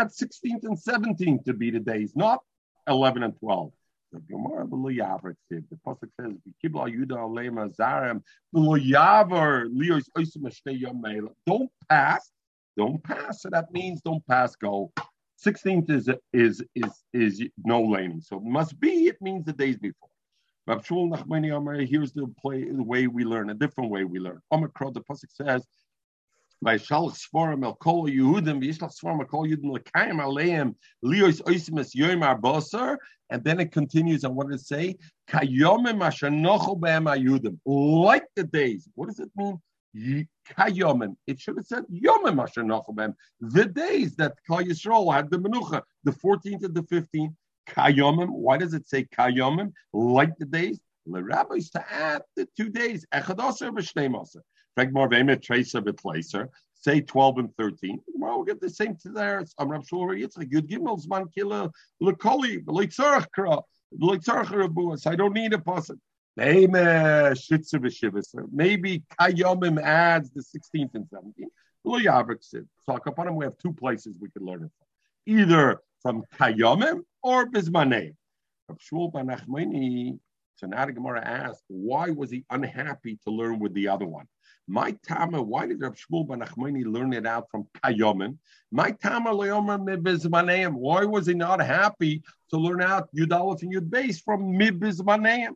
16th 0.07 0.63
and 0.63 0.77
17th 0.77 1.45
to 1.45 1.53
be 1.53 1.71
the 1.71 1.79
days, 1.79 2.15
not 2.15 2.43
11 2.87 3.23
and 3.23 3.35
12. 3.39 3.71
The 4.11 4.19
Gemara 4.21 4.65
below 4.65 4.89
the 4.89 5.63
pasuk 5.85 6.09
says, 6.19 6.33
"Kibla 6.63 6.89
Yuda 6.89 7.75
Zarem 7.75 8.23
below 8.51 8.77
Yavar 8.77 9.69
Don't 11.45 11.71
pass, 11.89 12.31
don't 12.75 13.03
pass. 13.03 13.41
So 13.41 13.49
that 13.51 13.71
means 13.71 14.01
don't 14.01 14.25
pass. 14.25 14.55
Go. 14.55 14.91
Sixteenth 15.35 15.89
is 15.91 16.09
is 16.33 16.63
is 16.73 17.03
is 17.13 17.43
no 17.63 17.81
laning. 17.81 18.21
So 18.21 18.39
must 18.39 18.79
be. 18.79 19.07
It 19.07 19.21
means 19.21 19.45
the 19.45 19.53
days 19.53 19.77
before. 19.77 20.09
Nachmani. 20.67 21.87
Here's 21.87 22.11
the 22.11 22.27
play 22.41 22.63
the 22.63 22.83
way 22.83 23.07
we 23.07 23.23
learn. 23.23 23.49
A 23.51 23.53
different 23.53 23.91
way 23.91 24.05
we 24.05 24.19
learn. 24.19 24.39
Omicron. 24.51 24.93
The 24.93 25.01
pasuk 25.01 25.29
says 25.31 25.67
Shalach 26.65 27.17
Svarim 27.17 27.63
El 27.63 27.75
Kol 27.75 28.05
Yehudim, 28.07 28.63
Yishlach 28.63 28.93
Svarim 28.93 29.19
El 29.19 29.25
Kol 29.25 29.47
Yehudim 29.47 29.77
Lekayim 29.77 30.21
Aleim 30.21 30.75
Lios 31.03 31.41
Oisimus 31.43 31.95
Yoim 31.95 32.21
Arbosar, 32.23 32.97
and 33.29 33.43
then 33.43 33.59
it 33.59 33.71
continues 33.71 34.23
on 34.23 34.35
what 34.35 34.49
does 34.49 34.61
it 34.61 34.67
say? 34.67 34.95
Kayomim 35.29 35.99
Ashanochel 35.99 36.79
Be'em 36.79 37.05
Ayudim, 37.05 37.57
like 37.65 38.25
the 38.35 38.43
days. 38.43 38.87
What 38.95 39.07
does 39.07 39.19
it 39.19 39.29
mean? 39.35 39.59
Kayomim. 40.57 41.15
It 41.27 41.39
should 41.39 41.57
have 41.57 41.65
said 41.65 41.83
Yomim 41.91 42.45
Ashanochel 42.45 42.95
Be'em, 42.95 43.15
the 43.39 43.65
days 43.65 44.15
that 44.15 44.35
Kal 44.47 44.63
Yisrael 44.63 45.13
had 45.13 45.29
the 45.29 45.37
Menucha, 45.37 45.81
the 46.03 46.11
14th 46.11 46.63
and 46.63 46.75
the 46.75 46.83
15th. 46.83 47.35
Kayomim. 47.69 48.29
Why 48.29 48.57
does 48.57 48.73
it 48.73 48.87
say 48.89 49.05
Kayomim? 49.05 49.71
Like 49.93 50.37
the 50.37 50.45
days. 50.45 50.79
The 51.05 51.23
rabbis 51.23 51.71
to 51.71 51.83
add 51.91 52.21
the 52.35 52.47
two 52.55 52.69
days. 52.69 53.05
V'shnei 54.87 56.47
Say 56.81 57.01
12 57.01 57.37
and 57.39 57.53
13. 57.57 57.99
Well, 58.15 58.37
we'll 58.37 58.45
get 58.45 58.61
the 58.61 58.69
same 58.69 58.95
to 59.03 59.09
there. 59.09 59.43
I'm. 59.57 59.73
I 65.05 65.15
don't 65.15 65.33
need 65.33 65.53
a 65.53 65.59
person. 65.59 66.01
Maybe 66.37 66.63
Kayomim 69.19 69.81
adds 69.81 70.31
the 70.31 70.41
16th 70.41 70.95
and 70.95 71.05
17th. 71.05 71.49
So 72.85 72.99
upon 73.05 73.27
him, 73.27 73.35
we 73.35 73.43
have 73.45 73.57
two 73.57 73.73
places 73.73 74.15
we 74.19 74.29
could 74.29 74.43
learn 74.43 74.63
it 74.63 74.71
from. 74.77 74.87
Either 75.25 75.81
from 76.01 76.23
Kayomim 76.39 77.01
or 77.23 77.45
Bismanei. 77.45 78.13
Shmuel 78.71 79.11
Banachmani, 79.11 80.19
so 80.55 80.67
now 80.67 80.85
the 80.85 80.93
Gemara 80.93 81.25
asked, 81.25 81.63
why 81.67 82.09
was 82.09 82.29
he 82.31 82.45
unhappy 82.49 83.17
to 83.25 83.31
learn 83.31 83.59
with 83.59 83.73
the 83.73 83.87
other 83.87 84.05
one? 84.05 84.27
My 84.71 84.95
Tama, 85.07 85.41
why 85.41 85.65
did 85.65 85.81
Rav 85.81 85.95
Shmuel 85.95 86.27
ben 86.27 86.41
Achmoni 86.41 86.85
learn 86.85 87.11
it 87.13 87.25
out 87.25 87.49
from 87.49 87.65
Kayomin? 87.83 88.37
My 88.71 88.91
Tama 88.91 89.31
leomer 89.31 89.79
mibizmaneim. 89.83 90.73
Why 90.73 91.05
was 91.05 91.25
he 91.25 91.33
not 91.33 91.59
happy 91.59 92.21
to 92.51 92.57
learn 92.57 92.83
out 92.83 93.09
Yud 93.15 93.63
and 93.63 93.73
Yud 93.73 93.89
Beis 93.89 94.21
from 94.23 94.53
mibizmaneim? 94.53 95.53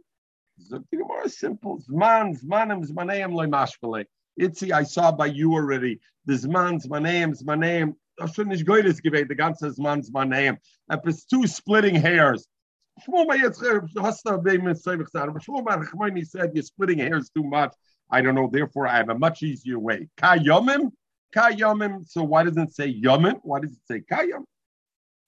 The 0.68 0.84
more 0.94 1.30
simple. 1.30 1.80
Zman, 1.88 2.42
zmanim, 2.44 2.90
zmaneim 2.90 3.34
leimashvele. 3.34 4.06
Itzi, 4.42 4.72
I 4.72 4.82
saw 4.82 5.12
by 5.12 5.28
you 5.28 5.54
already. 5.54 6.00
The 6.26 6.34
zman, 6.34 6.84
zmaneim, 6.84 7.40
zmaneim. 7.40 7.94
Das 8.18 8.34
schon 8.34 8.48
nicht 8.48 8.68
ist 8.68 9.04
gewesen, 9.04 9.28
the 9.28 9.36
ganze 9.36 9.72
Zman, 9.76 10.04
zmaneim. 10.10 10.58
It's 10.90 11.26
two 11.26 11.46
splitting 11.46 11.94
hairs. 11.94 12.48
Shmuel 13.08 13.56
said, 16.26 16.52
you're 16.54 16.64
splitting 16.64 17.00
hairs 17.00 17.30
too 17.30 17.44
much. 17.44 17.74
I 18.10 18.22
don't 18.22 18.36
know. 18.36 18.50
Therefore, 18.52 18.88
I 18.88 18.98
have 18.98 19.10
a 19.10 19.18
much 19.18 19.44
easier 19.44 19.80
way. 19.80 20.08
Kayomim, 20.18 20.92
kayomim. 21.36 22.08
So 22.08 22.24
why 22.24 22.44
doesn't 22.44 22.70
it 22.70 22.76
say 22.76 22.94
yomim? 22.94 23.40
Why 23.44 23.60
does 23.60 23.72
it 23.72 23.82
say 23.88 24.02
kayom? 24.02 24.46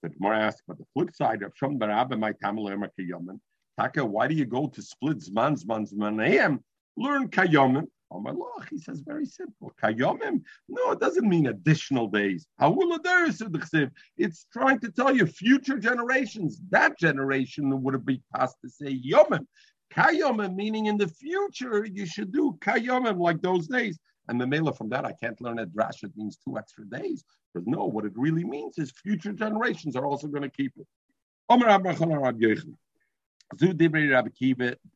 The 0.04 0.10
Gemara 0.10 0.40
asks, 0.40 0.62
but 0.68 0.78
the 0.78 0.86
flip 0.94 1.16
side 1.16 1.42
of 1.42 1.54
Shom 1.56 1.80
Barabba, 1.80 2.18
my 2.18 2.34
Tamalema 2.34 2.90
kayomim. 3.00 3.40
Taka, 3.80 4.06
why 4.06 4.28
do 4.28 4.36
you 4.36 4.46
go 4.46 4.68
to 4.68 4.82
split 4.82 5.18
zman 5.18 5.58
zman 5.62 5.92
zmanayim? 5.92 6.60
Learn 6.96 7.28
kayomim. 7.30 7.88
Oh 8.12 8.20
my 8.22 8.30
lord, 8.30 8.68
he 8.70 8.78
says 8.78 9.00
very 9.00 9.26
simple. 9.26 9.74
Kayomim? 9.84 10.44
No, 10.70 10.92
it 10.92 11.00
doesn't 11.00 11.28
mean 11.28 11.48
additional 11.48 12.08
days. 12.08 12.46
It's 12.60 14.46
trying 14.54 14.80
to 14.80 14.92
tell 14.92 15.16
you 15.16 15.26
future 15.26 15.80
generations. 15.80 16.62
That 16.70 17.00
generation 17.00 17.82
would 17.82 17.96
have 17.96 18.06
been 18.06 18.22
passed 18.34 18.58
to 18.64 18.70
say 18.70 18.94
yomim. 18.94 19.48
Kayomim, 19.94 20.56
meaning 20.56 20.88
in 20.88 20.98
the 20.98 21.08
future, 21.08 21.86
you 21.86 22.06
should 22.06 22.32
do 22.32 22.58
kayomim 22.62 23.20
like 23.20 23.42
those 23.42 23.68
days. 23.68 23.98
And 24.28 24.42
the 24.42 24.48
mela 24.48 24.74
from 24.74 24.90
that, 24.90 25.06
I 25.06 25.14
can't 25.14 25.40
learn 25.40 25.58
that 25.58 25.74
drash. 25.74 26.04
It 26.04 26.12
means 26.16 26.38
two 26.38 26.58
extra 26.58 26.86
days. 26.86 27.24
But 27.54 27.68
no, 27.68 27.86
what 27.86 28.06
it 28.06 28.14
really 28.16 28.44
means 28.44 28.78
is 28.78 28.92
future 28.92 29.34
generations 29.34 29.96
are 29.96 30.06
also 30.06 30.28
going 30.28 30.44
to 30.44 30.50
keep 30.50 30.74
it. 30.78 30.88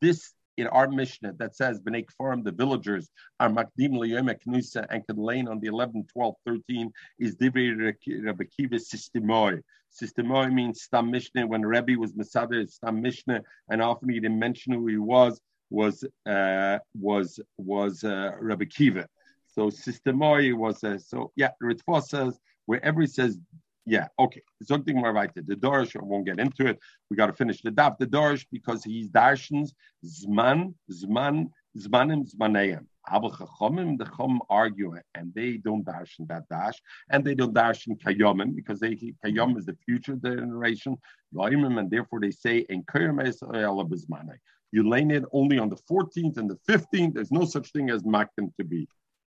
This 0.00 0.32
in 0.60 0.66
our 0.68 0.88
Mishnah 0.88 1.32
that 1.38 1.56
says 1.56 1.80
Bnei 1.80 2.04
Kfarim, 2.04 2.44
the 2.44 2.52
villagers, 2.52 3.08
are 3.38 3.48
Makdim 3.48 3.92
Liyom 3.92 4.34
Knusa 4.46 4.86
and 4.90 5.06
can 5.06 5.16
lane 5.16 5.48
on 5.48 5.58
the 5.60 5.68
11, 5.68 6.06
12, 6.12 6.34
13 6.46 6.92
is 7.18 7.36
Divrei 7.36 7.94
Rabbi 8.24 8.44
Kiva 8.56 8.76
Systemoi. 8.76 9.60
Systemoi 9.90 10.52
means 10.52 10.82
Stam 10.82 11.10
Mishnah. 11.10 11.46
When 11.46 11.62
Rebbe 11.62 11.98
was 11.98 12.14
Masada, 12.14 12.66
Stam 12.66 13.00
Mishnah, 13.00 13.42
and 13.68 13.82
often 13.82 14.08
he 14.08 14.20
didn't 14.20 14.38
mention 14.38 14.74
who 14.74 14.86
he 14.86 14.98
was, 14.98 15.40
was 15.70 16.04
uh, 16.26 16.78
was 16.94 17.40
was 17.56 18.04
uh, 18.04 18.32
Rabbi 18.38 18.66
Kiva. 18.66 19.08
So 19.46 19.68
Systemoi 19.68 20.54
was 20.54 20.84
uh, 20.84 20.98
so 20.98 21.32
yeah. 21.36 21.50
Ritva 21.62 22.02
says 22.02 22.38
wherever 22.66 23.00
he 23.00 23.06
says 23.06 23.38
yeah, 23.90 24.06
okay. 24.20 24.40
Something 24.62 24.96
more 24.96 25.12
right. 25.12 25.34
The 25.34 25.56
Dorish, 25.56 26.00
I 26.00 26.04
won't 26.04 26.24
get 26.24 26.38
into 26.38 26.64
it. 26.64 26.78
We 27.10 27.16
got 27.16 27.26
to 27.26 27.32
finish 27.32 27.60
the 27.60 27.72
daf. 27.72 27.98
The 27.98 28.06
Dorish 28.06 28.46
because 28.52 28.84
he's 28.84 29.08
darshans 29.08 29.70
zman, 30.06 30.74
zman, 30.92 31.50
zmanim, 31.76 32.32
zmaneim. 32.32 32.86
Abel 33.12 33.32
chachomim, 33.32 33.98
the 33.98 34.04
chom 34.04 34.38
argue, 34.48 34.94
and 35.16 35.34
they 35.34 35.56
don't 35.56 35.84
darshan 35.84 36.28
that 36.28 36.48
dash, 36.48 36.80
and 37.10 37.24
they 37.24 37.34
don't 37.34 37.52
darshan 37.52 38.00
kayomim 38.00 38.54
because 38.54 38.78
they 38.78 38.94
kayom 39.24 39.58
is 39.58 39.66
the 39.66 39.76
future 39.84 40.14
generation, 40.14 40.96
and 41.36 41.90
therefore 41.90 42.20
they 42.20 42.30
say 42.30 42.58
in 42.68 42.84
You 44.72 44.88
lane 44.88 45.10
it 45.10 45.24
only 45.32 45.58
on 45.58 45.68
the 45.68 45.80
14th 45.90 46.36
and 46.36 46.48
the 46.48 46.58
15th. 46.68 47.14
There's 47.14 47.32
no 47.32 47.44
such 47.44 47.72
thing 47.72 47.90
as 47.90 48.04
makdim 48.04 48.54
to 48.56 48.64
be. 48.64 48.86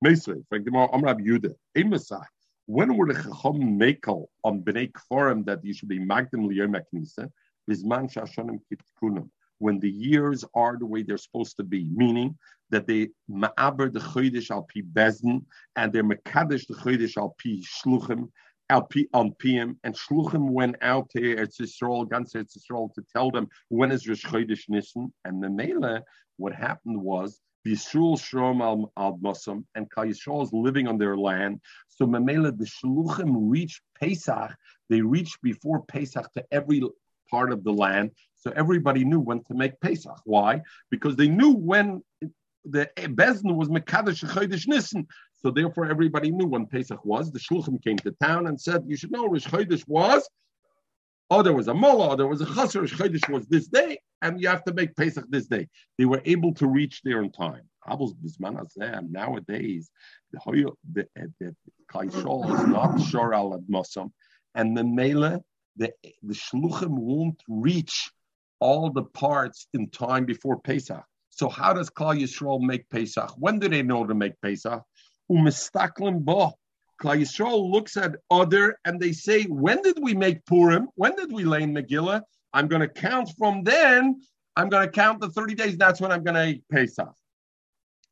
Mesre, 0.02 0.42
I'm 0.52 1.02
Rabbi 1.02 1.24
Yudah, 1.24 1.56
Messiah. 1.90 2.22
When 2.68 2.98
were 2.98 3.06
the 3.06 3.14
Chacham 3.14 3.80
Mekel 3.80 4.26
on 4.44 4.62
Bnei 4.62 4.92
Kforim 4.92 5.46
that 5.46 5.64
you 5.64 5.72
should 5.72 5.90
be 5.90 6.00
Magdim 6.00 6.50
Liyom 6.50 6.76
Knisa? 6.92 7.30
Bisman 7.70 8.12
Shashanim 8.12 8.60
Kitkunam. 8.72 9.30
When 9.60 9.80
the 9.80 9.90
years 9.90 10.44
are 10.56 10.76
the 10.76 10.86
way 10.88 11.04
they're 11.04 11.20
supposed 11.20 11.58
to 11.58 11.64
be, 11.64 11.88
meaning 11.94 12.36
that 12.72 12.88
they 12.88 13.10
ma'aber 13.30 13.94
the 13.94 14.00
chodesh 14.00 14.50
al 14.50 14.64
pi 14.64 14.82
bezin 14.82 15.46
and 15.76 15.94
they're 15.94 16.04
mekadesh 16.04 16.66
the 16.68 16.74
chodesh 16.74 17.18
al 17.18 17.36
pi 17.42 17.62
shluchim 17.62 18.30
al 18.70 18.82
pi 18.82 19.06
on 19.14 19.32
pm 19.34 19.80
and 19.84 19.96
shluchim 19.96 20.50
went 20.50 20.76
out 20.82 21.10
to 21.12 21.22
Eretz 21.22 21.62
Yisrael, 21.62 22.10
Gans 22.10 22.34
Eretz 22.34 22.58
Yisrael 22.58 22.92
to 22.96 23.04
tell 23.16 23.30
them 23.30 23.48
when 23.70 23.92
is 23.92 24.08
Rosh 24.08 24.26
Chodesh 24.26 24.68
Nissen 24.68 25.14
and 25.24 25.42
the 25.42 25.50
Mele, 25.50 26.02
what 26.38 26.54
happened 26.54 27.00
was 27.00 27.40
Yisrael 27.66 28.18
Shrom 28.20 28.62
al, 28.62 28.92
al 28.98 29.18
Mosam, 29.18 29.66
and 29.76 29.90
Kal 29.92 30.06
Yisrael 30.06 30.44
is 30.44 30.54
living 30.54 30.88
on 30.88 30.98
their 30.98 31.18
land. 31.18 31.62
So 31.88 32.06
Mamela, 32.06 32.56
the 32.58 32.66
Shluchim 32.66 33.34
reach 33.50 33.82
Pesach, 34.00 34.56
they 34.90 35.02
reached 35.02 35.42
before 35.42 35.84
Pesach 35.84 36.32
to 36.34 36.46
every 36.52 36.82
part 37.30 37.52
of 37.52 37.64
the 37.64 37.74
land. 37.74 38.12
So 38.36 38.52
everybody 38.56 39.04
knew 39.04 39.20
when 39.20 39.44
to 39.46 39.56
make 39.56 39.80
Pesach. 39.82 40.20
Why? 40.26 40.62
Because 40.92 41.16
they 41.16 41.28
knew 41.28 41.52
when 41.52 42.04
the 42.64 42.90
Bezin 42.98 43.56
was 43.56 43.70
Mekadesh 43.70 44.24
Chodesh 44.24 44.68
Nissen. 44.68 45.08
So 45.34 45.52
therefore 45.52 45.88
everybody 45.88 46.32
knew 46.32 46.48
when 46.48 46.66
Pesach 46.68 47.04
was. 47.04 47.32
The 47.32 47.40
Shluchim 47.40 47.84
came 47.84 47.98
to 47.98 48.12
town 48.22 48.48
and 48.48 48.60
said, 48.60 48.84
you 48.88 48.96
should 48.96 49.12
know 49.12 49.28
Rosh 49.28 49.48
Chodesh 49.48 49.88
was 49.88 50.28
Oh, 51.32 51.42
there 51.42 51.54
was 51.54 51.68
a 51.68 51.74
mullah, 51.74 52.16
there 52.16 52.28
was 52.28 52.42
a 52.42 52.46
chasr, 52.46 52.88
Chodesh 52.88 53.28
was 53.30 53.48
this 53.48 53.68
day, 53.68 54.00
and 54.22 54.40
you 54.40 54.48
have 54.48 54.64
to 54.66 54.74
make 54.74 54.96
Pesach 54.96 55.26
this 55.30 55.48
day. 55.48 55.68
They 55.98 56.06
were 56.06 56.22
able 56.24 56.54
to 56.56 56.68
reach 56.68 57.02
there 57.04 57.24
in 57.24 57.32
time. 57.32 57.64
Nowadays, 57.88 59.90
the 60.32 60.68
the 60.94 61.56
Kaishol 61.92 62.54
is 62.54 62.68
not 62.68 63.02
shor 63.02 63.34
al 63.34 63.60
Mosam, 63.70 64.12
and 64.54 64.78
the 64.78 64.84
Mele, 64.84 65.44
the 65.78 65.92
the 66.24 66.34
Shluchim 66.34 66.90
won't 66.90 67.42
reach 67.48 68.12
all 68.60 68.92
the 68.92 69.04
parts 69.04 69.68
in 69.74 69.90
time 69.90 70.26
before 70.26 70.60
Pesach. 70.60 71.04
So 71.30 71.50
how 71.50 71.74
does 71.74 71.90
Klal 71.90 72.20
Yisrael 72.20 72.62
make 72.62 72.90
Pesach? 72.90 73.32
When 73.38 73.60
do 73.60 73.68
they 73.68 73.84
know 73.84 74.06
to 74.06 74.16
make 74.16 74.40
Pesach? 74.42 74.82
Umistaklim 75.30 76.24
bo 76.24 76.54
Klal 77.02 77.20
Yisrael 77.20 77.72
looks 77.72 77.98
at 77.98 78.16
other 78.32 78.78
and 78.86 79.00
they 79.00 79.12
say, 79.12 79.44
when 79.44 79.82
did 79.82 79.98
we 80.02 80.14
make 80.14 80.46
Purim? 80.46 80.88
When 80.96 81.16
did 81.16 81.32
we 81.32 81.44
lay 81.44 81.64
in 81.64 81.74
Megillah? 81.74 82.22
I'm 82.54 82.68
going 82.68 82.82
to 82.82 82.88
count 82.88 83.30
from 83.38 83.64
then. 83.64 84.22
I'm 84.56 84.70
going 84.70 84.86
to 84.86 84.92
count 84.92 85.20
the 85.20 85.30
30 85.30 85.56
days. 85.56 85.78
That's 85.78 86.00
when 86.00 86.12
I'm 86.12 86.24
going 86.24 86.36
to 86.36 86.48
eat 86.48 86.64
Pesach. 86.72 87.14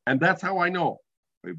And 0.05 0.19
that's 0.19 0.41
how 0.41 0.59
I 0.59 0.67
know. 0.69 0.97
You 1.45 1.55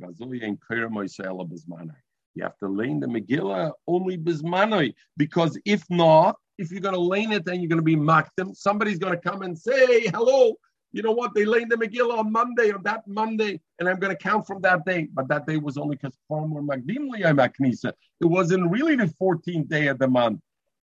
have 2.43 2.59
to 2.59 2.69
lay 2.69 2.91
in 2.91 3.01
the 3.01 3.07
Megillah 3.07 3.73
only 3.87 4.19
bismanoi, 4.19 4.95
because 5.17 5.59
if 5.65 5.85
not, 5.89 6.37
if 6.59 6.71
you're 6.71 6.81
going 6.81 6.95
to 6.95 7.01
lay 7.01 7.23
it, 7.23 7.45
then 7.45 7.61
you're 7.61 7.69
going 7.69 7.79
to 7.79 7.83
be 7.83 7.97
makdim. 7.97 8.55
Somebody's 8.55 8.99
going 8.99 9.15
to 9.15 9.21
come 9.21 9.43
and 9.43 9.59
say, 9.59 10.09
hello, 10.09 10.55
you 10.95 11.03
know 11.03 11.11
what? 11.11 11.35
They 11.35 11.45
laid 11.45 11.71
the 11.71 11.77
Megillah 11.77 12.19
on 12.19 12.31
Monday, 12.31 12.71
on 12.71 12.81
that 12.85 13.03
Monday, 13.09 13.61
and 13.81 13.89
I'm 13.89 13.99
going 13.99 14.17
to 14.17 14.23
count 14.23 14.47
from 14.47 14.63
that 14.63 14.85
day. 14.87 15.09
But 15.13 15.27
that 15.27 15.45
day 15.45 15.57
was 15.57 15.77
only 15.77 15.97
because 15.97 16.17
Farmer 16.29 16.63
Magdim 16.63 17.09
Knisa. 17.11 17.93
It 18.21 18.27
wasn't 18.27 18.71
really 18.71 18.95
the 18.95 19.13
14th 19.21 19.69
day 19.69 19.89
of 19.89 19.99
the 19.99 20.07
month. 20.07 20.41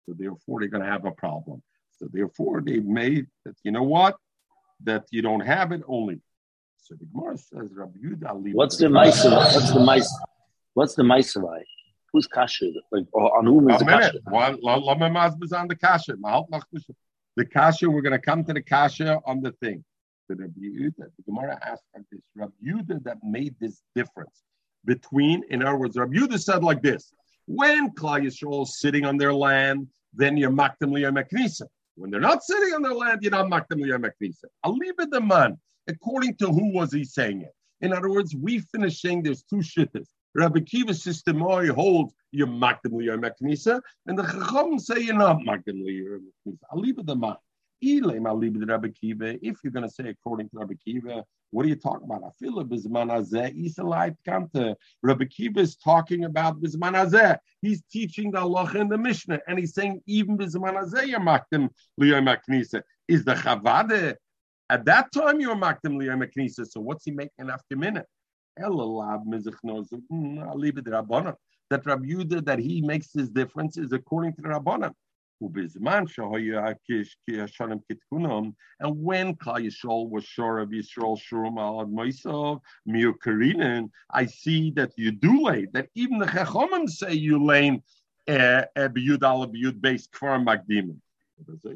So 0.08 0.16
therefore, 0.18 0.62
they're 0.62 0.70
going 0.70 0.84
to 0.84 0.90
have 0.90 1.06
a 1.06 1.12
problem. 1.12 1.62
So 2.00 2.08
therefore, 2.12 2.62
they 2.62 2.80
made 2.80 3.28
that, 3.46 3.54
you 3.62 3.72
know 3.72 3.84
what? 3.84 4.16
That 4.84 5.06
you 5.12 5.22
don't 5.22 5.42
have 5.42 5.72
it 5.72 5.84
only. 5.88 6.22
So 6.78 6.96
the 6.96 7.06
Gemara 7.06 7.38
says, 7.38 7.70
Rabbi 7.72 8.00
Yudah. 8.04 8.56
What's 8.56 8.78
the 8.78 8.88
Maisavai? 8.88 9.54
What's 9.54 9.72
the 9.72 9.86
Mais? 9.86 10.12
What's 10.74 10.96
the 10.96 11.04
Maisavai? 11.04 11.62
Who's 12.12 12.28
kasher? 12.28 12.72
Like, 12.92 13.06
on 13.14 13.46
whom 13.46 13.70
is 13.70 13.78
the 13.78 13.86
kasher? 13.86 14.22
One, 14.24 14.56
on 14.56 15.68
the 15.68 15.76
kasher. 15.76 16.16
The 17.36 17.46
kasher, 17.46 17.88
we're 17.94 18.02
going 18.02 18.14
to 18.14 18.20
come 18.20 18.44
to 18.46 18.54
the 18.54 18.64
kasher 18.64 19.22
on 19.28 19.42
the 19.42 19.52
thing 19.52 19.84
the 20.30 20.36
Rabbi 20.36 20.60
Yehuda. 20.62 21.10
The 21.18 21.24
Gemara 21.26 21.60
asked 21.66 21.84
like 21.94 22.06
this: 22.12 22.22
Rabbi 22.36 22.54
Yehuda 22.66 23.04
that 23.04 23.18
made 23.24 23.56
this 23.60 23.82
difference 23.96 24.44
between, 24.86 25.44
in 25.50 25.62
other 25.64 25.78
words, 25.78 25.98
Rabbi 25.98 26.16
Yehuda 26.16 26.40
said 26.40 26.64
like 26.64 26.82
this: 26.82 27.12
When 27.48 27.92
Klal 27.92 28.24
Yisrael 28.24 28.64
is 28.64 28.80
sitting 28.80 29.06
on 29.06 29.18
their 29.18 29.34
land, 29.34 29.88
then 30.14 30.38
you're 30.38 30.52
makdim 30.52 30.92
liyam 30.92 31.62
When 31.96 32.12
they're 32.12 32.22
not 32.22 32.44
sitting 32.44 32.74
on 32.74 32.82
their 32.82 32.94
land, 32.94 33.20
you're 33.22 33.32
not 33.32 33.48
makdim 33.48 33.84
liyam 33.84 34.10
I'll 34.64 34.76
leave 34.76 34.94
it 35.00 35.12
the 35.12 35.22
man. 35.22 35.58
According 35.88 36.36
to 36.36 36.48
who 36.48 36.72
was 36.74 36.94
he 36.94 37.04
saying 37.04 37.42
it? 37.42 37.54
In 37.82 37.94
other 37.94 38.10
words, 38.10 38.36
we 38.36 38.60
finish 38.60 39.02
saying 39.02 39.24
there's 39.24 39.44
two 39.44 39.58
shittas. 39.58 40.08
Rabbi 40.36 40.60
Kiva's 40.60 41.02
system 41.02 41.40
holds 41.40 42.14
you're 42.32 42.48
makdim 42.48 42.94
liyam 42.94 43.82
and 44.06 44.18
the 44.18 44.24
Chacham 44.24 44.78
say 44.78 45.00
you're 45.00 45.16
not 45.16 45.38
makdim 45.38 45.82
liyam 45.82 46.22
I'll 46.72 46.80
leave 46.80 47.00
it 47.00 47.08
the 47.08 47.16
man. 47.16 47.36
If 47.82 49.58
you're 49.64 49.72
going 49.72 49.88
to 49.88 49.90
say 49.90 50.10
according 50.10 50.50
to 50.50 50.58
Rabbi 50.58 50.74
Kiva, 50.84 51.24
what 51.52 51.66
are 51.66 51.70
you 51.70 51.76
talking 51.76 52.06
about? 52.06 52.24
I 52.24 52.30
feel. 52.38 52.64
Rabbi 55.02 55.26
Kiva 55.26 55.60
is 55.60 55.76
talking 55.78 56.26
about 56.26 56.62
bizman 56.62 57.38
He's 57.62 57.82
teaching 57.92 58.32
the 58.32 58.40
Allah 58.40 58.72
in 58.76 58.90
the 58.90 58.98
Mishnah, 58.98 59.40
and 59.48 59.58
he's 59.58 59.74
saying 59.74 60.02
even 60.06 60.38
bizman 60.38 60.76
hazeh 60.76 61.08
you're 61.08 61.20
makdim 61.20 61.70
liyom 62.00 62.84
Is 63.08 63.24
the 63.24 63.34
chavade 63.34 64.16
at 64.70 64.86
that 64.86 65.12
time 65.12 65.40
you're 65.40 65.56
makdim 65.56 65.98
liyom 65.98 66.70
So 66.72 66.82
what's 66.82 67.06
he 67.06 67.12
making 67.12 67.50
after 67.50 67.76
minute? 67.76 68.06
Hmm. 68.60 68.76
That 71.72 71.86
Rabbi 71.86 72.08
Yudah, 72.08 72.46
that 72.46 72.60
he 72.60 72.82
makes 72.82 73.14
his 73.14 73.30
difference 73.30 73.78
is 73.78 73.94
according 73.94 74.34
to 74.34 74.42
the 74.42 74.50
Rabbanan. 74.50 74.94
And 75.42 75.52
when 75.52 75.68
Klal 79.36 79.66
Yisrael 79.66 80.10
was 80.10 80.26
sure 80.26 80.60
of 80.60 80.70
Yisrael 80.70 81.18
Shurum 81.18 81.58
al 81.58 81.86
Moisav, 81.86 82.60
Miukarinen, 82.88 83.90
I 84.12 84.26
see 84.26 84.72
that 84.72 84.92
you 84.98 85.12
do 85.12 85.44
lay, 85.44 85.68
that 85.74 85.88
even 85.96 86.20
the 86.20 86.26
Chachomim 86.26 86.90
say 86.90 87.14
you 87.14 87.42
lay 87.44 87.82
eh, 88.28 88.66
eh, 88.76 88.88
biyud 88.90 89.24
al 89.24 89.48
biyud 89.48 89.80
based 89.80 90.12
kfar 90.12 90.44
magdimin. 90.44 90.98
Rabbi 91.48 91.70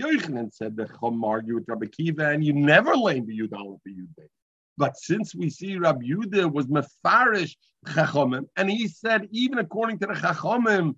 Yochanan 0.00 0.52
said 0.52 0.76
the 0.76 0.86
Chom 0.86 1.22
argue 1.22 1.54
with 1.54 1.68
Rabbi 1.68 1.86
Kiva, 1.86 2.30
and 2.30 2.44
you 2.44 2.52
never 2.52 2.96
lay 2.96 3.20
biyud 3.20 3.52
al 3.52 3.80
biyud 3.86 4.08
based. 4.16 4.32
But 4.78 4.96
since 4.96 5.34
we 5.34 5.50
see 5.50 5.78
Rabbi 5.78 6.04
Yudah 6.06 6.52
was 6.52 6.66
mefarish 6.66 7.56
chachomim, 7.86 8.46
and 8.56 8.70
he 8.70 8.88
said 8.88 9.28
even 9.30 9.58
according 9.58 9.98
to 10.00 10.06
the 10.06 10.14
chachomim, 10.14 10.96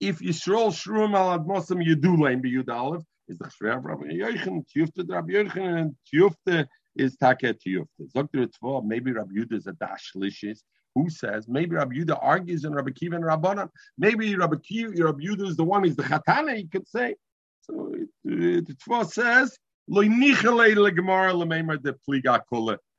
if 0.00 0.20
Yisrael 0.20 0.70
shrum 0.70 1.14
al 1.14 1.38
admosam 1.38 1.84
you 1.84 1.96
do 1.96 2.16
lame 2.16 2.40
be 2.40 2.52
Yud 2.52 3.02
is 3.28 3.38
the 3.38 3.46
Shrev 3.46 3.84
Rabbi 3.84 4.06
Yochanan 4.06 4.64
Tiyufta 4.74 5.08
Rabbi 5.08 5.32
Yochanan 5.32 5.80
and 5.80 5.96
Tiyufta 6.12 6.66
is 6.96 7.16
Taket 7.16 7.58
Tiyufta. 7.66 8.12
Dr. 8.14 8.46
Tzva, 8.46 8.84
maybe 8.84 9.12
Rabbi 9.12 9.34
Yudah 9.34 9.54
is 9.54 9.66
a 9.66 9.72
dash 9.72 10.12
lishis. 10.16 10.60
Who 10.94 11.10
says 11.10 11.46
maybe 11.48 11.76
Rabbi 11.76 11.96
Yudah 11.96 12.18
argues 12.22 12.64
in 12.64 12.72
Rabbi 12.72 12.90
Kiva 12.90 13.16
and 13.16 13.24
Rabbanan? 13.24 13.68
Maybe 13.98 14.34
Rabbi 14.36 14.56
Kiva, 14.62 15.04
Rabbi 15.04 15.24
Yudah 15.24 15.48
is 15.48 15.56
the 15.56 15.64
one. 15.64 15.84
He's 15.84 15.96
the 15.96 16.02
Chatana. 16.04 16.56
He 16.56 16.66
could 16.66 16.88
say. 16.88 17.16
So 17.62 17.94
the 18.24 18.62
Tzva 18.62 19.10
says. 19.10 19.58
Lo 19.90 20.02
nichale 20.02 20.76
le 20.76 20.92
gemara 20.92 21.32
le 21.32 21.46
de 21.78 21.94
pliga 22.06 22.42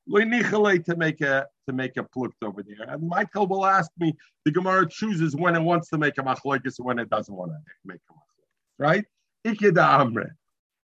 to 0.10 0.96
make 0.98 1.22
a 1.22 1.48
to 1.68 1.74
make 1.74 1.98
a 1.98 2.04
plucked 2.04 2.44
over 2.44 2.64
there. 2.64 2.88
And 2.88 3.08
Michael 3.08 3.48
will 3.48 3.66
ask 3.66 3.92
me, 4.00 4.16
the 4.46 4.52
Gemara 4.52 4.88
chooses 4.90 5.36
when 5.36 5.56
it 5.56 5.62
wants 5.62 5.90
to 5.90 5.98
make 5.98 6.18
a 6.18 6.22
machlokes 6.22 6.78
and 6.80 6.86
when 6.86 7.00
it 7.00 7.10
doesn't 7.10 7.34
want 7.34 7.52
to 7.52 7.58
make 7.86 8.00
a 8.10 8.14
machlokes, 8.14 8.78
right? 8.78 9.06
Ike 9.46 9.74
da 9.74 10.04
amre. 10.04 10.32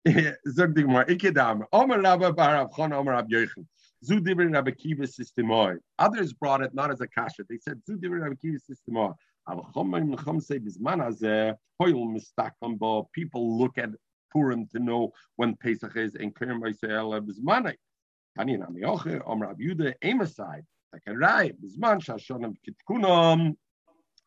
Zog 0.49 0.75
the 0.75 0.83
Gemara, 0.83 1.05
Ike 1.09 1.33
da 1.33 1.53
amre. 1.53 1.65
Omer 1.73 2.01
Rabba 2.01 2.33
bar 2.33 2.53
Rav 2.53 2.75
Chon, 2.75 2.93
Omer 2.93 3.11
Rab 3.13 3.29
Yochanan. 3.29 3.65
Zu 4.03 4.19
divin 4.21 4.53
Rabbi 4.53 4.71
Kiva 4.71 5.03
systemoi. 5.03 5.77
Others 5.97 6.33
brought 6.33 6.61
it 6.61 6.73
not 6.75 6.91
as 6.91 7.01
a 7.01 7.07
kasha. 7.07 7.43
They 7.49 7.57
said 7.57 7.81
Zu 7.85 7.97
divin 7.97 8.21
Rabbi 8.21 8.35
Kiva 8.35 8.59
systemoi. 8.59 9.15
People 13.13 13.57
look 13.57 13.77
at 13.77 13.89
Purim 14.31 14.67
to 14.67 14.79
know 14.79 15.11
when 15.37 15.55
Pesach 15.55 15.95
is 15.95 16.15
and 16.15 16.35
Kerem 16.35 16.61
Yisrael 16.61 17.19
Bizmanai. 17.21 17.75
Om 18.37 18.47
Takarai, 20.95 21.53
Bizman, 21.59 21.99
Shashonim 21.99 22.55
Kitkunam. 22.65 23.55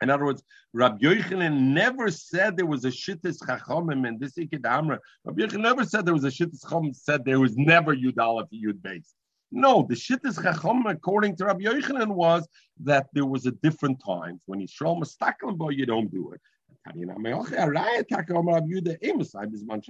In 0.03 0.09
other 0.09 0.25
words, 0.25 0.43
Rabbi 0.73 0.99
Yochanan 1.05 1.73
never 1.75 2.11
said 2.11 2.57
there 2.57 2.67
was 2.67 2.85
a 2.85 2.89
shittis 2.89 3.39
chachamim 3.43 4.09
and 4.09 4.19
this 4.19 4.33
ikid 4.35 4.65
amra. 4.65 4.99
Rabbi 5.25 5.43
Yochanan 5.43 5.61
never 5.61 5.85
said 5.85 6.07
there 6.07 6.15
was 6.15 6.25
a 6.25 6.29
shittis 6.29 6.63
chacham. 6.63 6.95
Said 6.95 7.25
there 7.25 7.41
was 7.41 7.57
never 7.57 7.95
yud 7.95 8.19
aleph 8.19 8.49
yud 8.51 8.81
base. 8.83 9.15
No, 9.53 9.87
the 9.89 9.95
shittis 9.95 10.43
chacham 10.43 10.87
according 10.87 11.37
to 11.37 11.45
Rabbi 11.45 11.65
Yochanan 11.65 12.15
was 12.15 12.49
that 12.83 13.09
there 13.13 13.27
was 13.27 13.45
a 13.47 13.51
different 13.51 14.03
times 14.05 14.41
when 14.47 14.61
Yisrael 14.61 14.99
mistaken 14.99 15.57
boy 15.57 15.71
you 15.71 15.85
don't 15.85 16.11
do 16.11 16.33
it. 16.33 16.41
Tanina 16.87 17.16
Meoche, 17.16 17.57
Araya 17.57 18.07
Taka 18.09 18.33
Emesai, 18.33 19.47
Bizman 19.47 19.83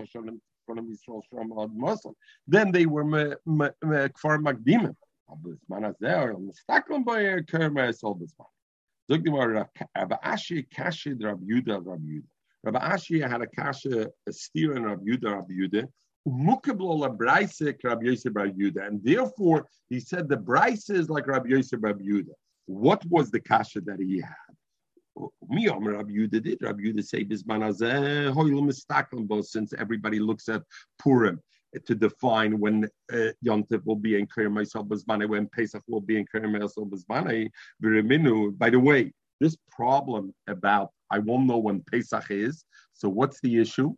Kolam 0.68 0.88
Yisrael 0.88 1.22
Shom 1.32 1.62
Ad 1.62 1.70
Then 2.46 2.72
they 2.72 2.86
were 2.86 3.04
Kfar 3.04 4.38
Magdimim. 4.38 4.96
Bizman 5.30 5.84
Azeh, 5.94 6.36
Mustaklum 6.36 7.04
Boyer, 7.04 7.42
Bizman. 7.42 8.24
The 9.08 9.18
Rabbi 9.96 10.16
Ashi, 10.24 10.62
Kashid, 10.70 11.20
Ashi 11.20 12.18
had 13.28 13.42
a 13.42 13.46
kasha, 13.46 14.10
a 14.28 14.32
steer 14.32 14.76
in 14.76 14.84
Rabbi 14.84 15.02
Yuda, 15.02 15.34
Rabbi 15.34 15.52
Yuda. 15.52 15.88
And 18.86 19.02
therefore, 19.02 19.66
he 19.88 20.00
said 20.00 20.28
the 20.28 20.36
Bryce 20.36 20.90
is 20.90 21.08
like 21.08 21.26
Rabbi 21.26 21.48
Yosef 21.48 21.82
Rabbi 21.82 22.04
Yuda. 22.04 22.34
What 22.66 23.02
was 23.06 23.30
the 23.30 23.40
kasha 23.40 23.80
that 23.80 23.98
he 23.98 24.20
had? 24.20 24.49
Me, 25.48 25.68
Rabbi 25.68 26.12
Yuda 26.12 26.42
did. 26.42 26.62
Rabbi 26.62 26.82
Yuda 26.82 27.04
say, 27.04 27.26
since 29.42 29.72
everybody 29.78 30.18
looks 30.18 30.48
at 30.48 30.62
Purim 30.98 31.40
to 31.86 31.94
define 31.94 32.58
when 32.58 32.88
uh, 33.12 33.28
Yom 33.42 33.64
will 33.84 33.96
be 33.96 34.18
in 34.18 34.26
Kirim 34.26 34.58
Yisrael 34.58 35.28
when 35.28 35.46
Pesach 35.48 35.82
will 35.88 36.00
be 36.00 36.18
in 36.18 36.26
Kirim 36.26 36.58
Yisrael 36.58 36.90
Bazmane, 36.90 38.58
By 38.58 38.70
the 38.70 38.80
way, 38.80 39.12
this 39.40 39.56
problem 39.70 40.34
about 40.48 40.90
I 41.10 41.18
won't 41.18 41.46
know 41.46 41.58
when 41.58 41.82
Pesach 41.82 42.30
is. 42.30 42.64
So 42.92 43.08
what's 43.08 43.40
the 43.40 43.58
issue? 43.58 43.94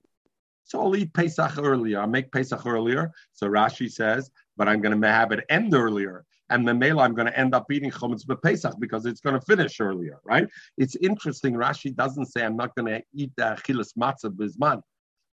So 0.65 0.81
I'll 0.81 0.97
eat 0.97 1.13
Pesach 1.13 1.59
earlier. 1.59 2.01
I'll 2.01 2.07
make 2.07 2.33
Pesach 2.33 2.65
earlier. 2.65 3.11
So 3.33 3.49
Rashi 3.49 3.91
says, 3.91 4.31
but 4.57 4.69
I'm 4.69 4.81
going 4.81 4.99
to 4.99 5.09
have 5.09 5.33
it 5.33 5.45
end 5.49 5.75
earlier. 5.75 6.25
And 6.53 6.67
Memela, 6.69 7.03
I'm 7.03 7.15
going 7.15 7.29
to 7.29 7.39
end 7.39 7.55
up 7.55 7.73
eating 7.73 7.91
Chometz 7.91 8.25
Pesach 8.43 8.75
because 8.79 9.07
it's 9.07 9.23
going 9.23 9.39
to 9.41 9.47
finish 9.47 9.81
earlier, 9.81 10.19
right? 10.23 10.47
It's 10.77 10.97
interesting. 10.97 11.55
Rashi 11.55 11.97
doesn't 11.97 12.27
say 12.27 12.45
I'm 12.45 12.57
not 12.57 12.75
going 12.75 12.89
to 12.95 13.03
eat 13.15 13.33
the 13.39 13.57
Achilas 13.57 13.97
Matzah 13.97 14.31
Bizman 14.39 14.83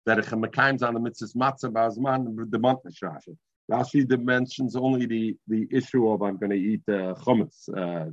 that 0.05 0.17
chemikaims 0.19 0.81
on 0.81 0.93
the 0.93 0.99
mitzvahs 0.99 1.35
matzah 1.35 1.71
bazman 1.71 2.49
the 2.49 2.59
month 2.59 2.79
Rashi. 3.03 3.35
Rashi 3.69 4.23
mentions 4.23 4.75
only 4.75 5.05
the 5.05 5.35
the 5.47 5.67
issue 5.71 6.09
of 6.09 6.21
I'm 6.21 6.37
going 6.37 6.51
to 6.51 6.63
eat 6.71 6.83
uh, 6.87 7.13
chumetz 7.23 7.57
uh, 7.75 8.09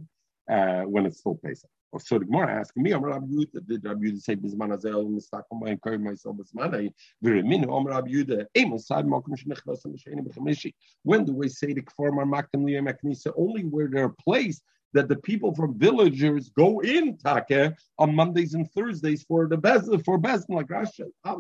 uh, 0.53 0.83
when 0.83 1.07
it's 1.07 1.21
still 1.21 1.39
Pesach. 1.45 1.71
So 1.99 2.19
the 2.19 2.25
Gemara 2.25 2.61
asking 2.61 2.83
me, 2.83 2.93
Amar 2.93 3.11
Rabbi 3.11 3.27
Yudah, 3.27 3.67
did 3.67 3.85
Rabbi 3.85 4.07
Yudah 4.07 4.21
say 4.21 4.37
Bizman 4.37 4.75
Azel 4.75 5.07
Mistakom 5.07 5.63
by 5.63 5.71
encourage 5.71 6.01
myself 6.01 6.37
Bizman? 6.37 6.93
Very 7.23 7.43
min 7.43 7.65
Amar 7.65 7.93
Rabbi 7.93 8.11
Yudah. 8.11 8.43
Uh, 8.43 8.45
Amos 8.55 8.87
side 8.87 9.07
Malcolm 9.07 9.35
Shenichnas 9.37 9.85
and 9.85 9.95
Meshayim 9.95 10.27
B'Chamishi. 10.27 10.75
When 11.03 11.25
do 11.25 11.33
we 11.33 11.49
say 11.49 11.73
the 11.73 11.83
Kfar 11.83 12.11
Marmaktim 12.11 12.65
Liyam 12.65 12.93
Aknisa? 12.93 13.33
Only 13.37 13.63
where 13.63 13.89
they're 13.89 14.09
placed 14.09 14.63
that 14.97 15.09
the 15.09 15.17
people 15.17 15.55
from 15.55 15.79
villagers 15.79 16.49
go 16.51 16.81
in 16.81 17.17
Take 17.19 17.73
on 17.99 18.15
Mondays 18.15 18.55
and 18.55 18.71
Thursdays 18.73 19.25
for 19.25 19.47
the 19.47 19.57
best 19.57 19.91
for 20.05 20.17
best 20.17 20.49
like 20.49 20.71
Russia. 20.71 21.05
But 21.23 21.39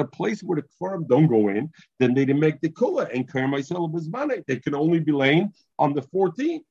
a 0.00 0.04
place 0.04 0.42
where 0.42 0.60
the 0.60 0.68
farm 0.78 1.06
don't 1.08 1.26
go 1.26 1.48
in, 1.48 1.70
then 1.98 2.14
they 2.14 2.26
didn't 2.26 2.40
make 2.40 2.60
the 2.60 2.68
kula 2.68 3.12
and 3.14 3.30
Kerem 3.30 4.46
They 4.46 4.56
can 4.56 4.74
only 4.74 5.00
be 5.00 5.12
laying 5.12 5.52
on 5.78 5.94
the 5.94 6.02
14th. 6.02 6.64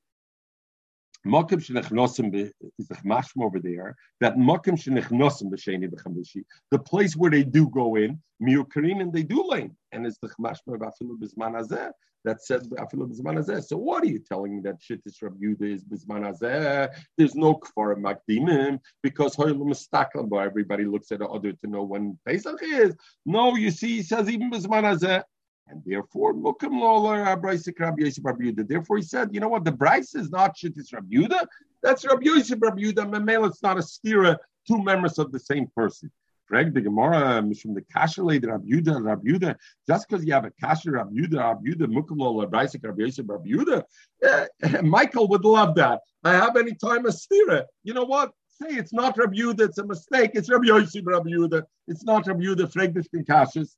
Mokim 1.25 1.59
shenechnosim 1.59 2.33
is 2.33 2.87
the 2.87 2.95
mashma 3.05 3.45
over 3.45 3.59
there. 3.59 3.95
That 4.21 4.37
mokim 4.37 4.75
shenechnosim 4.75 5.51
b'sheni 5.51 5.87
b'chamishi, 5.87 6.43
the 6.71 6.79
place 6.79 7.15
where 7.15 7.29
they 7.29 7.43
do 7.43 7.69
go 7.69 7.95
in, 7.95 8.19
miukarin 8.41 9.01
and 9.01 9.13
they 9.13 9.23
do 9.23 9.47
lane, 9.47 9.75
and 9.91 10.05
it's 10.07 10.17
the 10.17 10.29
mashma 10.39 10.75
of 10.75 10.81
afilu 10.81 11.17
b'zman 11.19 11.53
hazeh 11.53 11.91
that 12.23 12.43
said 12.43 12.63
afilu 12.71 13.07
b'zman 13.07 13.37
hazeh. 13.37 13.63
So 13.63 13.77
what 13.77 14.03
are 14.03 14.07
you 14.07 14.19
telling 14.19 14.55
me 14.55 14.61
that 14.63 14.79
shittis 14.81 15.21
Rab 15.21 15.39
Yuda 15.39 15.75
is 15.75 15.83
b'zman 15.83 16.27
hazeh? 16.27 16.89
There's 17.17 17.35
no 17.35 17.55
kfar 17.55 17.95
makdimim 17.97 18.79
because 19.03 19.35
hoylum 19.35 20.41
Everybody 20.43 20.85
looks 20.85 21.11
at 21.11 21.19
the 21.19 21.27
other 21.27 21.51
to 21.51 21.67
know 21.67 21.83
when 21.83 22.17
Pesach 22.27 22.63
is. 22.63 22.95
No, 23.27 23.55
you 23.55 23.69
see, 23.69 23.97
he 23.97 24.03
says 24.03 24.27
even 24.27 24.49
b'zman 24.49 24.83
hazeh. 24.83 25.23
And 25.71 25.81
therefore, 25.85 26.33
Mukum 26.33 26.81
Lola 26.81 27.37
Rabbiuda. 27.37 28.67
Therefore, 28.67 28.97
he 28.97 29.03
said, 29.03 29.29
you 29.31 29.39
know 29.39 29.47
what? 29.47 29.63
The 29.63 29.71
Bryce 29.71 30.15
is 30.15 30.29
not 30.29 30.57
Shittis 30.57 30.93
Rabbi 30.93 31.15
Yuda. 31.15 31.47
That's 31.81 32.05
Rabbi 32.05 32.23
Yosef 32.25 32.59
Rabbi 32.61 32.81
Yuda. 32.81 33.09
Memel, 33.09 33.47
it's 33.47 33.63
not 33.63 33.77
a 33.77 33.81
stira, 33.81 34.35
two 34.67 34.83
members 34.83 35.17
of 35.17 35.31
the 35.31 35.39
same 35.39 35.67
person. 35.73 36.11
Greg 36.49 36.73
the 36.73 36.81
Gemara 36.81 37.41
from 37.61 37.73
the 37.73 37.81
Kasha 37.93 38.21
lady 38.21 38.45
Rabbi 38.47 38.67
Yuda 38.67 39.01
Rabbi 39.01 39.29
Yuda. 39.29 39.55
Just 39.87 40.09
because 40.09 40.25
you 40.25 40.33
have 40.33 40.43
a 40.43 40.51
Kasha 40.61 40.91
Rabbi 40.91 41.13
Yuda 41.13 41.37
Rabbi 41.37 41.69
Yuda 41.69 41.87
Mukamlo 41.87 42.49
Bryce 42.51 42.75
Rabbi 42.83 43.03
Yosef 43.03 43.25
Rabbi 43.29 43.49
Yuda, 43.49 43.83
uh, 44.27 44.81
Michael 44.81 45.29
would 45.29 45.45
love 45.45 45.75
that. 45.75 46.01
I 46.25 46.33
have 46.33 46.57
any 46.57 46.73
time 46.73 47.05
a 47.05 47.09
stira. 47.09 47.63
You 47.85 47.93
know 47.93 48.03
what? 48.03 48.31
Say 48.61 48.75
it's 48.75 48.91
not 48.91 49.17
Rabbi. 49.17 49.37
It's 49.37 49.77
a 49.77 49.85
mistake. 49.85 50.31
It's 50.33 50.49
Rabbi 50.49 50.65
Yosef 50.65 51.03
Rabbi 51.05 51.29
Yuda. 51.29 51.63
It's 51.87 52.03
not 52.03 52.27
Rabbi 52.27 52.43
Yuda. 52.43 52.69
Freg 52.73 52.93
the 52.93 53.23
Kashas. 53.23 53.75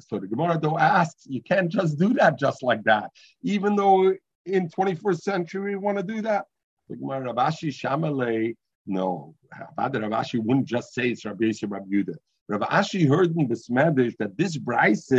So 0.00 0.18
the 0.18 0.26
Gemara 0.26 0.58
though 0.60 0.78
asks, 0.78 1.26
you 1.26 1.42
can't 1.42 1.70
just 1.70 1.98
do 1.98 2.12
that 2.14 2.38
just 2.38 2.62
like 2.62 2.82
that, 2.84 3.10
even 3.42 3.76
though 3.76 4.14
in 4.44 4.68
21st 4.68 5.20
century 5.20 5.72
we 5.72 5.76
want 5.76 5.98
to 5.98 6.04
do 6.04 6.22
that. 6.22 6.46
The 6.88 6.96
Gemara 6.96 7.32
Rabashi 7.32 7.68
Shamale, 7.68 8.56
no, 8.86 9.34
Rabashi 9.78 10.42
wouldn't 10.42 10.66
just 10.66 10.94
say 10.94 11.10
it's 11.10 11.24
Rabbi 11.24 11.44
Yisrael 11.44 11.70
Rabbi 11.70 11.86
Yudah. 11.92 12.16
Rabashi 12.50 13.06
heard 13.06 13.36
in 13.36 13.46
the 13.46 13.54
Smedish 13.54 14.16
that 14.18 14.36
this 14.36 14.56
Bryce, 14.56 15.12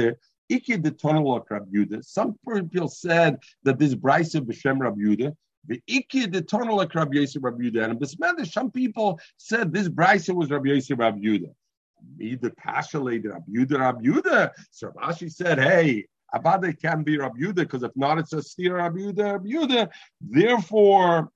Iki 0.50 0.78
the 0.78 0.92
tunnel 0.92 1.36
of 1.36 1.46
Rabbi. 1.50 1.86
Some 2.02 2.36
people 2.44 2.88
said 2.88 3.38
that 3.64 3.78
this 3.78 3.94
Bryce 3.94 4.34
B'Shem 4.34 4.80
Rabbi 4.80 5.00
Yudah, 5.00 5.36
the 5.68 5.82
Iki 5.88 6.26
the 6.28 6.42
tunnel 6.42 6.82
of 6.82 6.94
Rabbi 6.94 7.18
Yisrael 7.18 7.44
Rabbi 7.44 7.64
Yudah. 7.66 7.84
And 7.84 7.94
in 7.94 8.00
the 8.00 8.08
Smedish, 8.08 8.52
some 8.52 8.72
people 8.72 9.20
said 9.38 9.72
this 9.72 9.88
Bryce 9.88 10.28
was 10.30 10.50
Rabbi 10.50 10.70
Yisrael 10.70 10.98
Rabbi 10.98 11.20
Yudah 11.20 11.54
either 12.20 12.52
Kasha 12.62 13.00
lady 13.00 13.28
Rabbi 13.28 13.52
Yuda, 13.52 13.80
Rabbi 13.80 14.02
Yuda. 14.02 14.52
So 14.72 14.92
Rashi 14.92 15.32
said, 15.32 15.60
hey, 15.60 16.06
Abada 16.34 16.80
can 16.80 17.04
be 17.04 17.18
Rabbi 17.18 17.40
Yuda 17.40 17.56
because 17.56 17.84
if 17.84 17.92
not, 17.96 18.20
it's 18.20 18.34
a 18.34 18.42
steer 18.42 18.78
Rabbi 18.78 19.00
Yuda, 19.00 19.34
Rabbi 19.34 19.50
Yuda. 19.50 19.90
Therefore, 20.22 21.32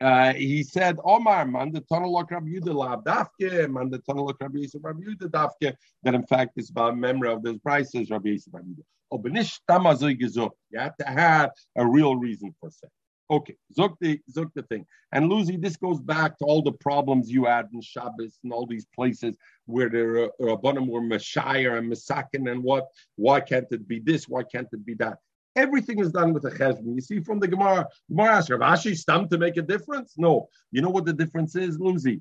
uh, 0.00 0.32
he 0.32 0.62
said, 0.62 0.98
Omar, 1.04 1.46
man 1.46 1.72
the 1.72 1.80
tunnel 1.82 2.18
of 2.18 2.26
Rabbi 2.30 2.48
Yuda 2.48 2.74
lab 2.74 3.04
dafke, 3.04 3.70
man 3.70 3.90
the 3.90 3.98
tunnel 3.98 4.28
of 4.28 4.36
Rabbi 4.40 4.58
Yisrael 4.58 4.82
Rabbi 4.82 5.00
Yuda 5.02 5.28
dafke, 5.30 5.74
that 6.02 6.14
in 6.14 6.26
fact 6.26 6.52
is 6.56 6.70
about 6.70 6.98
memory 6.98 7.32
of 7.32 7.42
those 7.42 7.58
prices, 7.58 8.10
Rabbi 8.10 8.30
Yisrael 8.30 8.54
Rabbi 8.54 8.68
Yuda. 8.68 8.82
Oh, 9.12 9.20
you 10.70 10.78
have 10.78 10.96
to 10.96 11.04
have 11.04 11.50
a 11.76 11.86
real 11.86 12.16
reason 12.16 12.54
for 12.58 12.70
saying. 12.70 12.90
Okay, 13.32 13.56
zok 13.74 13.96
the 13.98 14.20
zok 14.30 14.50
the 14.54 14.62
thing. 14.64 14.84
And 15.12 15.30
Lucy, 15.30 15.56
this 15.56 15.78
goes 15.78 15.98
back 16.00 16.36
to 16.38 16.44
all 16.44 16.60
the 16.60 16.72
problems 16.72 17.30
you 17.30 17.46
had 17.46 17.66
in 17.72 17.80
Shabbos 17.80 18.38
and 18.44 18.52
all 18.52 18.66
these 18.66 18.84
places 18.94 19.38
where 19.64 19.88
the 19.88 20.30
Rabbanim 20.38 20.86
were 20.86 21.00
Messiah 21.00 21.76
and 21.76 21.90
Masakin 21.90 22.50
and 22.52 22.62
what? 22.62 22.88
Why 23.16 23.40
can't 23.40 23.66
it 23.70 23.88
be 23.88 24.00
this? 24.00 24.28
Why 24.28 24.42
can't 24.42 24.68
it 24.70 24.84
be 24.84 24.92
that? 24.96 25.16
Everything 25.56 25.98
is 25.98 26.12
done 26.12 26.34
with 26.34 26.44
a 26.44 26.50
cheshbon. 26.50 26.94
You 26.94 27.00
see 27.00 27.20
from 27.20 27.40
the 27.40 27.48
Gemara, 27.48 27.88
Gemara 28.10 28.36
asks, 28.36 28.50
Rav 28.50 28.60
Ashi 28.60 28.94
stam 28.94 29.28
to 29.30 29.38
make 29.38 29.56
a 29.56 29.62
difference? 29.62 30.12
No. 30.18 30.48
You 30.70 30.82
know 30.82 30.90
what 30.90 31.06
the 31.06 31.14
difference 31.14 31.56
is, 31.56 31.80
Lucy? 31.80 32.20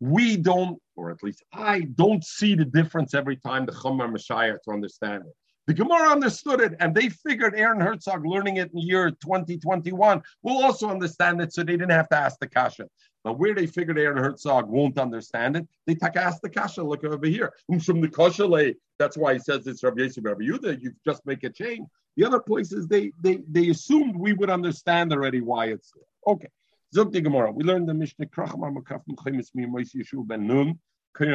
We 0.00 0.36
don't, 0.36 0.78
or 0.96 1.10
at 1.10 1.22
least 1.22 1.44
I 1.54 1.80
don't 1.94 2.22
see 2.22 2.54
the 2.54 2.66
difference 2.66 3.14
every 3.14 3.36
time 3.36 3.64
the 3.64 3.72
Chomer 3.72 4.12
Messiah 4.12 4.58
to 4.64 4.70
understand 4.70 5.24
it. 5.24 5.34
The 5.66 5.74
Gemara 5.74 6.10
understood 6.10 6.60
it, 6.60 6.74
and 6.78 6.94
they 6.94 7.08
figured 7.08 7.54
Aaron 7.56 7.80
Herzog 7.80 8.24
learning 8.24 8.58
it 8.58 8.70
in 8.72 8.78
year 8.78 9.10
2021 9.10 10.22
will 10.42 10.62
also 10.62 10.88
understand 10.88 11.40
it, 11.40 11.52
so 11.52 11.64
they 11.64 11.72
didn't 11.72 11.90
have 11.90 12.08
to 12.10 12.16
ask 12.16 12.38
the 12.38 12.46
kasha. 12.46 12.88
But 13.24 13.40
where 13.40 13.52
they 13.52 13.66
figured 13.66 13.98
Aaron 13.98 14.22
Herzog 14.22 14.68
won't 14.68 14.96
understand 14.96 15.56
it, 15.56 15.66
they 15.84 15.96
take 15.96 16.14
ask 16.14 16.40
the 16.40 16.48
kasha. 16.48 16.84
Look 16.84 17.02
over 17.02 17.26
here. 17.26 17.52
From 17.84 18.00
the 18.00 18.08
kasha 18.08 18.74
that's 19.00 19.16
why 19.16 19.32
he 19.34 19.40
says 19.40 19.66
it's 19.66 19.82
Rabbi 19.82 20.08
Rabbi 20.22 20.44
Yuda. 20.44 20.80
You 20.80 20.92
just 21.04 21.26
make 21.26 21.42
a 21.42 21.50
chain. 21.50 21.88
The 22.16 22.24
other 22.24 22.40
places 22.40 22.86
they 22.86 23.10
they 23.20 23.40
they 23.50 23.68
assumed 23.70 24.16
we 24.16 24.34
would 24.34 24.50
understand 24.50 25.12
already 25.12 25.40
why 25.40 25.66
it's 25.66 25.90
there. 25.92 26.34
Okay. 26.34 26.48
The 26.92 27.20
Gemara. 27.20 27.50
We 27.50 27.64
learned 27.64 27.88
the 27.88 27.94
Mishnah 27.94 28.26
Kracham 28.26 28.60
Makaf 28.60 29.02
Yeshua 29.08 30.26
Ben 30.26 30.46
Nun 30.46 30.78
How 31.18 31.24
do 31.24 31.32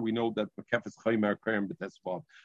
we 0.00 0.12
know 0.12 0.32
that? 0.34 0.48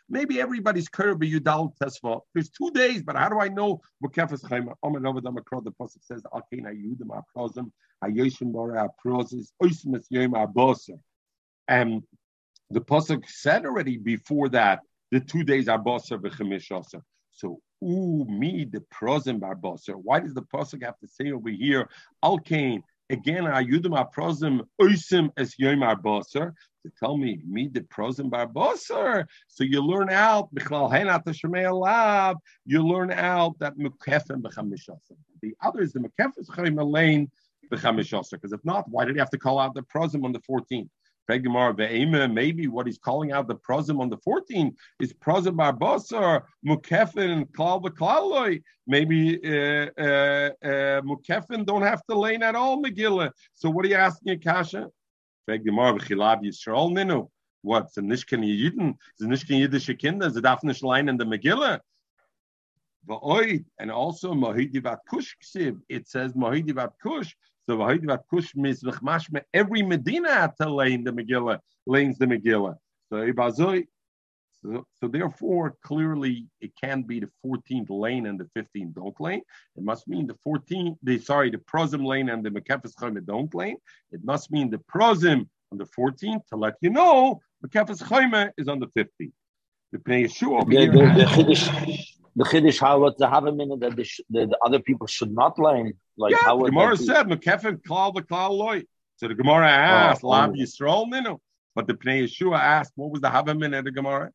Maybe 0.10 0.42
everybody's 0.42 0.90
Kayim 0.90 1.16
B'Yudal 1.16 1.72
Tesva. 1.82 2.20
There's 2.34 2.50
two 2.50 2.72
days, 2.72 3.02
but 3.02 3.16
how 3.16 3.30
do 3.30 3.40
I 3.40 3.48
know 3.48 3.80
the 4.02 4.10
pasuk 4.10 4.40
says 6.02 6.22
Alkein 6.34 6.66
Aboser. 10.34 11.00
And 11.68 12.04
the 12.70 12.82
pasuk 12.82 13.30
said 13.30 13.66
already 13.66 13.98
before 13.98 14.50
that 14.50 14.82
the 15.12 15.22
two 15.22 15.44
days 15.44 15.70
are 15.70 15.80
Boser 15.80 16.20
B'Chamishasa. 16.20 17.02
So 17.32 17.62
ooh, 17.84 18.26
me, 18.26 18.66
the 18.66 18.84
prozim 18.94 19.40
barboser. 19.40 19.96
Why 19.96 20.20
does 20.20 20.34
the 20.34 20.42
pasuk 20.42 20.84
have 20.84 21.00
to 21.00 21.08
say 21.08 21.32
over 21.32 21.50
here, 21.50 21.90
Alkain, 22.24 22.82
again, 23.10 23.44
ayudim 23.44 23.96
aprozim 23.96 24.62
oisim 24.82 25.30
es 25.38 25.58
yom 25.58 25.80
arboser? 25.80 26.54
To 26.84 26.92
tell 27.00 27.18
me, 27.18 27.40
me, 27.48 27.68
the 27.68 27.82
prozim 27.82 28.30
barboser. 28.30 29.26
So 29.48 29.64
you 29.64 29.82
learn 29.82 30.10
out, 30.10 30.50
you 32.66 32.88
learn 32.88 33.12
out 33.12 33.60
that 33.60 33.78
mukefim 33.78 34.42
b'chamishasim. 34.42 35.18
The 35.42 35.56
other 35.64 35.82
is 35.82 35.94
the 35.94 36.00
mukefim 36.00 36.48
chayim 36.48 36.80
alain 36.80 37.32
b'chamishasim. 37.72 38.32
Because 38.32 38.54
if 38.54 38.64
not, 38.64 38.88
why 38.90 39.06
did 39.06 39.16
he 39.16 39.20
have 39.20 39.32
to 39.32 39.38
call 39.38 39.60
out 39.60 39.74
the 39.74 39.84
prozim 39.84 40.24
on 40.24 40.32
the 40.32 40.42
14th? 40.42 40.90
Maybe 41.28 42.68
what 42.68 42.86
he's 42.86 42.98
calling 42.98 43.32
out 43.32 43.48
the 43.48 43.56
prosim 43.56 44.00
on 44.00 44.10
the 44.10 44.18
14th 44.18 44.76
is 45.00 45.14
prozim 45.14 45.56
barbasa, 45.56 46.44
mukefin, 46.66 47.32
and 47.32 47.48
klal 47.54 47.84
v'klaloi. 47.84 48.62
Maybe 48.88 49.40
uh, 49.44 49.90
uh, 49.98 50.50
uh, 50.64 51.02
mukefin 51.02 51.66
don't 51.66 51.82
have 51.82 52.06
to 52.10 52.18
lane 52.18 52.44
at 52.44 52.56
all, 52.56 52.82
Megillah. 52.82 53.32
So 53.54 53.70
what 53.70 53.86
are 53.86 53.90
you 53.90 53.96
asking, 53.96 54.40
Kasha? 54.42 54.90
Yisrael 55.50 56.92
ninu. 56.92 57.30
What? 57.62 57.94
The 57.94 58.02
Nishkan 58.02 58.44
Yidden? 58.44 58.96
The 59.20 59.26
Nishkan 59.26 59.68
Yiddische 59.68 60.00
Kinder? 60.00 60.30
The 60.30 60.42
Daphnish 60.42 60.84
line 60.84 61.10
in 61.10 61.18
the 61.18 61.26
Megillah? 61.26 61.80
And 63.08 63.92
also 63.92 64.34
Mahidivat 64.34 65.00
Kush 65.10 65.36
It 65.90 66.08
says 66.08 66.34
Mahidivat 66.34 66.92
Kush. 67.02 67.36
So 67.68 67.84
every 69.54 69.82
Medina 69.82 70.54
to 70.62 70.70
lane 70.70 71.04
the 71.04 71.12
Megillah, 71.12 71.60
lanes 71.88 72.18
the 72.18 72.26
Megillah. 72.26 72.76
So, 73.10 73.84
so, 74.62 74.86
so 75.00 75.08
therefore, 75.08 75.76
clearly 75.84 76.48
it 76.62 76.72
can't 76.82 77.08
be 77.08 77.20
the 77.20 77.30
14th 77.46 77.90
lane 77.90 78.26
and 78.28 78.40
the 78.40 78.50
15th 78.58 78.94
don't 78.94 79.20
lane. 79.20 79.42
It 79.76 79.84
must 79.84 80.08
mean 80.08 80.28
the 80.28 80.36
14th, 80.46 80.98
the 81.04 81.20
sorry, 81.20 81.50
the 81.50 81.58
Prozim 81.58 82.06
lane 82.06 82.30
and 82.30 82.44
the 82.44 82.50
Mekefes 82.50 82.94
Chayme 82.96 83.26
don't 83.26 83.54
lane. 83.54 83.78
It 84.12 84.24
must 84.24 84.52
mean 84.52 84.70
the 84.70 84.80
Prozim 84.80 85.48
on 85.72 85.78
the 85.78 85.86
14th 85.86 86.46
to 86.48 86.56
let 86.56 86.76
you 86.82 86.90
know 86.90 87.42
Mekefes 87.66 88.02
Chayme 88.04 88.52
is 88.58 88.68
on 88.68 88.80
the 88.80 88.88
15th. 88.88 89.32
The 89.92 89.98
Pnei 90.00 90.26
Yeshua 90.26 90.66
the, 92.36 92.44
the, 92.44 92.50
the 92.50 92.68
Chiddush, 92.68 92.80
how 92.80 93.00
what's 93.00 93.18
the 93.18 93.30
have 93.30 93.46
a 93.46 93.52
minute 93.52 93.80
that 93.80 93.96
the, 93.96 94.10
the, 94.30 94.48
the, 94.48 94.58
other 94.66 94.80
people 94.80 95.08
should 95.08 95.32
not 95.32 95.58
lane? 95.60 95.94
Like 96.18 96.32
yeah, 96.32 96.38
how 96.42 96.58
the 96.58 96.70
Gemara 96.70 96.98
said, 96.98 97.28
"Mekefin 97.28 97.82
klal 97.82 98.14
v'klal 98.14 98.52
loy." 98.52 98.84
So 99.18 99.28
the 99.28 99.36
Gemara 99.36 99.70
asked, 99.70 100.24
oh, 100.24 100.30
"Lab 100.30 100.54
Yisrael 100.56 101.08
minu," 101.08 101.40
but 101.74 101.88
the 101.88 101.94
Pnei 101.94 102.24
Yeshua 102.24 102.60
asked, 102.60 102.94
"What 102.96 103.12
was 103.12 103.22
the 103.22 103.30
have 103.30 103.48
a 103.48 103.56
minute 103.56 103.80
of 103.80 103.86
the 103.86 103.92
Gemara?" 103.92 104.32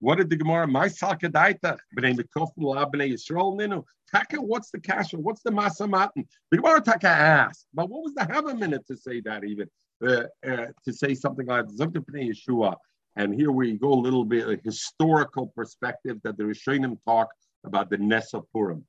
What 0.00 0.18
did 0.18 0.30
the 0.30 0.36
Gemara? 0.36 0.66
My 0.68 0.86
salkadaita 0.86 1.78
b'nei 1.96 2.18
mekofim 2.18 2.52
lab 2.58 2.92
b'nei 2.92 3.12
Yisrael 3.12 3.58
minu. 3.58 3.84
Taka, 4.10 4.40
what's 4.40 4.70
the 4.70 4.80
kasha? 4.80 5.18
What's 5.18 5.42
the 5.42 5.50
masamatin? 5.50 6.26
The 6.50 6.56
Gemara 6.56 6.80
Taka 6.80 7.08
asked, 7.08 7.66
but 7.74 7.90
what 7.90 8.02
was 8.04 8.14
the 8.14 8.24
have 8.24 8.46
a 8.46 8.54
minute 8.54 8.86
to 8.86 8.96
say 8.96 9.20
that 9.22 9.44
even 9.44 9.68
uh, 10.06 10.24
uh, 10.46 10.66
to 10.84 10.92
say 10.92 11.14
something 11.14 11.46
like 11.46 11.66
Zok 11.66 11.92
Pnei 11.92 12.30
Yeshua? 12.30 12.76
And 13.16 13.34
here 13.34 13.50
we 13.50 13.72
go 13.72 13.92
a 13.92 14.04
little 14.06 14.24
bit 14.24 14.48
a 14.48 14.60
historical 14.64 15.48
perspective 15.56 16.18
that 16.24 16.36
the 16.36 16.44
Rishonim 16.44 16.98
talk 17.06 17.28
about 17.64 17.90
the 17.90 17.96
Nesa 17.96 18.42
Purim. 18.52 18.84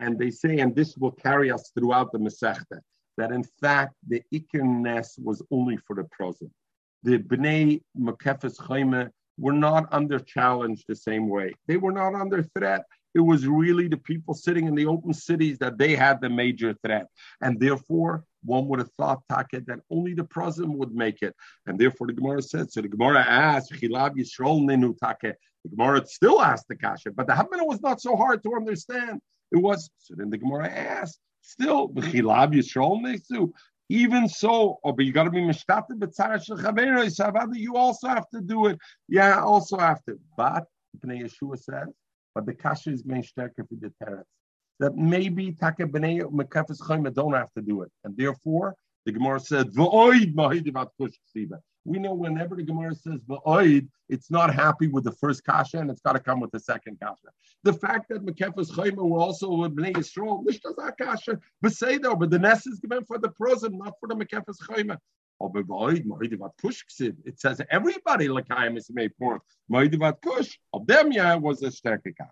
And 0.00 0.18
they 0.18 0.30
say, 0.30 0.58
and 0.58 0.74
this 0.74 0.96
will 0.96 1.12
carry 1.12 1.50
us 1.50 1.70
throughout 1.76 2.12
the 2.12 2.18
Masechta, 2.18 2.80
that 3.16 3.32
in 3.32 3.44
fact 3.60 3.94
the 4.06 4.22
Iker 4.32 4.62
Nes 4.62 5.18
was 5.18 5.42
only 5.50 5.76
for 5.76 5.96
the 5.96 6.04
present. 6.04 6.50
The 7.02 7.18
Bnei 7.18 7.82
Mekefes 7.98 8.56
Chaime 8.66 9.10
were 9.38 9.52
not 9.52 9.88
under 9.92 10.18
challenge 10.18 10.84
the 10.86 10.96
same 10.96 11.28
way. 11.28 11.52
They 11.66 11.76
were 11.76 11.92
not 11.92 12.14
under 12.14 12.42
threat. 12.56 12.84
It 13.14 13.20
was 13.20 13.46
really 13.46 13.88
the 13.88 13.96
people 13.96 14.34
sitting 14.34 14.66
in 14.66 14.74
the 14.74 14.86
open 14.86 15.12
cities 15.12 15.58
that 15.58 15.76
they 15.78 15.94
had 15.94 16.20
the 16.20 16.30
major 16.30 16.74
threat. 16.84 17.06
And 17.40 17.60
therefore, 17.60 18.24
one 18.44 18.66
would 18.68 18.78
have 18.78 18.90
thought 18.98 19.22
Taka 19.28 19.60
that 19.66 19.80
only 19.90 20.14
the 20.14 20.24
Prozim 20.24 20.76
would 20.76 20.94
make 20.94 21.22
it. 21.22 21.34
And 21.66 21.78
therefore 21.78 22.06
the 22.06 22.14
Gemara 22.14 22.42
said, 22.42 22.72
so 22.72 22.80
the 22.80 22.88
Gemara 22.88 23.20
asked, 23.20 23.72
Chilab 23.72 24.16
Yisrael 24.16 24.62
Ninu 24.62 24.98
Taka. 24.98 25.34
The 25.64 25.76
Gemara 25.76 26.06
still 26.06 26.40
asked 26.40 26.68
the 26.68 26.76
Kasha, 26.76 27.12
but 27.12 27.26
the 27.26 27.36
Havana 27.36 27.64
was 27.64 27.80
not 27.82 28.00
so 28.00 28.16
hard 28.16 28.42
to 28.42 28.54
understand. 28.56 29.20
It 29.52 29.58
was, 29.58 29.90
so 29.98 30.14
then 30.16 30.30
the 30.30 30.38
Gemara 30.38 30.68
asked, 30.68 31.20
still, 31.42 31.88
Chilab 31.90 32.54
Yisrael 32.54 33.00
Nesu. 33.00 33.52
Even 33.88 34.26
so, 34.26 34.78
oh, 34.84 34.92
but 34.92 35.04
you 35.04 35.12
got 35.12 35.24
to 35.24 35.30
be 35.30 35.40
mishtated 35.40 35.98
b'tzara 35.98 37.54
You 37.54 37.76
also 37.76 38.08
have 38.08 38.28
to 38.30 38.40
do 38.40 38.66
it. 38.66 38.78
Yeah, 39.06 39.42
also 39.42 39.76
have 39.76 40.02
to. 40.04 40.18
But 40.34 40.64
Pnei 41.04 41.24
Yeshua 41.24 41.58
says, 41.58 41.88
but 42.34 42.46
the 42.46 42.54
kasha 42.54 42.90
is 42.90 43.04
main 43.04 43.22
stärker 43.22 43.68
for 43.68 43.76
the 43.80 43.92
teretz. 44.02 44.24
That 44.80 44.96
maybe 44.96 45.52
taka 45.52 45.86
b'nei 45.86 46.22
mekafes 46.22 46.80
chayma 46.80 47.12
don't 47.12 47.34
have 47.34 47.52
to 47.54 47.62
do 47.62 47.82
it, 47.82 47.90
and 48.04 48.16
therefore 48.16 48.74
the 49.04 49.12
Gemara 49.12 49.40
said 49.40 49.68
v'oid 49.68 50.34
mahidivat 50.34 50.88
kush 50.98 51.14
We 51.84 51.98
know 51.98 52.14
whenever 52.14 52.56
the 52.56 52.62
Gemara 52.62 52.94
says 52.94 53.20
v'oid, 53.28 53.88
it's 54.08 54.30
not 54.30 54.54
happy 54.54 54.88
with 54.88 55.04
the 55.04 55.12
first 55.12 55.44
kasha, 55.44 55.78
and 55.78 55.90
it's 55.90 56.00
got 56.00 56.14
to 56.14 56.20
come 56.20 56.40
with 56.40 56.50
the 56.52 56.60
second 56.60 56.98
kasha. 57.00 57.28
The 57.64 57.74
fact 57.74 58.08
that 58.08 58.24
mekafes 58.24 58.70
chayma 58.70 59.08
were 59.08 59.20
also 59.20 59.48
bnei 59.50 59.92
Yisrael, 59.92 60.44
nishtaz 60.44 60.96
kasha 60.98 61.38
b'seido, 61.64 62.18
but 62.18 62.30
the 62.30 62.38
nest 62.38 62.66
is 62.66 62.78
given 62.78 63.04
for 63.04 63.18
the 63.18 63.28
prozim, 63.28 63.78
not 63.78 63.94
for 64.00 64.08
the 64.08 64.16
mekafes 64.16 64.56
chayma. 64.68 64.96
It 67.24 67.40
says 67.40 67.60
everybody 67.70 68.28
Lakayim 68.28 68.76
is 68.76 68.90
made 68.90 69.12
for 69.18 69.40
Moedivat 69.70 70.20
Kush. 70.22 70.58
Of 70.72 70.86
them, 70.86 71.12
yeah, 71.12 71.34
was 71.34 71.62
a 71.62 71.68
Sterke 71.68 72.14
Kash. 72.16 72.28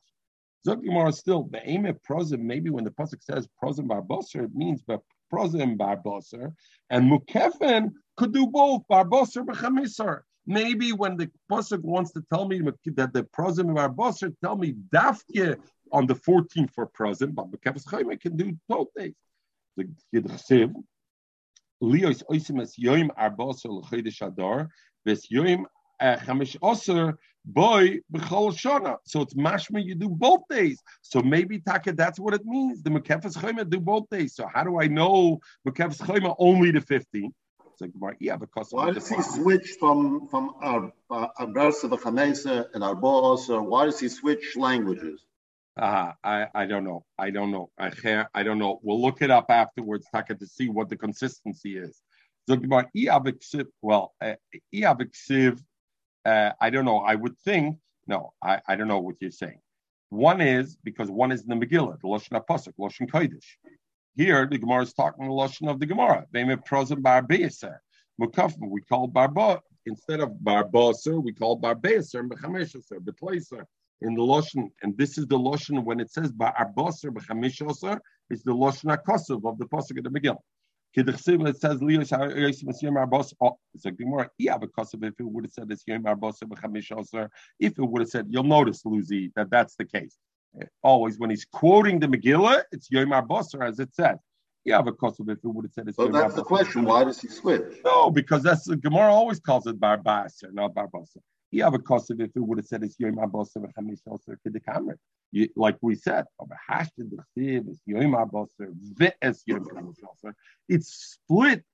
Still, 1.14 1.48
the 1.50 1.60
aim 1.64 1.86
of 1.86 2.02
prozim, 2.02 2.40
maybe 2.40 2.68
when 2.70 2.84
the 2.84 2.90
Pasuk 2.90 3.22
says 3.22 3.48
prozim 3.62 3.88
bar 3.88 4.02
boser, 4.02 4.44
it 4.44 4.54
means 4.54 4.82
but 4.86 5.00
prozim 5.32 5.76
bar 5.78 5.96
boser. 5.96 6.52
And 6.90 7.10
mukefen 7.10 7.94
could 8.16 8.32
do 8.32 8.46
both, 8.46 8.86
bar 8.88 9.04
boser 9.06 9.44
b'chamisar. 9.44 10.20
Maybe 10.46 10.92
when 10.92 11.16
the 11.16 11.30
Pasuk 11.50 11.82
wants 11.82 12.12
to 12.12 12.22
tell 12.32 12.46
me 12.46 12.60
that 12.60 13.12
the 13.12 13.22
prozim 13.24 13.74
bar 13.74 13.88
boser, 13.90 14.34
tell 14.42 14.56
me 14.56 14.74
dafke 14.94 15.56
on 15.92 16.06
the 16.06 16.14
14th 16.14 16.72
for 16.74 16.86
prozim, 16.86 17.34
but 17.34 17.50
mukefes 17.50 17.84
chayim 17.84 18.20
can 18.20 18.36
do 18.36 18.56
both 18.68 18.88
days. 18.94 19.14
The 19.76 19.88
Yidchsiv, 20.14 20.74
Leos 21.80 22.22
oisimas 22.30 22.78
yoim 22.78 23.08
arbos 23.18 23.64
l'chodesh 23.64 24.26
adar, 24.26 24.68
ves 25.04 25.26
yoim 25.32 25.64
uh, 26.00 26.16
chamish 26.16 26.56
oser 26.62 27.18
boy 27.44 27.98
b'chol 28.12 28.52
shana. 28.52 28.96
So 29.04 29.22
it's 29.22 29.34
mashma 29.34 29.84
you 29.84 29.94
do 29.94 30.08
both 30.08 30.42
days. 30.48 30.82
So 31.02 31.22
maybe 31.22 31.60
taka 31.60 31.92
that's 31.92 32.18
what 32.18 32.34
it 32.34 32.44
means. 32.44 32.82
The 32.82 32.90
mekefes 32.90 33.36
chayma 33.36 33.68
do 33.68 33.80
both 33.80 34.08
days. 34.10 34.34
So 34.34 34.46
how 34.52 34.64
do 34.64 34.80
I 34.80 34.86
know 34.86 35.40
mekefes 35.66 35.98
chayma 35.98 36.34
only 36.38 36.70
the 36.70 36.80
15? 36.80 37.32
It's 37.82 37.94
like, 37.98 38.16
yeah, 38.20 38.36
because 38.36 38.68
why 38.72 38.90
does 38.90 39.08
he 39.08 39.22
switch 39.22 39.76
from 39.80 40.28
from 40.28 40.54
our 40.60 40.92
Arbarsa 41.10 41.88
the 41.88 41.96
Chamesa 41.96 42.66
and 42.74 42.82
Arbos? 42.82 43.48
Why 43.64 43.86
does 43.86 43.98
he 43.98 44.08
switch 44.08 44.54
languages? 44.56 45.24
Uh, 45.76 46.12
I, 46.22 46.46
I 46.54 46.66
don't 46.66 46.84
know. 46.84 47.04
I 47.18 47.30
don't 47.30 47.50
know. 47.50 47.70
I 47.78 47.90
can't, 47.90 48.28
I 48.34 48.42
don't 48.42 48.58
know. 48.58 48.80
We'll 48.82 49.00
look 49.00 49.22
it 49.22 49.30
up 49.30 49.46
afterwards, 49.50 50.06
Taka, 50.12 50.34
to 50.34 50.46
see 50.46 50.68
what 50.68 50.88
the 50.88 50.96
consistency 50.96 51.76
is. 51.76 52.00
Well, 53.82 54.14
uh, 54.20 54.34
uh, 56.24 56.50
I 56.60 56.70
don't 56.70 56.84
know. 56.84 56.98
I 56.98 57.14
would 57.14 57.38
think, 57.38 57.78
no, 58.06 58.32
I, 58.42 58.60
I 58.66 58.76
don't 58.76 58.88
know 58.88 58.98
what 58.98 59.16
you're 59.20 59.30
saying. 59.30 59.60
One 60.10 60.40
is 60.40 60.76
because 60.82 61.10
one 61.10 61.30
is 61.30 61.42
in 61.42 61.48
the 61.48 61.66
Megillah, 61.66 62.00
the 62.00 62.08
Lashon 62.08 62.36
Apostle, 62.36 62.72
Lashon 62.78 63.08
Kodesh. 63.08 63.46
Here, 64.16 64.46
the 64.50 64.58
Gemara 64.58 64.82
is 64.82 64.92
talking 64.92 65.24
the 65.24 65.30
Lashon 65.30 65.70
of 65.70 65.78
the 65.78 65.86
Gemara. 65.86 66.26
We 68.18 68.80
call 68.82 69.06
Barba, 69.06 69.62
instead 69.86 70.20
of 70.20 70.30
Barboser, 70.42 71.22
we 71.22 71.32
call 71.32 71.60
Barbeser, 71.60 72.28
Mechameshaser, 72.28 72.98
Betleser 72.98 73.64
in 74.02 74.14
the 74.14 74.22
Lashon, 74.22 74.70
and 74.82 74.96
this 74.96 75.18
is 75.18 75.26
the 75.26 75.38
Lashon 75.38 75.84
when 75.84 76.00
it 76.00 76.10
says 76.10 76.32
Ba'arboser 76.32 77.10
b'chamishoser, 77.10 77.98
it's 78.30 78.42
the 78.42 78.52
Lashon 78.52 78.96
HaKosuv 78.96 79.44
of 79.44 79.58
the 79.58 79.66
Pasuk 79.66 79.98
of 79.98 80.04
the 80.04 80.10
Megillah. 80.10 80.38
It 80.92 81.60
says 81.60 81.80
Leo 81.82 82.02
Oh, 83.40 83.58
it's 83.74 83.84
a 83.84 83.90
Gemara. 83.92 84.28
Yeah, 84.38 84.58
because 84.58 84.92
of 84.92 85.04
if 85.04 85.14
it 85.20 85.24
would 85.24 85.44
have 85.44 85.52
said 85.52 85.70
it's 85.70 85.84
Yom 85.86 86.02
Arbosa 86.02 87.28
If 87.60 87.78
it 87.78 87.84
would 87.84 88.00
have 88.00 88.08
said, 88.08 88.26
you'll 88.28 88.42
notice, 88.42 88.82
Luzi, 88.82 89.30
that 89.36 89.50
that's 89.50 89.76
the 89.76 89.84
case. 89.84 90.16
Always 90.82 91.16
when 91.18 91.30
he's 91.30 91.44
quoting 91.44 92.00
the 92.00 92.08
Megillah, 92.08 92.64
it's 92.72 92.90
Yom 92.90 93.10
Arbosa 93.10 93.64
as 93.68 93.78
it 93.78 93.94
says. 93.94 94.18
Yeah, 94.64 94.82
because 94.82 95.18
of 95.20 95.28
if 95.28 95.38
it 95.38 95.44
would 95.44 95.64
have 95.64 95.72
said 95.72 95.86
it's. 95.88 95.96
So 95.96 96.08
that's 96.08 96.34
the 96.34 96.42
question. 96.42 96.84
Why 96.84 97.04
does 97.04 97.20
he 97.20 97.28
switch? 97.28 97.78
No, 97.84 98.10
because 98.10 98.42
that's 98.42 98.64
the 98.64 98.76
Gemara 98.76 99.12
always 99.12 99.38
calls 99.38 99.66
it 99.68 99.78
Barbasa, 99.78 100.52
not 100.52 100.74
Barbasa. 101.50 101.56
Yeah, 101.58 101.70
because 101.70 102.10
of 102.10 102.20
if 102.20 102.30
it 102.34 102.40
would 102.40 102.58
have 102.58 102.66
said 102.66 102.82
it's 102.82 102.96
Yom 102.98 103.16
Arbosa 103.16 103.56
v'chamish 103.58 104.00
also 104.06 104.34
kedekamer. 104.46 104.96
Like 105.56 105.76
we 105.80 105.94
said, 105.94 106.24
it's 110.68 110.94
split 110.94 111.64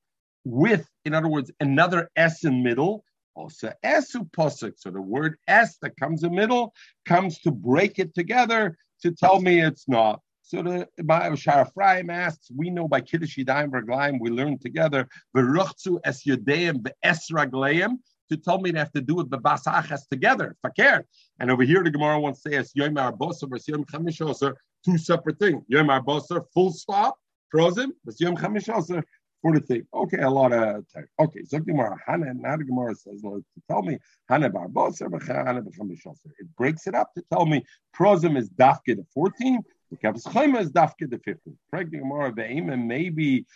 with, 0.45 0.89
in 1.05 1.14
other 1.14 1.29
words, 1.29 1.51
another 1.61 2.11
S 2.16 2.45
in 2.45 2.62
middle. 2.62 3.05
Also, 3.35 3.72
esu 3.85 4.31
posuk. 4.31 4.72
So 4.77 4.91
the 4.91 5.01
word 5.01 5.37
S 5.47 5.77
that 5.83 5.97
comes 5.99 6.22
in 6.22 6.35
middle 6.35 6.72
comes 7.05 7.39
to 7.41 7.51
break 7.51 7.99
it 7.99 8.14
together 8.14 8.79
to 9.03 9.11
tell 9.11 9.41
me 9.41 9.61
it's 9.61 9.87
not. 9.89 10.20
So 10.43 10.62
the 10.62 10.89
Sharafraim 11.01 12.11
asks, 12.11 12.51
we 12.55 12.70
know 12.70 12.89
by 12.89 13.01
Kiddush 13.03 13.37
Yidayim 13.37 13.70
Raglaim, 13.72 14.18
we 14.20 14.31
learn 14.31 14.59
together, 14.59 15.09
V'ruchzu 15.37 15.99
es 16.05 16.24
Yudeim 16.24 16.83
be'es 16.83 17.29
Ragleim, 17.31 17.99
to 18.31 18.37
tell 18.37 18.59
me 18.61 18.72
to 18.72 18.79
have 18.79 18.93
to 18.93 19.01
do 19.01 19.20
it 19.20 19.31
bebasachas 19.31 20.09
together, 20.11 20.57
fakir. 20.62 21.05
And 21.41 21.51
over 21.51 21.62
here, 21.62 21.83
the 21.83 21.91
Gemara 21.91 22.20
wants 22.20 22.43
to 22.43 22.51
say 22.51 22.57
it's 22.57 22.74
Yom 22.74 22.95
Arbosa 22.95 23.49
versus 23.49 23.68
Yom 23.68 23.85
Chamishoser, 23.85 24.55
two 24.85 24.99
separate 24.99 25.39
things. 25.39 25.62
Yom 25.68 25.89
Arbosa, 25.89 26.45
full 26.53 26.72
stop, 26.72 27.16
frozen, 27.51 27.93
but 28.05 28.14
Yom 28.20 28.37
Chamishoser 28.37 29.03
for 29.43 29.53
the 29.53 29.61
thing. 29.61 29.87
Okay, 29.95 30.18
a 30.18 30.31
lot 30.31 30.53
of 30.53 30.85
time. 30.93 31.07
Okay, 31.20 31.45
so 31.45 31.59
Gemara, 31.59 31.97
Hana, 32.07 32.35
now 32.35 32.57
the 32.57 32.64
Gemara 32.64 32.95
says, 32.95 33.20
to 33.22 33.45
tell 33.68 33.83
me 33.83 33.99
Hana 34.29 34.51
Barbosa, 34.51 35.11
Hana 35.27 35.62
Chamishoser. 35.62 36.31
It 36.39 36.49
breaks 36.57 36.87
it 36.87 36.95
up 36.95 37.12
to 37.14 37.22
tell 37.33 37.47
me 37.47 37.64
Prozim 37.97 38.37
is 38.37 38.51
Dafke 38.51 38.97
the 38.97 39.07
14th, 39.16 39.62
the 39.91 39.97
Kappas 39.97 40.24
Chayma 40.24 40.61
is 40.61 40.70
Dafke 40.70 41.09
the 41.09 41.18
15th. 41.18 41.57
Pregnant 41.70 42.03
Gemara, 42.03 42.33
and 42.37 42.89
maybe 42.89 43.47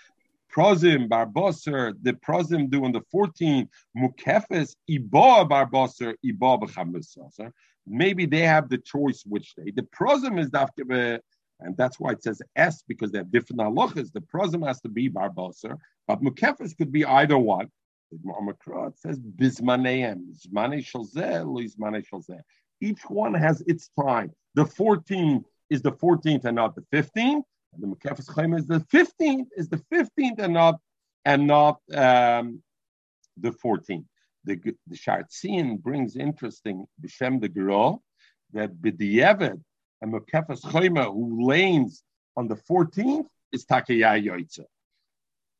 Prozim, 0.55 1.09
Barboser, 1.09 1.94
the 2.03 2.12
Prozim 2.14 2.68
doing 2.70 2.92
the 2.92 3.03
14, 3.12 3.68
Mukefes, 3.96 4.74
Iboa 4.90 5.48
Barboser, 5.48 6.14
Iboa 6.24 6.61
B'chamesaser. 6.62 7.53
Maybe 7.86 8.26
they 8.26 8.40
have 8.40 8.68
the 8.68 8.78
choice 8.78 9.22
which 9.26 9.55
day. 9.55 9.70
The 9.74 9.82
Prozim 9.82 10.38
is 10.40 10.51
Dafke, 10.51 11.20
and 11.61 11.76
that's 11.76 12.01
why 12.01 12.12
it 12.12 12.22
says 12.22 12.40
S, 12.57 12.82
because 12.86 13.11
they 13.12 13.18
have 13.18 13.30
different 13.30 13.61
halachas. 13.61 14.12
The 14.12 14.20
Prozim 14.20 14.66
has 14.66 14.80
to 14.82 14.88
be 14.88 15.09
Barboser, 15.09 15.76
but 16.07 16.22
Mukefes 16.22 16.76
could 16.76 16.92
be 16.92 17.05
either 17.05 17.38
one. 17.38 17.68
It 18.12 18.98
says 18.98 19.20
Bismaneim, 19.20 20.34
Zmane 20.44 20.84
Shalzeh, 20.84 21.44
Shalzeh. 22.12 22.40
Each 22.80 23.03
one 23.09 23.34
has 23.34 23.61
its 23.68 23.90
time. 24.01 24.32
The 24.55 24.64
14th 24.64 25.44
is 25.68 25.82
the 25.82 25.92
14th 25.92 26.44
and 26.44 26.57
not 26.57 26.74
the 26.74 26.82
15th. 26.92 27.44
The 27.79 27.87
Mekefes 27.87 28.35
Chaim 28.35 28.55
is 28.55 28.66
the 28.66 28.81
15th, 28.81 29.47
is 29.57 29.68
the 29.68 29.83
15th 29.93 30.39
and 30.39 30.55
not 30.55 30.81
and 31.25 31.47
not 31.47 31.81
um, 31.95 32.62
the 33.37 33.51
14th. 33.51 34.05
The, 34.45 34.57
the 34.87 34.97
Shartzian 34.97 35.81
brings 35.81 36.16
interesting 36.16 36.87
B'Shem 37.03 37.41
the 37.41 37.49
Gero 37.49 38.03
that 38.53 38.75
B'Diyevet 38.75 39.61
and 40.01 40.12
Mekefes 40.12 40.64
Chaim 40.64 40.97
who 40.97 41.47
lanes 41.47 42.03
on 42.37 42.49
the 42.49 42.57
14th 42.57 43.27
is 43.53 43.66
Takaya 43.66 44.23
Yoitza. 44.25 44.64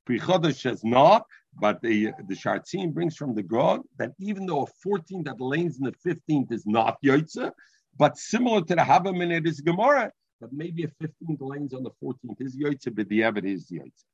Prichodesh 0.09 0.61
says 0.61 0.83
not, 0.83 1.27
but 1.61 1.81
the 1.83 2.13
the 2.27 2.35
Shartzin 2.35 2.93
brings 2.93 3.17
from 3.17 3.35
the 3.35 3.43
God 3.43 3.81
that 3.99 4.13
even 4.19 4.47
though 4.47 4.63
a 4.63 4.67
14 4.83 5.25
that 5.25 5.41
lanes 5.41 5.79
in 5.79 5.85
the 5.85 5.93
15th 5.93 6.53
is 6.53 6.67
not 6.67 6.97
Yoitza, 7.05 7.53
but 7.97 8.17
similar 8.17 8.63
to 8.63 8.75
the 8.75 8.83
Havamin, 8.83 9.31
it 9.31 9.47
is 9.47 9.61
Gemara, 9.61 10.13
but 10.41 10.53
maybe 10.53 10.85
a 10.85 10.89
15th 11.05 11.41
lanes 11.41 11.75
on 11.75 11.83
the 11.83 11.91
14th 12.03 12.41
is 12.41 12.57
Yoitza, 12.57 12.95
but 12.95 13.09
the 13.09 13.21
Evid 13.21 13.45
is 13.45 13.71
Yoitza. 13.71 14.05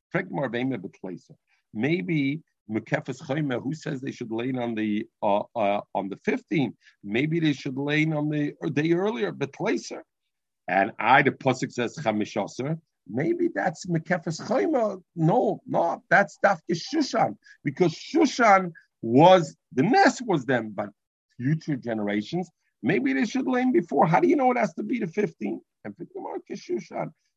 Maybe 1.73 2.43
Mekefes 2.71 3.23
Chayme, 3.23 3.63
who 3.63 3.75
says 3.75 4.01
they 4.01 4.11
should 4.11 4.33
lane 4.33 4.59
on 4.59 4.75
the 4.75 5.07
uh, 5.23 5.43
uh, 5.55 5.81
on 5.95 6.09
the 6.09 6.17
15th? 6.17 6.75
Maybe 7.05 7.39
they 7.39 7.53
should 7.53 7.77
lane 7.77 8.13
on 8.13 8.29
the 8.29 8.55
day 8.73 8.93
earlier, 8.93 9.33
Betlaser. 9.33 10.01
And 10.69 10.93
I, 10.99 11.23
the 11.23 11.31
Pusik 11.31 11.73
says 11.73 11.97
Chamishoser. 11.97 12.79
Maybe 13.09 13.49
that's 13.55 13.87
Mekefes 13.87 14.41
Chayme. 14.49 15.01
No, 15.15 15.61
no, 15.67 16.03
that's 16.11 16.39
Dafke 16.45 16.73
Shushan. 16.73 17.37
Because 17.63 17.95
Shushan 17.95 18.73
was, 19.01 19.57
the 19.73 19.85
nest 19.85 20.23
was 20.27 20.45
them, 20.45 20.73
but 20.75 20.89
future 21.37 21.77
generations, 21.77 22.51
maybe 22.83 23.13
they 23.13 23.27
should 23.27 23.47
lane 23.47 23.73
before. 23.73 24.07
How 24.07 24.19
do 24.19 24.27
you 24.27 24.35
know 24.35 24.51
it 24.51 24.59
has 24.59 24.75
to 24.75 24.83
be 24.83 24.99
the 24.99 25.07
15th? 25.07 25.61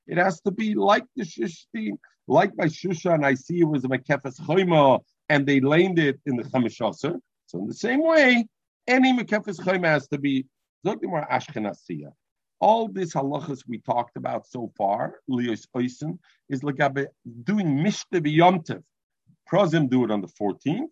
It 0.08 0.18
has 0.18 0.42
to 0.42 0.52
be 0.52 0.74
like 0.76 1.06
the 1.16 1.24
Shishtin, 1.24 1.98
like 2.28 2.56
by 2.56 2.66
Shushan. 2.66 3.24
I 3.24 3.36
see 3.36 3.60
it 3.60 3.66
was 3.66 3.86
a 3.86 3.88
Mekefes 3.88 4.40
Choyma, 4.40 5.00
and 5.30 5.46
they 5.46 5.60
laid 5.60 6.00
it 6.00 6.20
in 6.26 6.36
the 6.36 6.44
Chamishasar. 6.44 7.20
So 7.46 7.60
in 7.60 7.68
the 7.68 7.74
same 7.74 8.04
way, 8.04 8.46
any 8.88 9.18
Mekefes 9.18 9.60
Choyma 9.60 9.86
has 9.86 10.08
to 10.08 10.18
be 10.18 10.46
Zogdimar 10.86 11.30
Ashkenasiya. 11.30 12.12
All 12.60 12.90
these 12.90 13.14
halachas 13.14 13.64
we 13.68 13.80
talked 13.80 14.18
about 14.18 14.46
so 14.48 14.72
far, 14.78 15.20
Leos 15.28 15.66
Oisen, 15.76 16.18
is 16.50 16.64
like 16.64 16.78
doing 17.44 17.68
Mishte 17.68 18.20
B'yomtev. 18.20 18.84
Prozim 19.50 19.90
do 19.90 20.04
it 20.04 20.12
on 20.12 20.22
the 20.22 20.28
14th, 20.28 20.90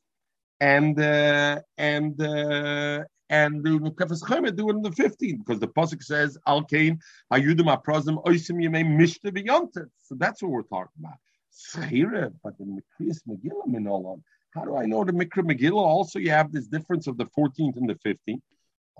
and 0.59 0.99
uh, 0.99 1.59
and 1.77 2.19
uh, 2.21 3.03
and 3.29 3.63
the 3.63 3.69
Kefes 3.69 4.21
Chomer 4.23 4.51
do 4.55 4.69
it 4.69 4.75
on 4.75 4.81
the 4.81 4.89
15th 4.89 5.39
because 5.45 5.59
the 5.59 5.67
pasuk 5.67 6.01
says 6.03 6.37
Al 6.47 6.63
Kain 6.63 6.99
Hayudim 7.31 7.67
Aprazim 7.75 8.23
Oisim 8.25 8.57
Yemei 8.63 8.85
Mishta 8.85 9.31
B'Yontet. 9.31 9.89
So 10.03 10.15
that's 10.15 10.41
what 10.41 10.51
we're 10.51 10.63
talking 10.63 10.99
about. 10.99 11.19
Schira, 11.53 12.31
but 12.43 12.57
the 12.57 12.65
Mikrias 12.65 13.21
Megillah 13.27 13.67
Minolam. 13.67 14.21
How 14.53 14.63
do 14.63 14.75
I 14.77 14.85
know 14.85 15.03
the 15.03 15.11
Mikra 15.11 15.43
Megillah? 15.43 15.75
Also, 15.75 16.19
you 16.19 16.29
have 16.31 16.51
this 16.51 16.67
difference 16.67 17.07
of 17.07 17.17
the 17.17 17.25
14th 17.37 17.77
and 17.77 17.89
the 17.89 17.95
15th. 17.95 18.41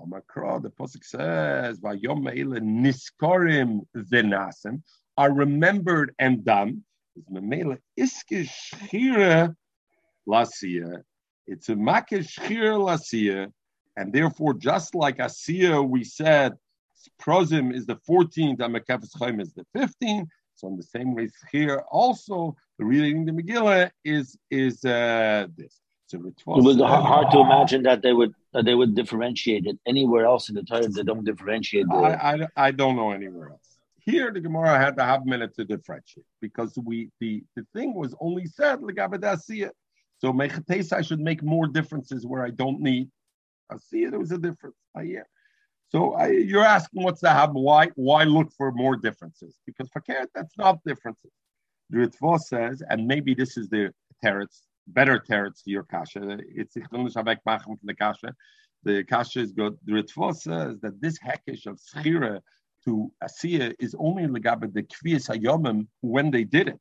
Omakra, 0.00 0.60
the 0.62 0.70
pasuk 0.70 1.04
says 1.04 1.80
Vayom 1.80 2.22
Meila 2.24 2.60
Niskorim 2.60 3.86
Venasim 3.96 4.82
are 5.16 5.32
remembered 5.32 6.14
and 6.18 6.44
done. 6.44 6.84
It's 7.16 7.26
a 11.68 11.74
Makish 11.74 12.28
Schira 12.38 12.78
Lasia 12.78 13.52
and 13.98 14.12
therefore, 14.12 14.54
just 14.54 14.94
like 14.94 15.18
Asiya, 15.18 15.86
we 15.86 16.04
said 16.04 16.52
Prozim 17.20 17.74
is 17.74 17.84
the 17.84 17.96
14th 18.08 18.60
and 18.60 18.74
Mekefes 18.76 19.10
Chaim 19.18 19.40
is 19.40 19.52
the 19.54 19.66
15th. 19.76 20.28
So 20.54 20.68
in 20.68 20.76
the 20.76 20.84
same 20.84 21.16
way 21.16 21.28
here, 21.50 21.82
also 21.90 22.56
the 22.78 22.84
reading 22.84 23.24
the 23.24 23.32
Megillah 23.32 23.90
is 24.04 24.36
is 24.50 24.84
uh, 24.84 25.48
this. 25.56 25.80
So 26.06 26.16
it 26.26 26.42
was 26.46 26.76
hard 26.76 27.30
to 27.32 27.40
imagine 27.40 27.82
that 27.82 28.02
they 28.02 28.12
would 28.12 28.34
that 28.52 28.64
they 28.64 28.74
would 28.74 28.94
differentiate 28.94 29.66
it 29.66 29.78
anywhere 29.84 30.24
else 30.26 30.48
in 30.48 30.54
the 30.54 30.62
Torah. 30.62 30.88
They 30.88 31.02
don't 31.02 31.24
differentiate. 31.24 31.86
The... 31.88 31.94
I, 31.94 32.32
I, 32.32 32.48
I 32.68 32.70
don't 32.70 32.96
know 32.96 33.10
anywhere 33.10 33.50
else. 33.50 33.78
Here, 33.98 34.32
the 34.32 34.40
Gemara 34.40 34.78
had 34.78 34.96
to 34.96 35.04
have 35.04 35.22
a 35.22 35.26
minute 35.26 35.54
to 35.56 35.64
differentiate 35.64 36.26
because 36.40 36.72
we 36.82 37.10
the 37.20 37.42
the 37.56 37.66
thing 37.74 37.94
was 37.94 38.14
only 38.20 38.46
said 38.46 38.78
legabedasiya. 38.80 39.70
So 40.20 40.32
mechates, 40.32 40.92
I 40.92 41.02
should 41.02 41.20
make 41.20 41.42
more 41.42 41.66
differences 41.66 42.26
where 42.26 42.44
I 42.44 42.50
don't 42.50 42.80
need. 42.80 43.08
I 43.70 43.76
see 43.76 44.04
it. 44.04 44.10
There 44.10 44.20
was 44.20 44.32
a 44.32 44.38
difference. 44.38 44.76
I 44.96 45.04
hear. 45.04 45.26
So 45.90 46.12
I, 46.14 46.28
you're 46.28 46.64
asking 46.64 47.02
what's 47.02 47.20
the 47.20 47.30
hab? 47.30 47.54
Why 47.54 47.88
why 47.96 48.24
look 48.24 48.52
for 48.52 48.72
more 48.72 48.96
differences? 48.96 49.58
Because 49.66 49.88
for 49.90 50.00
fakir 50.00 50.26
that's 50.34 50.56
not 50.58 50.84
differences. 50.84 51.32
The 51.90 51.98
Ritva 51.98 52.38
says, 52.38 52.82
and 52.90 53.06
maybe 53.06 53.34
this 53.34 53.56
is 53.56 53.68
the 53.70 53.92
teretz, 54.22 54.60
better 54.88 55.18
teretz 55.18 55.64
to 55.64 55.70
your 55.70 55.84
kasha. 55.84 56.38
It's 56.54 56.74
from 56.74 57.08
the 57.82 57.94
kasha. 57.94 58.34
The 58.84 59.04
kasha 59.04 59.40
is 59.40 59.52
good. 59.52 59.78
The 59.84 59.92
Ritva 59.92 60.34
says 60.34 60.78
that 60.80 61.00
this 61.00 61.18
hekesh 61.18 61.66
of 61.66 61.80
schira 61.80 62.40
to 62.84 63.10
asiya 63.24 63.74
is 63.78 63.94
only 63.98 64.24
legabe 64.26 64.72
the 64.72 64.82
kviyas 64.82 65.28
hayomim 65.34 65.86
when 66.02 66.30
they 66.30 66.44
did 66.44 66.68
it, 66.68 66.80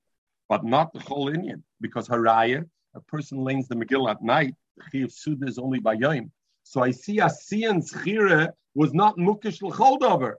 but 0.50 0.66
not 0.66 0.94
the 0.94 1.00
whole 1.00 1.30
Indian 1.30 1.64
because 1.80 2.08
haraya, 2.08 2.66
a 2.96 3.02
person 3.02 3.44
lays 3.44 3.68
the 3.68 3.76
Megillah 3.76 4.12
at 4.12 4.22
night. 4.22 4.54
The 4.92 5.04
of 5.04 5.12
suda 5.12 5.48
is 5.48 5.58
only 5.58 5.80
by 5.80 5.94
yom. 5.94 6.32
So 6.70 6.84
I 6.84 6.92
see 6.92 7.20
a 7.20 7.30
Schire 7.30 8.50
was 8.76 8.94
not 8.94 9.18
Mukish 9.18 9.62
L'choldover. 9.62 10.36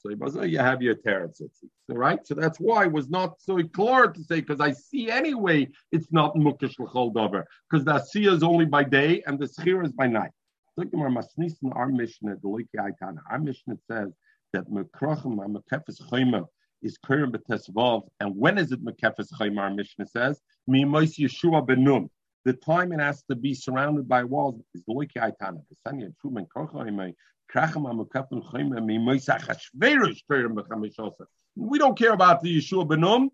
So 0.00 0.10
oh, 0.20 0.42
you 0.44 0.58
have 0.58 0.80
your. 0.80 0.94
So 1.04 1.48
right, 1.88 2.24
so 2.24 2.34
that's 2.34 2.58
why 2.58 2.84
it 2.84 2.92
was 2.92 3.08
not 3.08 3.40
so 3.40 3.60
clear 3.74 4.06
to 4.06 4.22
say 4.22 4.36
because 4.40 4.60
I 4.60 4.70
see 4.70 5.10
anyway 5.10 5.68
it's 5.90 6.12
not 6.12 6.36
mukish 6.36 6.78
l'choldover 6.78 7.42
because 7.68 7.84
the 7.84 7.94
asiya 7.94 8.32
is 8.34 8.42
only 8.44 8.64
by 8.64 8.84
day 8.84 9.22
and 9.26 9.40
the 9.40 9.46
schir 9.46 9.84
is 9.84 9.92
by 9.92 10.06
night. 10.06 10.30
Our 10.78 11.10
Mishnah. 11.10 11.64
Our 11.72 11.88
Mishnah 13.40 13.76
says 13.90 14.12
that 14.52 14.70
mekrachim 14.70 15.36
mekefes 15.36 16.00
chayma 16.08 16.46
is 16.80 16.96
kurim 17.04 17.34
b'tesvav, 17.34 18.02
and 18.20 18.36
when 18.36 18.56
is 18.58 18.70
it 18.70 18.84
mekefes 18.84 19.32
chayma? 19.32 19.62
Our 19.62 19.74
Mishnah 19.74 20.06
says 20.06 20.40
Mimois 20.70 21.18
Yeshua 21.18 21.66
Benum. 21.66 22.08
The 22.44 22.52
time 22.52 22.92
it 22.92 23.00
has 23.00 23.22
to 23.24 23.36
be 23.36 23.54
surrounded 23.54 24.08
by 24.08 24.24
walls 24.24 24.60
is 24.74 24.82
Truman 24.84 26.46
Korchoimai. 26.56 27.14
We 31.56 31.78
don't 31.78 31.98
care 31.98 32.12
about 32.12 32.42
the 32.42 32.58
Yeshua 32.58 32.86
Benum, 32.86 33.28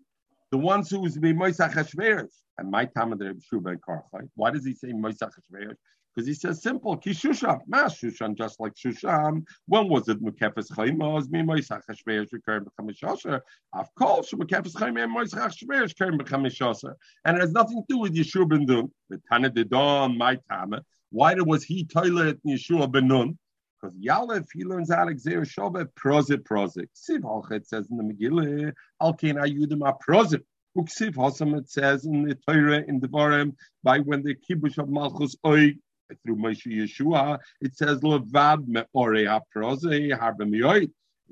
the 0.51 0.57
ones 0.57 0.89
who 0.89 1.05
is 1.05 1.17
Moisach 1.17 1.73
Hashveres. 1.73 2.31
And 2.57 2.71
my 2.71 2.85
time 2.85 3.11
of 3.11 3.19
the 3.19 3.25
Yeshua 3.25 3.63
Ben 3.63 3.79
Karchai. 3.87 4.29
Why 4.35 4.51
does 4.51 4.65
he 4.65 4.73
say 4.73 4.93
Moisach 4.93 5.31
Hashveres? 5.31 5.75
Because 6.15 6.27
he 6.27 6.33
says 6.33 6.61
simple, 6.61 6.97
Kishushan, 6.97 7.59
Mas 7.67 7.99
Shushan, 7.99 8.37
just 8.37 8.59
like 8.61 8.73
Shushan. 8.73 9.43
When 9.67 9.89
was 9.89 10.07
it 10.07 10.23
Mekefes 10.23 10.73
Chaimos, 10.73 11.25
oh, 11.25 11.29
me 11.29 11.41
Moisach 11.41 11.81
Hashveres, 11.89 12.29
Rekern 12.31 12.65
Bechamishosher? 12.65 13.41
Of 13.73 13.93
course, 13.95 14.31
Mekefes 14.31 14.79
Chaim 14.79 14.95
and 14.97 15.13
Moisach 15.15 15.51
Hashveres, 15.51 15.97
Kern 15.97 16.17
Bechamishosher. 16.17 16.93
And 17.25 17.37
it 17.37 17.41
has 17.41 17.51
nothing 17.51 17.81
to 17.81 17.85
do 17.89 17.97
with 17.97 18.15
Yeshua 18.15 18.47
Ben 18.47 18.65
Nun. 18.65 18.91
The 19.09 19.21
Tana 19.29 19.49
de 19.49 19.65
Don, 19.65 20.17
my 20.17 20.39
Tama. 20.49 20.83
Why 21.11 21.33
was 21.35 21.63
he 21.63 21.83
toilet 21.83 22.39
Yeshua 22.47 22.89
Ben 22.89 23.07
Nun? 23.09 23.37
Because 23.81 23.97
Yalef, 23.97 24.47
he 24.53 24.63
learns 24.63 24.91
out 24.91 25.09
Xer 25.09 25.41
Shabbat, 25.41 25.89
prozit, 25.99 26.43
prozit. 26.43 26.87
Siv 26.95 27.23
Halchet 27.23 27.67
says 27.67 27.89
in 27.91 27.97
the 27.97 28.03
Megillah, 28.03 28.71
Alkein 29.01 29.35
Ayudim 29.35 29.85
are 29.85 29.97
prozit. 30.07 30.43
Uksiv 30.77 31.15
Hosam, 31.15 31.57
it 31.57 31.69
says 31.69 32.05
in 32.05 32.23
the 32.23 32.35
Torah, 32.35 32.83
in 32.87 32.99
the 32.99 33.07
Barim, 33.07 33.55
by 33.83 33.99
when 33.99 34.23
the 34.23 34.35
Kibush 34.35 34.77
of 34.77 34.89
Malchus 34.89 35.35
Oig, 35.45 35.77
through 36.23 36.35
Moshe 36.35 36.67
Yeshua, 36.67 37.39
it 37.61 37.75
says 37.75 37.99
Levad 38.01 38.67
Me'ore 38.67 39.41
HaProze 39.55 40.11
Harba 40.17 40.41
Miyoit. 40.41 40.91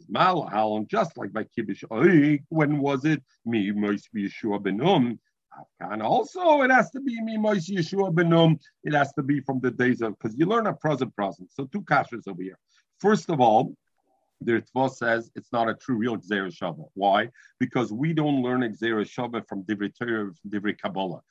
Mal 0.09 0.49
and 0.75 0.89
just 0.89 1.17
like 1.17 1.31
by 1.31 1.43
Kibush 1.43 1.83
Oig, 1.91 2.43
when 2.49 2.79
was 2.79 3.05
it? 3.05 3.21
Me 3.45 3.71
Moshe 3.71 4.07
Yeshua 4.15 4.59
Benum. 4.59 5.19
And 5.79 6.01
also, 6.01 6.63
it 6.63 6.71
has 6.71 6.89
to 6.91 6.99
be 6.99 7.21
me 7.21 7.37
Moshe 7.37 7.69
Yeshua 7.69 8.11
Benum. 8.11 8.59
It 8.83 8.93
has 8.93 9.13
to 9.13 9.21
be 9.21 9.39
from 9.41 9.59
the 9.59 9.69
days 9.69 10.01
of 10.01 10.17
because 10.17 10.35
you 10.37 10.47
learn 10.47 10.67
a 10.67 10.73
present 10.73 11.15
present. 11.15 11.51
So 11.53 11.65
two 11.65 11.81
kashas 11.81 12.27
over 12.27 12.41
here. 12.41 12.57
First 12.99 13.29
of 13.29 13.39
all, 13.39 13.75
the 14.41 14.61
Ritva 14.61 14.89
says 14.91 15.31
it's 15.35 15.51
not 15.51 15.69
a 15.69 15.75
true 15.75 15.95
real 15.95 16.17
Gzera 16.17 16.51
Shabbat. 16.51 16.89
Why? 16.95 17.29
Because 17.59 17.93
we 17.93 18.13
don't 18.13 18.41
learn 18.41 18.61
Gzera 18.61 19.05
Shabbat 19.05 19.47
from 19.47 19.63
Divrei 19.63 19.91
Torah, 19.97 20.31
from 20.41 20.51
Divrei 20.51 20.77
Kabbalah. 20.77 21.21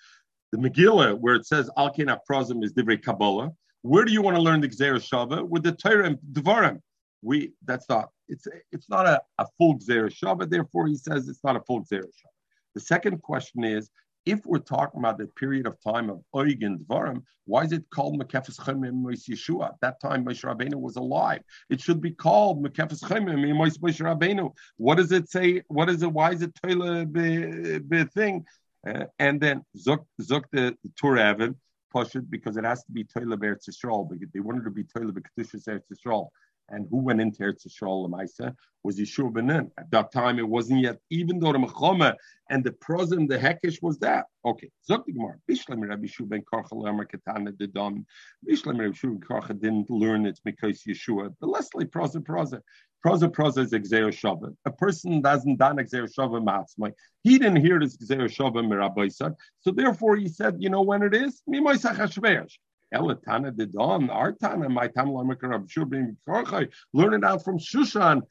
The 0.53 0.59
Megillah, 0.59 1.18
where 1.18 1.34
it 1.34 1.46
says 1.46 1.70
Al 1.78 1.90
Ken 1.90 2.14
Prozim 2.28 2.62
is 2.62 2.74
Divrei 2.74 3.03
Kabbalah. 3.03 3.50
Where 3.80 4.05
do 4.05 4.12
you 4.12 4.22
want 4.22 4.36
to 4.36 4.42
learn 4.42 4.61
the 4.61 4.68
Gzera 4.68 5.00
Shabbat? 5.00 5.48
With 5.48 5.62
the 5.62 5.72
Torah 5.72 6.05
and 6.05 6.18
Devarim. 6.32 6.80
We 7.22 7.53
that's 7.64 7.88
not 7.88 8.11
it's 8.28 8.46
it's 8.70 8.88
not 8.88 9.07
a, 9.07 9.20
a 9.38 9.46
full 9.57 9.78
Gzera 9.78 10.12
Shabbat. 10.12 10.50
Therefore, 10.50 10.86
he 10.88 10.96
says 10.96 11.28
it's 11.28 11.42
not 11.42 11.57
a 11.57 11.61
full 11.61 11.80
Gzera 11.80 12.03
Shabbat. 12.03 12.36
The 12.74 12.80
second 12.80 13.22
question 13.22 13.64
is 13.64 13.90
if 14.26 14.44
we're 14.46 14.59
talking 14.59 15.00
about 15.00 15.18
the 15.18 15.26
period 15.26 15.66
of 15.66 15.76
time 15.82 16.09
of 16.09 16.20
Oig 16.34 16.62
and 16.62 16.80
Dvarim, 16.80 17.22
why 17.44 17.64
is 17.64 17.72
it 17.72 17.84
called 17.90 18.20
Mekefes 18.20 18.59
Chemim 18.59 18.94
Mois 18.94 19.26
Yeshua? 19.28 19.68
At 19.70 19.80
that 19.80 20.00
time, 20.00 20.24
Moshe 20.24 20.44
Rabbeinu 20.44 20.76
was 20.76 20.96
alive. 20.96 21.40
It 21.70 21.80
should 21.80 22.00
be 22.00 22.12
called 22.12 22.64
Mekefes 22.64 23.03
Chemim 23.03 23.57
Mois 23.57 23.78
Moshe 23.78 24.00
Rabbeinu. 24.00 24.53
What 24.76 24.96
does 24.96 25.11
it 25.11 25.28
say? 25.28 25.62
What 25.68 25.90
is 25.90 26.03
it? 26.03 26.12
Why 26.12 26.32
is 26.32 26.42
it 26.42 26.55
Toila 26.55 27.11
be, 27.11 27.78
be 27.80 28.05
thing? 28.05 28.44
Uh, 28.86 29.04
and 29.18 29.40
then 29.40 29.62
Zuk 29.76 30.04
Zuk 30.20 30.44
the, 30.52 30.76
the 30.82 30.90
Tur 31.00 31.18
Evan, 31.18 31.56
Pashut, 31.94 32.28
because 32.30 32.56
it 32.56 32.64
has 32.64 32.82
to 32.84 32.92
be 32.92 33.04
Toila 33.04 33.38
Be'eretz 33.38 33.68
Yisrael, 33.68 34.08
because 34.08 34.30
they 34.32 34.40
wanted 34.40 34.64
to 34.64 34.70
be 34.70 34.84
Toila 34.84 35.14
Be'kedushas 35.14 35.68
Eretz 35.68 35.84
Yisrael 35.92 36.28
and 36.72 36.86
who 36.90 36.98
went 36.98 37.20
into 37.20 37.42
Eretz 37.42 37.66
Yisrael 37.66 38.08
Lamaisa 38.08 38.54
was 38.82 38.98
Yeshua 38.98 39.32
Benin. 39.32 39.70
At 39.78 39.90
that 39.90 40.12
time, 40.12 40.38
it 40.38 40.48
wasn't 40.48 40.80
yet, 40.80 40.98
even 41.10 41.38
though 41.38 41.52
the 41.52 41.58
Mechoma 41.58 42.14
and 42.50 42.64
the 42.64 42.72
Prozim, 42.72 43.28
the 43.28 43.38
Hekesh 43.38 43.80
was 43.82 43.98
that. 43.98 44.26
Okay, 44.44 44.70
Zok 44.90 45.04
the 45.06 45.12
Gemara. 45.12 45.36
Bishlam 45.48 45.86
Rabbi 45.86 46.06
Yeshua 46.06 46.28
ben 46.28 46.42
Karcha 46.52 46.72
Lamar 46.72 47.04
Katana 47.04 47.52
Dedam. 47.52 48.04
Bishlam 48.48 48.78
Rabbi 48.78 48.94
Yeshua 48.94 49.18
ben 49.18 49.20
Karcha 49.20 49.60
didn't 49.60 49.90
learn 49.90 50.26
it 50.26 50.40
because 50.44 50.82
Yeshua. 50.82 51.32
But 51.40 51.50
let's 51.50 51.72
like 51.74 51.90
Proza 51.90 52.60
Proza. 53.05 53.28
Proza 53.28 53.59
is 53.59 53.72
Exer 53.72 54.09
Shabbat. 54.09 54.55
A 54.64 54.70
person 54.70 55.20
doesn't 55.20 55.57
done 55.57 55.76
Exer 55.76 56.09
Shabbat 56.12 56.44
Matzmai. 56.44 56.92
He 57.22 57.38
didn't 57.38 57.64
hear 57.64 57.80
this 57.80 57.96
Exer 57.96 58.24
Shabbat 58.24 58.66
Mirabaisa. 58.66 59.34
So 59.61 59.70
therefore, 59.70 60.16
he 60.16 60.28
said, 60.28 60.57
you 60.59 60.70
know 60.70 60.82
when 60.82 61.03
it 61.03 61.14
is? 61.14 61.42
Mimoisach 61.48 61.96
Hashvesh. 61.96 62.53
Elatana 62.94 63.57
the 63.57 63.66
Don, 63.66 64.11
our 64.11 64.32
Tana, 64.32 64.68
my 64.68 64.86
Tamla 64.88 65.24
Shubim 65.66 66.16
Korchai, 66.28 66.68
learn 66.92 67.14
it 67.14 67.24
out 67.24 67.42
from 67.42 67.59
Shushan. 67.59 68.22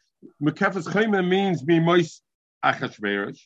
Mekefes 0.41 0.87
Chayma 0.87 1.27
means 1.27 1.65
me 1.65 1.79
mois 1.79 2.21
achashverish. 2.63 3.39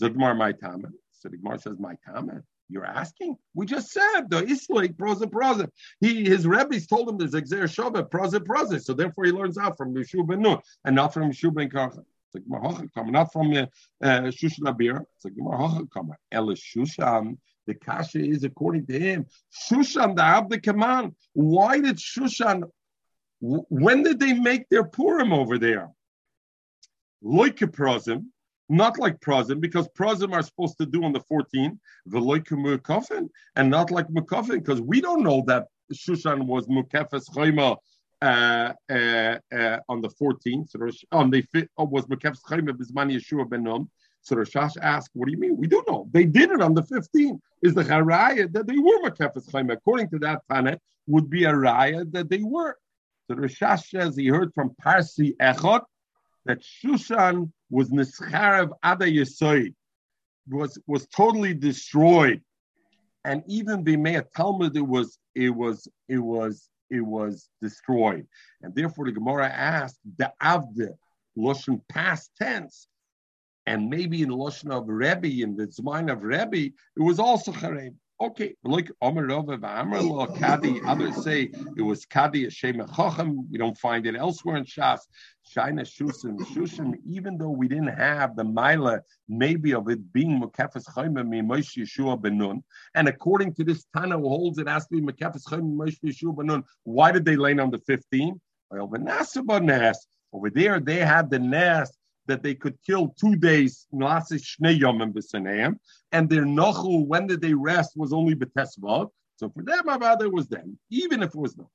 My 0.00 0.52
Tama. 0.52 0.88
So 1.12 1.28
the 1.28 1.36
Gemara 1.36 1.58
says, 1.60 1.78
my 1.78 1.94
Tama. 2.04 2.42
You're 2.68 2.84
asking? 2.84 3.36
We 3.54 3.66
just 3.66 3.92
said 3.92 4.22
the 4.28 4.44
Islay 4.44 4.88
proza 4.88 5.26
proza. 5.26 5.68
He 6.00 6.24
his 6.24 6.46
rabbis 6.46 6.86
told 6.86 7.08
him 7.08 7.16
there's 7.16 7.32
exer 7.32 7.64
shabbat 7.64 8.10
proza 8.10 8.40
proza. 8.40 8.82
So 8.82 8.92
therefore 8.92 9.24
he 9.24 9.32
learns 9.32 9.58
out 9.58 9.76
from 9.76 9.94
Yeshua 9.94 10.26
ben 10.26 10.42
Nun 10.42 10.58
and 10.84 10.96
not 10.96 11.14
from 11.14 11.30
Yeshua 11.30 11.54
ben 11.54 11.70
Karcha. 11.70 12.00
It's 12.00 12.34
like 12.34 12.44
Gemara 12.44 13.10
not 13.12 13.32
from 13.32 13.52
uh, 13.52 13.66
Shushan 14.02 14.64
Abir. 14.64 15.04
It's 15.16 15.24
like 15.24 15.36
Gemara 15.36 16.18
El 16.32 16.48
Shushan 16.48 17.36
the 17.66 17.74
kasha 17.74 18.20
is 18.20 18.44
according 18.44 18.86
to 18.86 18.98
him. 18.98 19.26
Shushan, 19.52 20.16
the 20.16 20.22
Abd 20.22 20.62
Kaman. 20.62 21.14
Why 21.32 21.80
did 21.80 21.96
Shushan? 21.96 22.70
When 23.40 24.02
did 24.02 24.18
they 24.18 24.32
make 24.32 24.68
their 24.68 24.84
Purim 24.84 25.32
over 25.32 25.58
there? 25.58 25.90
Like 27.22 27.56
Prozim, 27.56 28.26
not 28.68 28.98
like 28.98 29.20
Prozim, 29.20 29.60
because 29.60 29.88
Prozim 29.88 30.32
are 30.32 30.42
supposed 30.42 30.78
to 30.78 30.86
do 30.86 31.04
on 31.04 31.12
the 31.12 31.20
14th, 31.20 31.78
the 32.06 32.20
Loike 32.20 32.48
Mukafin, 32.48 33.28
and 33.54 33.70
not 33.70 33.90
like 33.90 34.08
Mukafin, 34.08 34.58
because 34.58 34.80
we 34.80 35.00
don't 35.00 35.22
know 35.22 35.42
that 35.46 35.66
Shushan 35.92 36.46
was 36.46 36.66
Mukefes 36.66 37.30
Chayma 37.30 37.76
uh, 38.22 38.72
uh, 38.90 39.38
uh, 39.54 39.78
on 39.88 40.00
the 40.00 40.08
14th, 40.08 41.04
on 41.12 41.30
the 41.30 41.68
oh, 41.78 41.84
was 41.84 42.06
Mekefes 42.06 42.40
Chayma 42.48 42.70
Bizman 42.70 43.14
Yeshua 43.14 43.48
Ben 43.48 43.62
Nun. 43.62 43.88
So 44.22 44.34
Rashash 44.34 44.76
asked, 44.82 45.10
what 45.14 45.26
do 45.26 45.32
you 45.32 45.38
mean? 45.38 45.56
We 45.56 45.68
do 45.68 45.84
know. 45.86 46.08
They 46.10 46.24
did 46.24 46.50
it 46.50 46.60
on 46.60 46.74
the 46.74 46.82
15th. 46.82 47.38
Is 47.62 47.74
the 47.74 47.84
haraya 47.84 48.52
that 48.52 48.66
they 48.66 48.76
were 48.76 49.08
Makefes 49.08 49.52
Chaim? 49.52 49.70
According 49.70 50.10
to 50.10 50.18
that 50.20 50.42
Tana, 50.50 50.80
would 51.06 51.30
be 51.30 51.44
a 51.44 51.52
raya 51.52 52.10
that 52.12 52.28
they 52.28 52.42
were. 52.42 52.76
So 53.28 53.36
Rashash 53.36 53.90
says 53.90 54.16
he 54.16 54.26
heard 54.26 54.52
from 54.54 54.74
Parsi 54.82 55.34
Echot 55.40 55.82
that 56.46 56.62
Shushan 56.62 57.52
was 57.70 57.90
Nischarev 57.90 58.70
Ada 58.84 59.06
Yesoid, 59.06 59.74
was, 60.48 60.78
was 60.86 61.06
totally 61.08 61.54
destroyed. 61.54 62.40
And 63.24 63.42
even 63.48 63.84
Bimei 63.84 64.24
Talmud, 64.34 64.76
it 64.76 64.86
was, 64.86 65.18
it 65.34 65.50
was, 65.50 65.88
it 66.08 66.18
was, 66.18 66.68
it 66.90 67.00
was 67.00 67.48
destroyed. 67.60 68.26
And 68.62 68.74
therefore 68.74 69.06
the 69.06 69.12
Gemara 69.12 69.48
asked, 69.48 69.98
the 70.18 70.32
Avde, 70.40 70.94
Loshen 71.36 71.82
past 71.88 72.30
tense, 72.40 72.86
and 73.66 73.90
maybe 73.90 74.22
in 74.22 74.28
the 74.28 74.36
Lashon 74.36 74.70
of 74.70 74.88
Rebbe, 74.88 75.42
in 75.42 75.56
the 75.56 75.66
Zman 75.66 76.10
of 76.10 76.22
Rebbe, 76.22 76.72
it 76.96 77.02
was 77.02 77.18
also 77.18 77.52
Chareb. 77.52 77.94
Okay, 78.18 78.54
like 78.64 78.90
Omer 79.02 79.28
Rova 79.28 79.56
Amar 79.56 80.26
Kadi, 80.38 80.80
others 80.86 81.22
say 81.22 81.50
it 81.76 81.82
was 81.82 82.06
Kadi 82.06 82.44
Hashem 82.44 82.82
Chacham. 82.96 83.46
We 83.50 83.58
don't 83.58 83.76
find 83.76 84.06
it 84.06 84.16
elsewhere 84.16 84.56
in 84.56 84.64
Shas. 84.64 85.00
Shaina 85.54 85.82
Shusim, 85.82 86.38
Shusim, 86.38 86.94
even 87.06 87.36
though 87.36 87.50
we 87.50 87.68
didn't 87.68 87.88
have 87.88 88.34
the 88.34 88.42
Mila, 88.42 89.02
maybe 89.28 89.74
of 89.74 89.90
it 89.90 90.14
being 90.14 90.40
Mekefes 90.40 90.86
Chaimim 90.96 91.28
Moshe 91.46 91.76
Yeshua 91.76 92.18
Benun. 92.18 92.62
And 92.94 93.06
according 93.06 93.52
to 93.56 93.64
this 93.64 93.84
Tana 93.94 94.18
who 94.18 94.28
holds 94.28 94.58
it 94.58 94.66
has 94.66 94.86
to 94.86 94.94
be 94.94 95.02
Mekefes 95.02 95.42
Chaimim 95.46 95.76
Moshe 95.76 96.00
Yeshua 96.02 96.34
Benun, 96.34 96.62
why 96.84 97.12
did 97.12 97.26
they 97.26 97.36
lay 97.36 97.58
on 97.58 97.70
the 97.70 97.80
15? 97.80 98.40
Over 98.72 100.50
there, 100.50 100.80
they 100.80 100.96
had 100.96 101.30
the 101.30 101.38
nest 101.38 101.98
that 102.26 102.42
they 102.42 102.54
could 102.54 102.76
kill 102.86 103.08
two 103.18 103.36
days, 103.36 103.86
and 103.92 104.00
their 104.00 104.10
nochul, 106.44 107.06
when 107.06 107.26
did 107.26 107.40
they 107.40 107.54
rest, 107.54 107.96
was 107.96 108.12
only 108.12 108.34
betesvah. 108.34 109.10
So 109.38 109.50
for 109.50 109.62
them, 109.62 109.84
father 109.84 110.30
was 110.30 110.48
them, 110.48 110.78
even 110.90 111.22
if 111.22 111.28
it 111.30 111.36
was 111.36 111.58
not. 111.58 111.68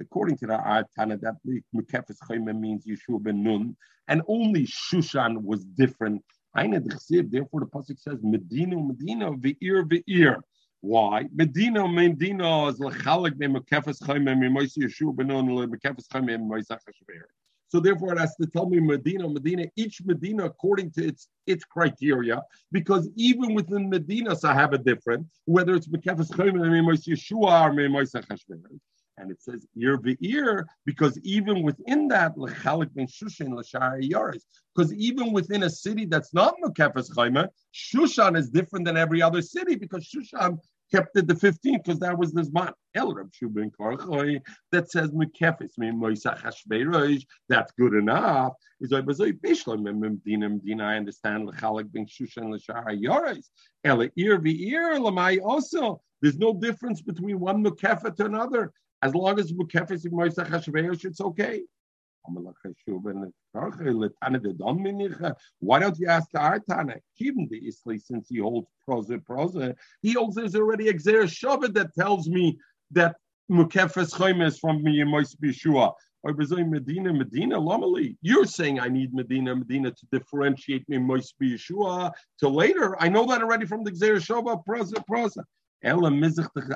According 0.00 0.36
to 0.36 0.46
the 0.46 0.86
Tana, 0.94 1.16
that 1.16 1.36
Mekefes 1.74 2.18
Chayma 2.28 2.52
means 2.58 2.84
Yeshua 2.86 3.22
ben 3.22 3.42
Nun, 3.42 3.74
and 4.08 4.22
only 4.28 4.66
Shushan 4.66 5.42
was 5.42 5.64
different. 5.64 6.22
Therefore, 6.54 7.60
the 7.60 7.66
pasuk 7.66 7.98
says 7.98 8.22
Medina, 8.22 8.76
Medina, 8.76 9.32
ve'ir, 9.32 9.84
ve'ir. 9.88 10.42
Why? 10.80 11.26
Medina, 11.34 11.88
Medina 11.88 12.66
is 12.66 12.78
lechalik 12.78 13.34
Mekefes 13.38 14.02
Chayma, 14.02 14.36
Yeshua 14.76 15.14
ben 15.16 15.28
Nun, 15.28 15.46
Mekefes 15.46 16.06
Chayma, 16.12 16.38
Moisach 16.38 16.80
so 17.68 17.80
therefore, 17.80 18.14
it 18.14 18.18
has 18.18 18.34
to 18.36 18.46
tell 18.46 18.66
me 18.66 18.80
Medina, 18.80 19.28
Medina, 19.28 19.66
each 19.76 20.00
Medina 20.04 20.46
according 20.46 20.90
to 20.92 21.06
its 21.06 21.28
its 21.46 21.64
criteria, 21.64 22.42
because 22.72 23.08
even 23.16 23.54
within 23.54 23.90
Medinas 23.90 24.44
I 24.44 24.54
have 24.54 24.72
a 24.72 24.78
different, 24.78 25.26
whether 25.44 25.74
it's 25.74 25.86
Mekefes 25.88 26.30
Chayim, 26.30 26.54
Yeshua, 26.56 27.66
or 27.66 28.80
And 29.18 29.30
it 29.30 29.42
says 29.42 29.66
ear 29.76 30.00
ear 30.20 30.66
because 30.86 31.18
even 31.24 31.62
within 31.62 32.08
that, 32.08 32.34
because 34.74 34.94
even 34.94 35.32
within 35.32 35.62
a 35.64 35.70
city 35.70 36.06
that's 36.06 36.32
not 36.32 36.54
Mukefes 36.64 37.10
Chayma, 37.10 37.48
Shushan 37.74 38.38
is 38.38 38.48
different 38.48 38.86
than 38.86 38.96
every 38.96 39.20
other 39.20 39.42
city 39.42 39.74
because 39.74 40.08
Shushan 40.08 40.58
kept 40.90 41.16
it 41.16 41.26
the 41.26 41.34
15th 41.34 41.84
because 41.84 42.00
that 42.00 42.18
was 42.18 42.32
the 42.32 42.42
Zman. 42.42 42.72
El 42.94 43.14
Rab 43.14 43.30
Shubin 43.30 43.70
Korchoy 43.78 44.40
that 44.72 44.90
says 44.90 45.10
Mekefis, 45.10 45.78
Moisach 45.78 46.40
Hashveirosh, 46.40 47.24
that's 47.48 47.72
good 47.78 47.94
enough. 47.94 48.54
Is 48.80 48.92
I 48.92 49.00
was 49.00 49.18
Bishlam, 49.18 49.82
Medina, 49.82 50.48
Medina, 50.48 50.84
I 50.84 50.96
understand, 50.96 51.48
Lechalik 51.48 51.92
ben 51.92 52.06
Shushan, 52.06 52.52
Lashar 52.52 53.00
Yoris. 53.00 53.50
El 53.84 54.02
Ir 54.02 54.38
V'ir, 54.38 54.98
Lamai 54.98 55.40
also. 55.42 56.00
There's 56.20 56.38
no 56.38 56.54
difference 56.54 57.00
between 57.00 57.38
one 57.38 57.64
Mekefet 57.64 58.16
to 58.16 58.24
another. 58.24 58.72
As 59.02 59.14
long 59.14 59.38
as 59.38 59.52
Mekefis 59.52 60.04
and 60.04 60.14
Moisach 60.14 60.48
Hashveirosh, 60.48 61.04
it's 61.04 61.20
okay. 61.20 61.62
Why 65.60 65.78
don't 65.78 65.98
you 65.98 66.06
ask 66.08 66.30
the 66.30 66.38
Artana? 66.38 67.00
Even 67.18 67.48
the 67.50 67.60
Isli, 67.60 68.00
since 68.00 68.28
he 68.28 68.38
holds 68.38 68.68
prosa 68.88 69.18
prosa, 69.18 69.74
he 70.02 70.12
holds 70.12 70.36
there's 70.36 70.54
already 70.54 70.88
a 70.88 70.92
Exer 70.94 71.24
Shabbat 71.24 71.74
that 71.74 71.94
tells 71.94 72.28
me 72.28 72.58
that 72.92 73.16
Mukefes 73.50 74.14
Chaim 74.14 74.42
is 74.42 74.58
from 74.58 74.82
me 74.82 75.00
in 75.00 75.08
Bishua. 75.08 75.92
Or 76.24 76.32
Medina, 76.32 77.12
Medina, 77.12 77.56
Lamali. 77.56 78.16
You're 78.22 78.44
saying 78.44 78.80
I 78.80 78.88
need 78.88 79.14
Medina, 79.14 79.54
Medina 79.54 79.92
to 79.92 80.06
differentiate 80.10 80.88
me 80.88 80.98
Mois 80.98 81.32
Yeshua 81.40 82.12
to 82.40 82.48
later. 82.48 83.00
I 83.00 83.08
know 83.08 83.24
that 83.26 83.40
already 83.40 83.66
from 83.66 83.84
the 83.84 83.92
Xer 83.92 84.16
Shabbat, 84.16 84.64
prosa 84.68 85.04
prosa. 85.08 85.44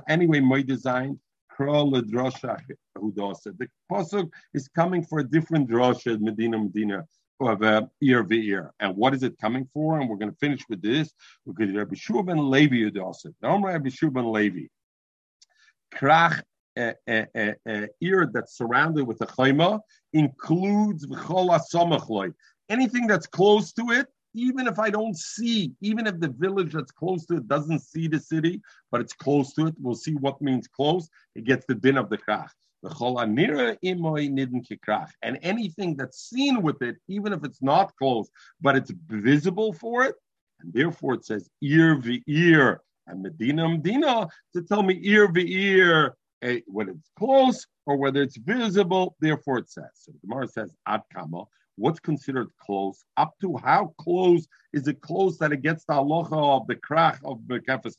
Anyway, 0.09 0.39
my 0.41 0.63
design 0.63 1.19
the 1.59 3.69
pasuk 3.91 4.31
is 4.55 4.69
coming 4.69 5.05
for 5.05 5.21
a 5.21 5.25
different 5.25 5.69
drasha, 5.69 6.19
Medina, 6.21 6.59
Medina, 6.59 7.05
of 7.41 7.63
uh, 7.63 7.83
ear 8.01 8.27
ear. 8.31 8.73
And 8.81 8.97
what 8.97 9.15
is 9.15 9.23
it 9.23 9.39
coming 9.39 9.69
for? 9.73 9.99
And 9.99 10.09
we're 10.09 10.17
going 10.17 10.31
to 10.31 10.39
finish 10.39 10.63
with 10.69 10.83
this 10.83 11.13
because 11.47 11.75
Rabbi 11.75 11.95
Shua 11.95 12.23
ben 12.23 12.51
Levi 12.51 12.91
Udasa. 12.91 13.33
Rabbi 13.43 13.89
Shua 13.89 14.11
ben 14.11 14.33
Levi. 14.33 14.67
Krach 15.95 16.43
uh, 16.79 16.93
uh, 17.09 17.25
uh, 17.35 17.53
uh, 17.69 17.87
ear 18.01 18.31
that's 18.33 18.57
surrounded 18.57 19.07
with 19.07 19.21
a 19.21 19.27
chayma 19.27 19.81
includes 20.13 21.07
v'chol 21.07 21.59
asamachloi. 21.59 22.33
anything 22.71 23.07
that's 23.07 23.27
close 23.27 23.73
to 23.73 23.91
it 23.91 24.07
even 24.35 24.67
if 24.67 24.79
I 24.79 24.91
don't 24.91 25.17
see, 25.17 25.73
even 25.81 26.07
if 26.07 26.19
the 26.21 26.29
village 26.29 26.73
that's 26.73 26.91
close 26.91 27.27
to 27.27 27.37
it 27.37 27.49
doesn't 27.49 27.81
see 27.81 28.09
the 28.09 28.21
city, 28.21 28.61
but 28.91 29.01
it's 29.01 29.13
close 29.13 29.53
to 29.55 29.67
it, 29.67 29.75
we'll 29.79 29.95
see 29.95 30.15
what 30.15 30.41
means 30.41 30.69
close. 30.69 31.09
It 31.35 31.45
gets 31.45 31.67
the 31.67 31.75
din 31.75 31.97
of 31.97 32.09
the 32.09 32.19
krach. 32.19 32.49
And 35.23 35.39
anything 35.43 35.97
that's 35.97 36.19
seen 36.29 36.63
with 36.63 36.83
it, 36.83 36.97
even 37.07 37.33
if 37.33 37.45
it's 37.45 37.63
not 37.63 37.95
close, 37.97 38.29
but 38.61 38.75
it's 38.75 38.91
visible 39.07 39.73
for 39.73 40.05
it, 40.05 40.17
and 40.61 40.73
therefore 40.73 41.15
it 41.15 41.25
says 41.25 41.49
ear 41.61 41.97
v 41.97 42.23
ear 42.27 42.81
and 43.07 43.23
Medina 43.23 43.69
Medina 43.69 44.29
to 44.55 44.63
tell 44.63 44.83
me 44.83 44.99
ear 45.03 45.31
v 45.31 45.45
ear 45.47 46.17
eh, 46.43 46.61
whether 46.67 46.93
it's 46.93 47.11
close 47.17 47.67
or 47.87 47.97
whether 47.97 48.21
it's 48.23 48.37
visible. 48.37 49.15
Therefore 49.21 49.59
it 49.59 49.71
says. 49.71 49.91
So 49.95 50.13
the 50.13 50.27
Gemara 50.27 50.49
says 50.49 50.75
ad 50.87 51.03
kama 51.13 51.45
what's 51.83 51.99
considered 51.99 52.49
close, 52.61 53.05
up 53.17 53.35
to 53.41 53.57
how 53.57 53.93
close 53.99 54.47
is 54.73 54.87
it 54.87 55.01
close 55.01 55.37
that 55.39 55.51
it 55.51 55.63
gets 55.63 55.85
the 55.85 55.93
halacha 55.93 56.41
of 56.57 56.67
the 56.69 56.77
krach 56.77 57.19
of 57.25 57.41
the 57.49 57.59
kefes 57.59 57.97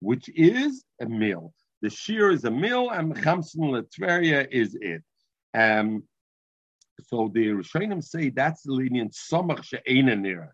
which 0.00 0.28
is 0.34 0.84
a 1.00 1.06
meal. 1.06 1.52
The 1.82 1.90
shear 1.90 2.30
is 2.30 2.44
a 2.44 2.50
meal, 2.50 2.90
and 2.90 3.14
mechamsin 3.14 3.70
letveria 3.76 4.48
is 4.50 4.76
it. 4.80 5.02
Um, 5.54 6.04
so 7.04 7.30
the 7.34 7.48
Rishonim 7.48 8.02
say 8.02 8.30
that's 8.30 8.62
the 8.62 8.72
lenient 8.72 9.12
somach 9.12 9.62
she'ena 9.62 10.16
nira, 10.16 10.48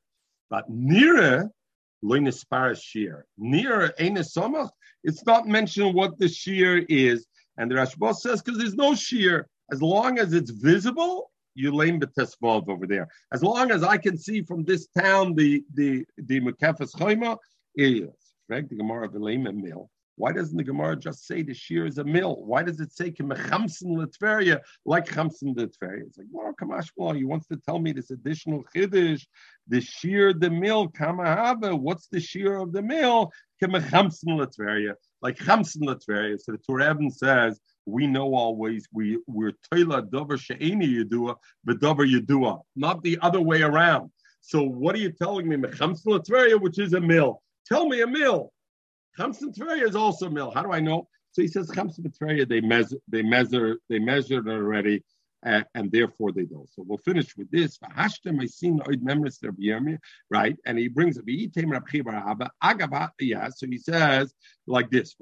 but 0.51 0.69
nira 0.69 1.49
loinaspara 2.05 2.77
shear. 2.81 3.25
Nira 3.41 3.93
ena 3.99 4.21
somach. 4.21 4.71
It's 5.05 5.25
not 5.25 5.47
mentioned 5.47 5.95
what 5.95 6.19
the 6.19 6.29
shear 6.29 6.79
is. 6.89 7.28
And 7.59 7.71
the 7.71 7.75
Rashba 7.75 8.15
says, 8.15 8.41
because 8.41 8.59
there's 8.59 8.75
no 8.75 8.95
shear, 8.95 9.49
as 9.71 9.83
long 9.83 10.19
as 10.19 10.33
it's 10.33 10.51
visible, 10.51 11.31
you 11.55 11.75
lame 11.75 12.01
betesvav 12.01 12.69
over 12.69 12.87
there. 12.87 13.09
As 13.33 13.43
long 13.43 13.73
as 13.73 13.83
I 13.83 13.99
can 13.99 14.17
see 14.17 14.43
from 14.43 14.65
this 14.65 14.87
town 14.97 15.35
the 15.35 15.63
the 15.75 16.05
the 16.17 16.41
Mekefes 16.41 16.95
Chayma, 16.95 17.37
is 17.75 18.09
right. 18.49 18.69
the 18.69 18.77
Gemara 18.77 19.11
mill. 19.11 19.91
Why 20.17 20.33
doesn't 20.33 20.57
the 20.57 20.65
Gemara 20.65 20.97
just 20.97 21.27
say 21.27 21.43
the 21.43 21.55
shear 21.55 21.87
is 21.87 21.99
a 21.99 22.05
mill? 22.05 22.45
Why 22.45 22.65
does 22.65 22.81
it 22.81 22.93
say 22.93 23.11
kemechamsin 23.13 23.97
letveria 23.97 24.61
like 24.85 25.07
chamsin 25.07 25.55
letveria? 25.55 26.03
It's 26.07 26.19
like, 26.19 26.27
well, 26.33 26.53
Kamashmal, 26.61 27.17
he 27.17 27.25
wants 27.25 27.47
to 27.49 27.57
tell 27.57 27.79
me 27.79 27.93
this 27.93 28.11
additional 28.11 28.65
chiddush, 28.75 29.25
the 29.69 29.81
shear 29.81 30.33
the 30.33 30.51
mill 30.51 30.89
kamahava. 30.89 31.79
What's 31.79 32.09
the 32.09 32.21
shear 32.21 32.57
of 32.57 32.73
the 32.73 32.83
mill? 32.83 33.31
Kemechamsin 33.63 34.27
letveria 34.27 34.95
like 35.23 35.37
Chamsin 35.37 35.83
Latveria. 35.83 36.39
So 36.41 36.53
the 36.53 36.59
Torah 36.59 36.97
says, 37.11 37.61
we 37.87 38.07
know 38.07 38.35
always 38.35 38.87
we 38.93 39.19
we're 39.27 39.53
Toila 39.73 40.11
Dover 40.11 40.37
She'eni 40.37 40.87
Yedua, 40.87 41.37
but 41.65 41.81
Dover 41.81 42.07
Yedua, 42.07 42.61
not 42.77 43.03
the 43.03 43.19
other 43.23 43.41
way 43.41 43.63
around. 43.63 44.11
So 44.41 44.63
what 44.63 44.95
are 44.95 44.99
you 44.99 45.11
telling 45.11 45.49
me? 45.49 45.57
Chamsin 45.57 46.07
Latveria, 46.07 46.61
which 46.61 46.79
is 46.79 46.93
a 46.93 47.01
mill. 47.01 47.43
Tell 47.67 47.87
me 47.87 48.03
a 48.03 48.07
mill. 48.07 48.53
Chamsin 49.19 49.53
Tveria 49.53 49.87
is 49.87 49.97
also 49.97 50.27
a 50.27 50.31
mill. 50.31 50.51
How 50.51 50.63
do 50.63 50.73
I 50.73 50.81
know? 50.81 51.09
So 51.33 51.43
he 51.43 51.49
says 51.49 51.71
Chamsin 51.71 52.11
Tveria, 52.17 52.49
they 52.49 52.61
measure, 52.61 52.97
they 53.09 53.23
measure, 53.23 53.79
they 53.89 53.99
measured 53.99 54.49
already 54.49 55.03
uh, 55.45 55.63
and 55.75 55.91
therefore 55.93 56.33
they 56.33 56.45
don't. 56.45 56.69
So 56.71 56.85
we'll 56.87 56.99
finish 56.99 57.37
with 57.37 57.51
this. 57.51 57.79
Right, 60.31 60.57
and 60.67 60.79
he 60.79 60.89
brings 60.89 61.19
up 61.19 61.25
yeah. 63.21 63.49
So 63.51 63.67
he 63.67 63.79
says 63.79 64.35
like 64.67 64.91
this. 64.91 65.15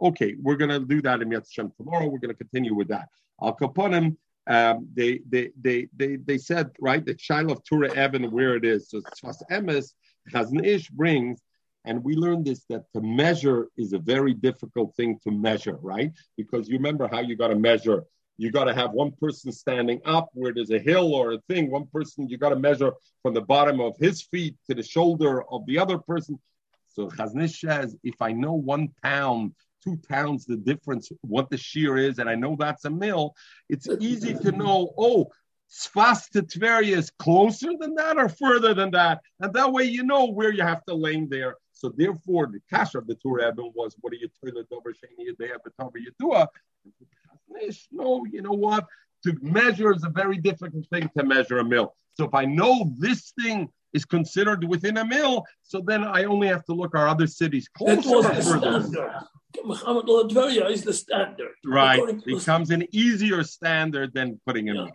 Okay, 0.00 0.36
we're 0.40 0.56
to 0.70 0.78
do 0.78 1.02
that 1.02 1.22
in 1.22 1.28
Yatz 1.30 1.52
tomorrow. 1.76 2.06
We're 2.06 2.18
to 2.28 2.34
continue 2.34 2.74
with 2.74 2.88
that. 2.88 3.08
Al 3.42 3.56
Kaponim, 3.56 4.16
um, 4.46 4.88
they, 4.94 5.20
they, 5.28 5.50
they, 5.60 5.88
they, 5.96 6.16
they 6.16 6.38
said, 6.38 6.70
right, 6.80 7.04
the 7.04 7.14
child 7.14 7.50
of 7.50 7.64
Tura 7.64 7.92
Evan, 7.92 8.30
where 8.30 8.54
it 8.56 8.64
is. 8.64 8.90
So 8.90 9.00
Tzfas 9.00 9.42
Emes, 9.50 9.92
Chazon 10.32 10.64
Ish 10.64 10.88
brings 10.90 11.40
and 11.88 12.04
we 12.04 12.14
learned 12.14 12.44
this 12.44 12.64
that 12.68 12.84
to 12.92 13.00
measure 13.00 13.68
is 13.78 13.94
a 13.94 13.98
very 13.98 14.34
difficult 14.34 14.94
thing 14.94 15.18
to 15.24 15.30
measure, 15.30 15.78
right? 15.80 16.12
Because 16.36 16.68
you 16.68 16.76
remember 16.76 17.08
how 17.08 17.20
you 17.20 17.34
got 17.34 17.48
to 17.48 17.56
measure. 17.56 18.04
You 18.36 18.52
got 18.52 18.64
to 18.64 18.74
have 18.74 18.90
one 18.92 19.12
person 19.12 19.50
standing 19.50 20.00
up 20.04 20.28
where 20.34 20.52
there's 20.52 20.70
a 20.70 20.78
hill 20.78 21.14
or 21.14 21.32
a 21.32 21.38
thing. 21.48 21.70
One 21.70 21.86
person, 21.86 22.28
you 22.28 22.36
got 22.36 22.50
to 22.50 22.56
measure 22.56 22.92
from 23.22 23.32
the 23.32 23.40
bottom 23.40 23.80
of 23.80 23.96
his 23.98 24.20
feet 24.20 24.54
to 24.68 24.74
the 24.74 24.82
shoulder 24.82 25.42
of 25.50 25.64
the 25.64 25.78
other 25.78 25.96
person. 25.96 26.38
So 26.88 27.08
Chazon 27.08 27.42
Ish 27.42 27.62
says, 27.62 27.96
if 28.04 28.20
I 28.20 28.32
know 28.32 28.52
one 28.52 28.90
pound, 29.02 29.54
two 29.82 29.98
pounds, 30.08 30.44
the 30.44 30.58
difference, 30.58 31.10
what 31.22 31.48
the 31.48 31.56
shear 31.56 31.96
is, 31.96 32.18
and 32.18 32.28
I 32.28 32.34
know 32.34 32.54
that's 32.54 32.84
a 32.84 32.90
mill, 32.90 33.34
it's 33.70 33.88
easy 33.98 34.34
to 34.34 34.52
know, 34.52 34.92
oh, 34.98 35.28
Sfas 35.70 36.30
to 36.30 36.42
Tveria 36.42 36.96
is 36.96 37.10
closer 37.18 37.70
than 37.78 37.94
that 37.94 38.16
or 38.16 38.28
further 38.28 38.74
than 38.74 38.90
that. 38.92 39.20
And 39.40 39.52
that 39.54 39.72
way 39.72 39.84
you 39.84 40.02
know 40.02 40.26
where 40.26 40.52
you 40.52 40.62
have 40.62 40.84
to 40.84 40.94
lay 40.94 41.24
there. 41.24 41.56
So 41.78 41.92
therefore, 41.96 42.48
the 42.52 42.60
cash 42.68 42.96
of 42.96 43.06
the 43.06 43.14
Torah 43.14 43.54
was, 43.56 43.94
what 44.00 44.12
are 44.12 44.16
you 44.16 44.28
toilet 44.42 44.66
over 44.72 44.92
Shani 44.92 45.30
Yadea 45.30 45.58
B'Tava 45.64 45.92
Yadua? 46.06 46.48
No, 47.92 48.26
you 48.32 48.42
know 48.42 48.58
what? 48.66 48.84
To 49.24 49.36
measure 49.40 49.92
is 49.94 50.02
a 50.02 50.08
very 50.08 50.38
difficult 50.38 50.86
thing 50.92 51.08
to 51.16 51.22
measure 51.24 51.58
a 51.58 51.64
mill. 51.64 51.94
So 52.14 52.24
if 52.24 52.34
I 52.34 52.46
know 52.46 52.92
this 52.98 53.32
thing 53.40 53.68
is 53.92 54.04
considered 54.04 54.64
within 54.64 54.96
a 54.96 55.04
mill, 55.04 55.44
so 55.62 55.80
then 55.80 56.02
I 56.02 56.24
only 56.24 56.48
have 56.48 56.64
to 56.64 56.72
look 56.72 56.96
our 56.96 57.06
other 57.06 57.28
cities 57.28 57.68
closer. 57.68 57.94
That 57.96 58.06
was 58.06 58.26
the 58.26 58.42
standard. 58.58 59.12
Muhammad 59.64 60.08
al 60.08 60.66
is 60.66 60.82
the 60.82 60.92
standard. 60.92 61.54
Right. 61.64 62.00
It 62.08 62.24
becomes 62.24 62.70
an 62.70 62.86
easier 62.90 63.44
standard 63.44 64.12
than 64.14 64.40
putting 64.44 64.68
a 64.68 64.74
yeah. 64.74 64.86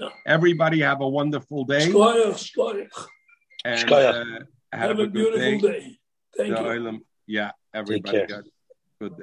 Yeah. 0.00 0.08
Everybody 0.26 0.80
have 0.80 1.00
a 1.00 1.08
wonderful 1.08 1.64
day. 1.64 1.86
And, 3.64 3.92
uh, 3.92 4.24
have, 4.72 4.90
have, 4.90 4.98
a, 4.98 5.02
a 5.02 5.06
beautiful 5.06 5.38
day. 5.38 5.80
day. 5.80 5.98
Thank 6.36 6.58
you. 6.58 6.88
Um, 6.88 7.04
yeah, 7.26 7.52
everybody 7.72 8.26
got 8.26 8.44
good 9.00 9.16
day. 9.16 9.22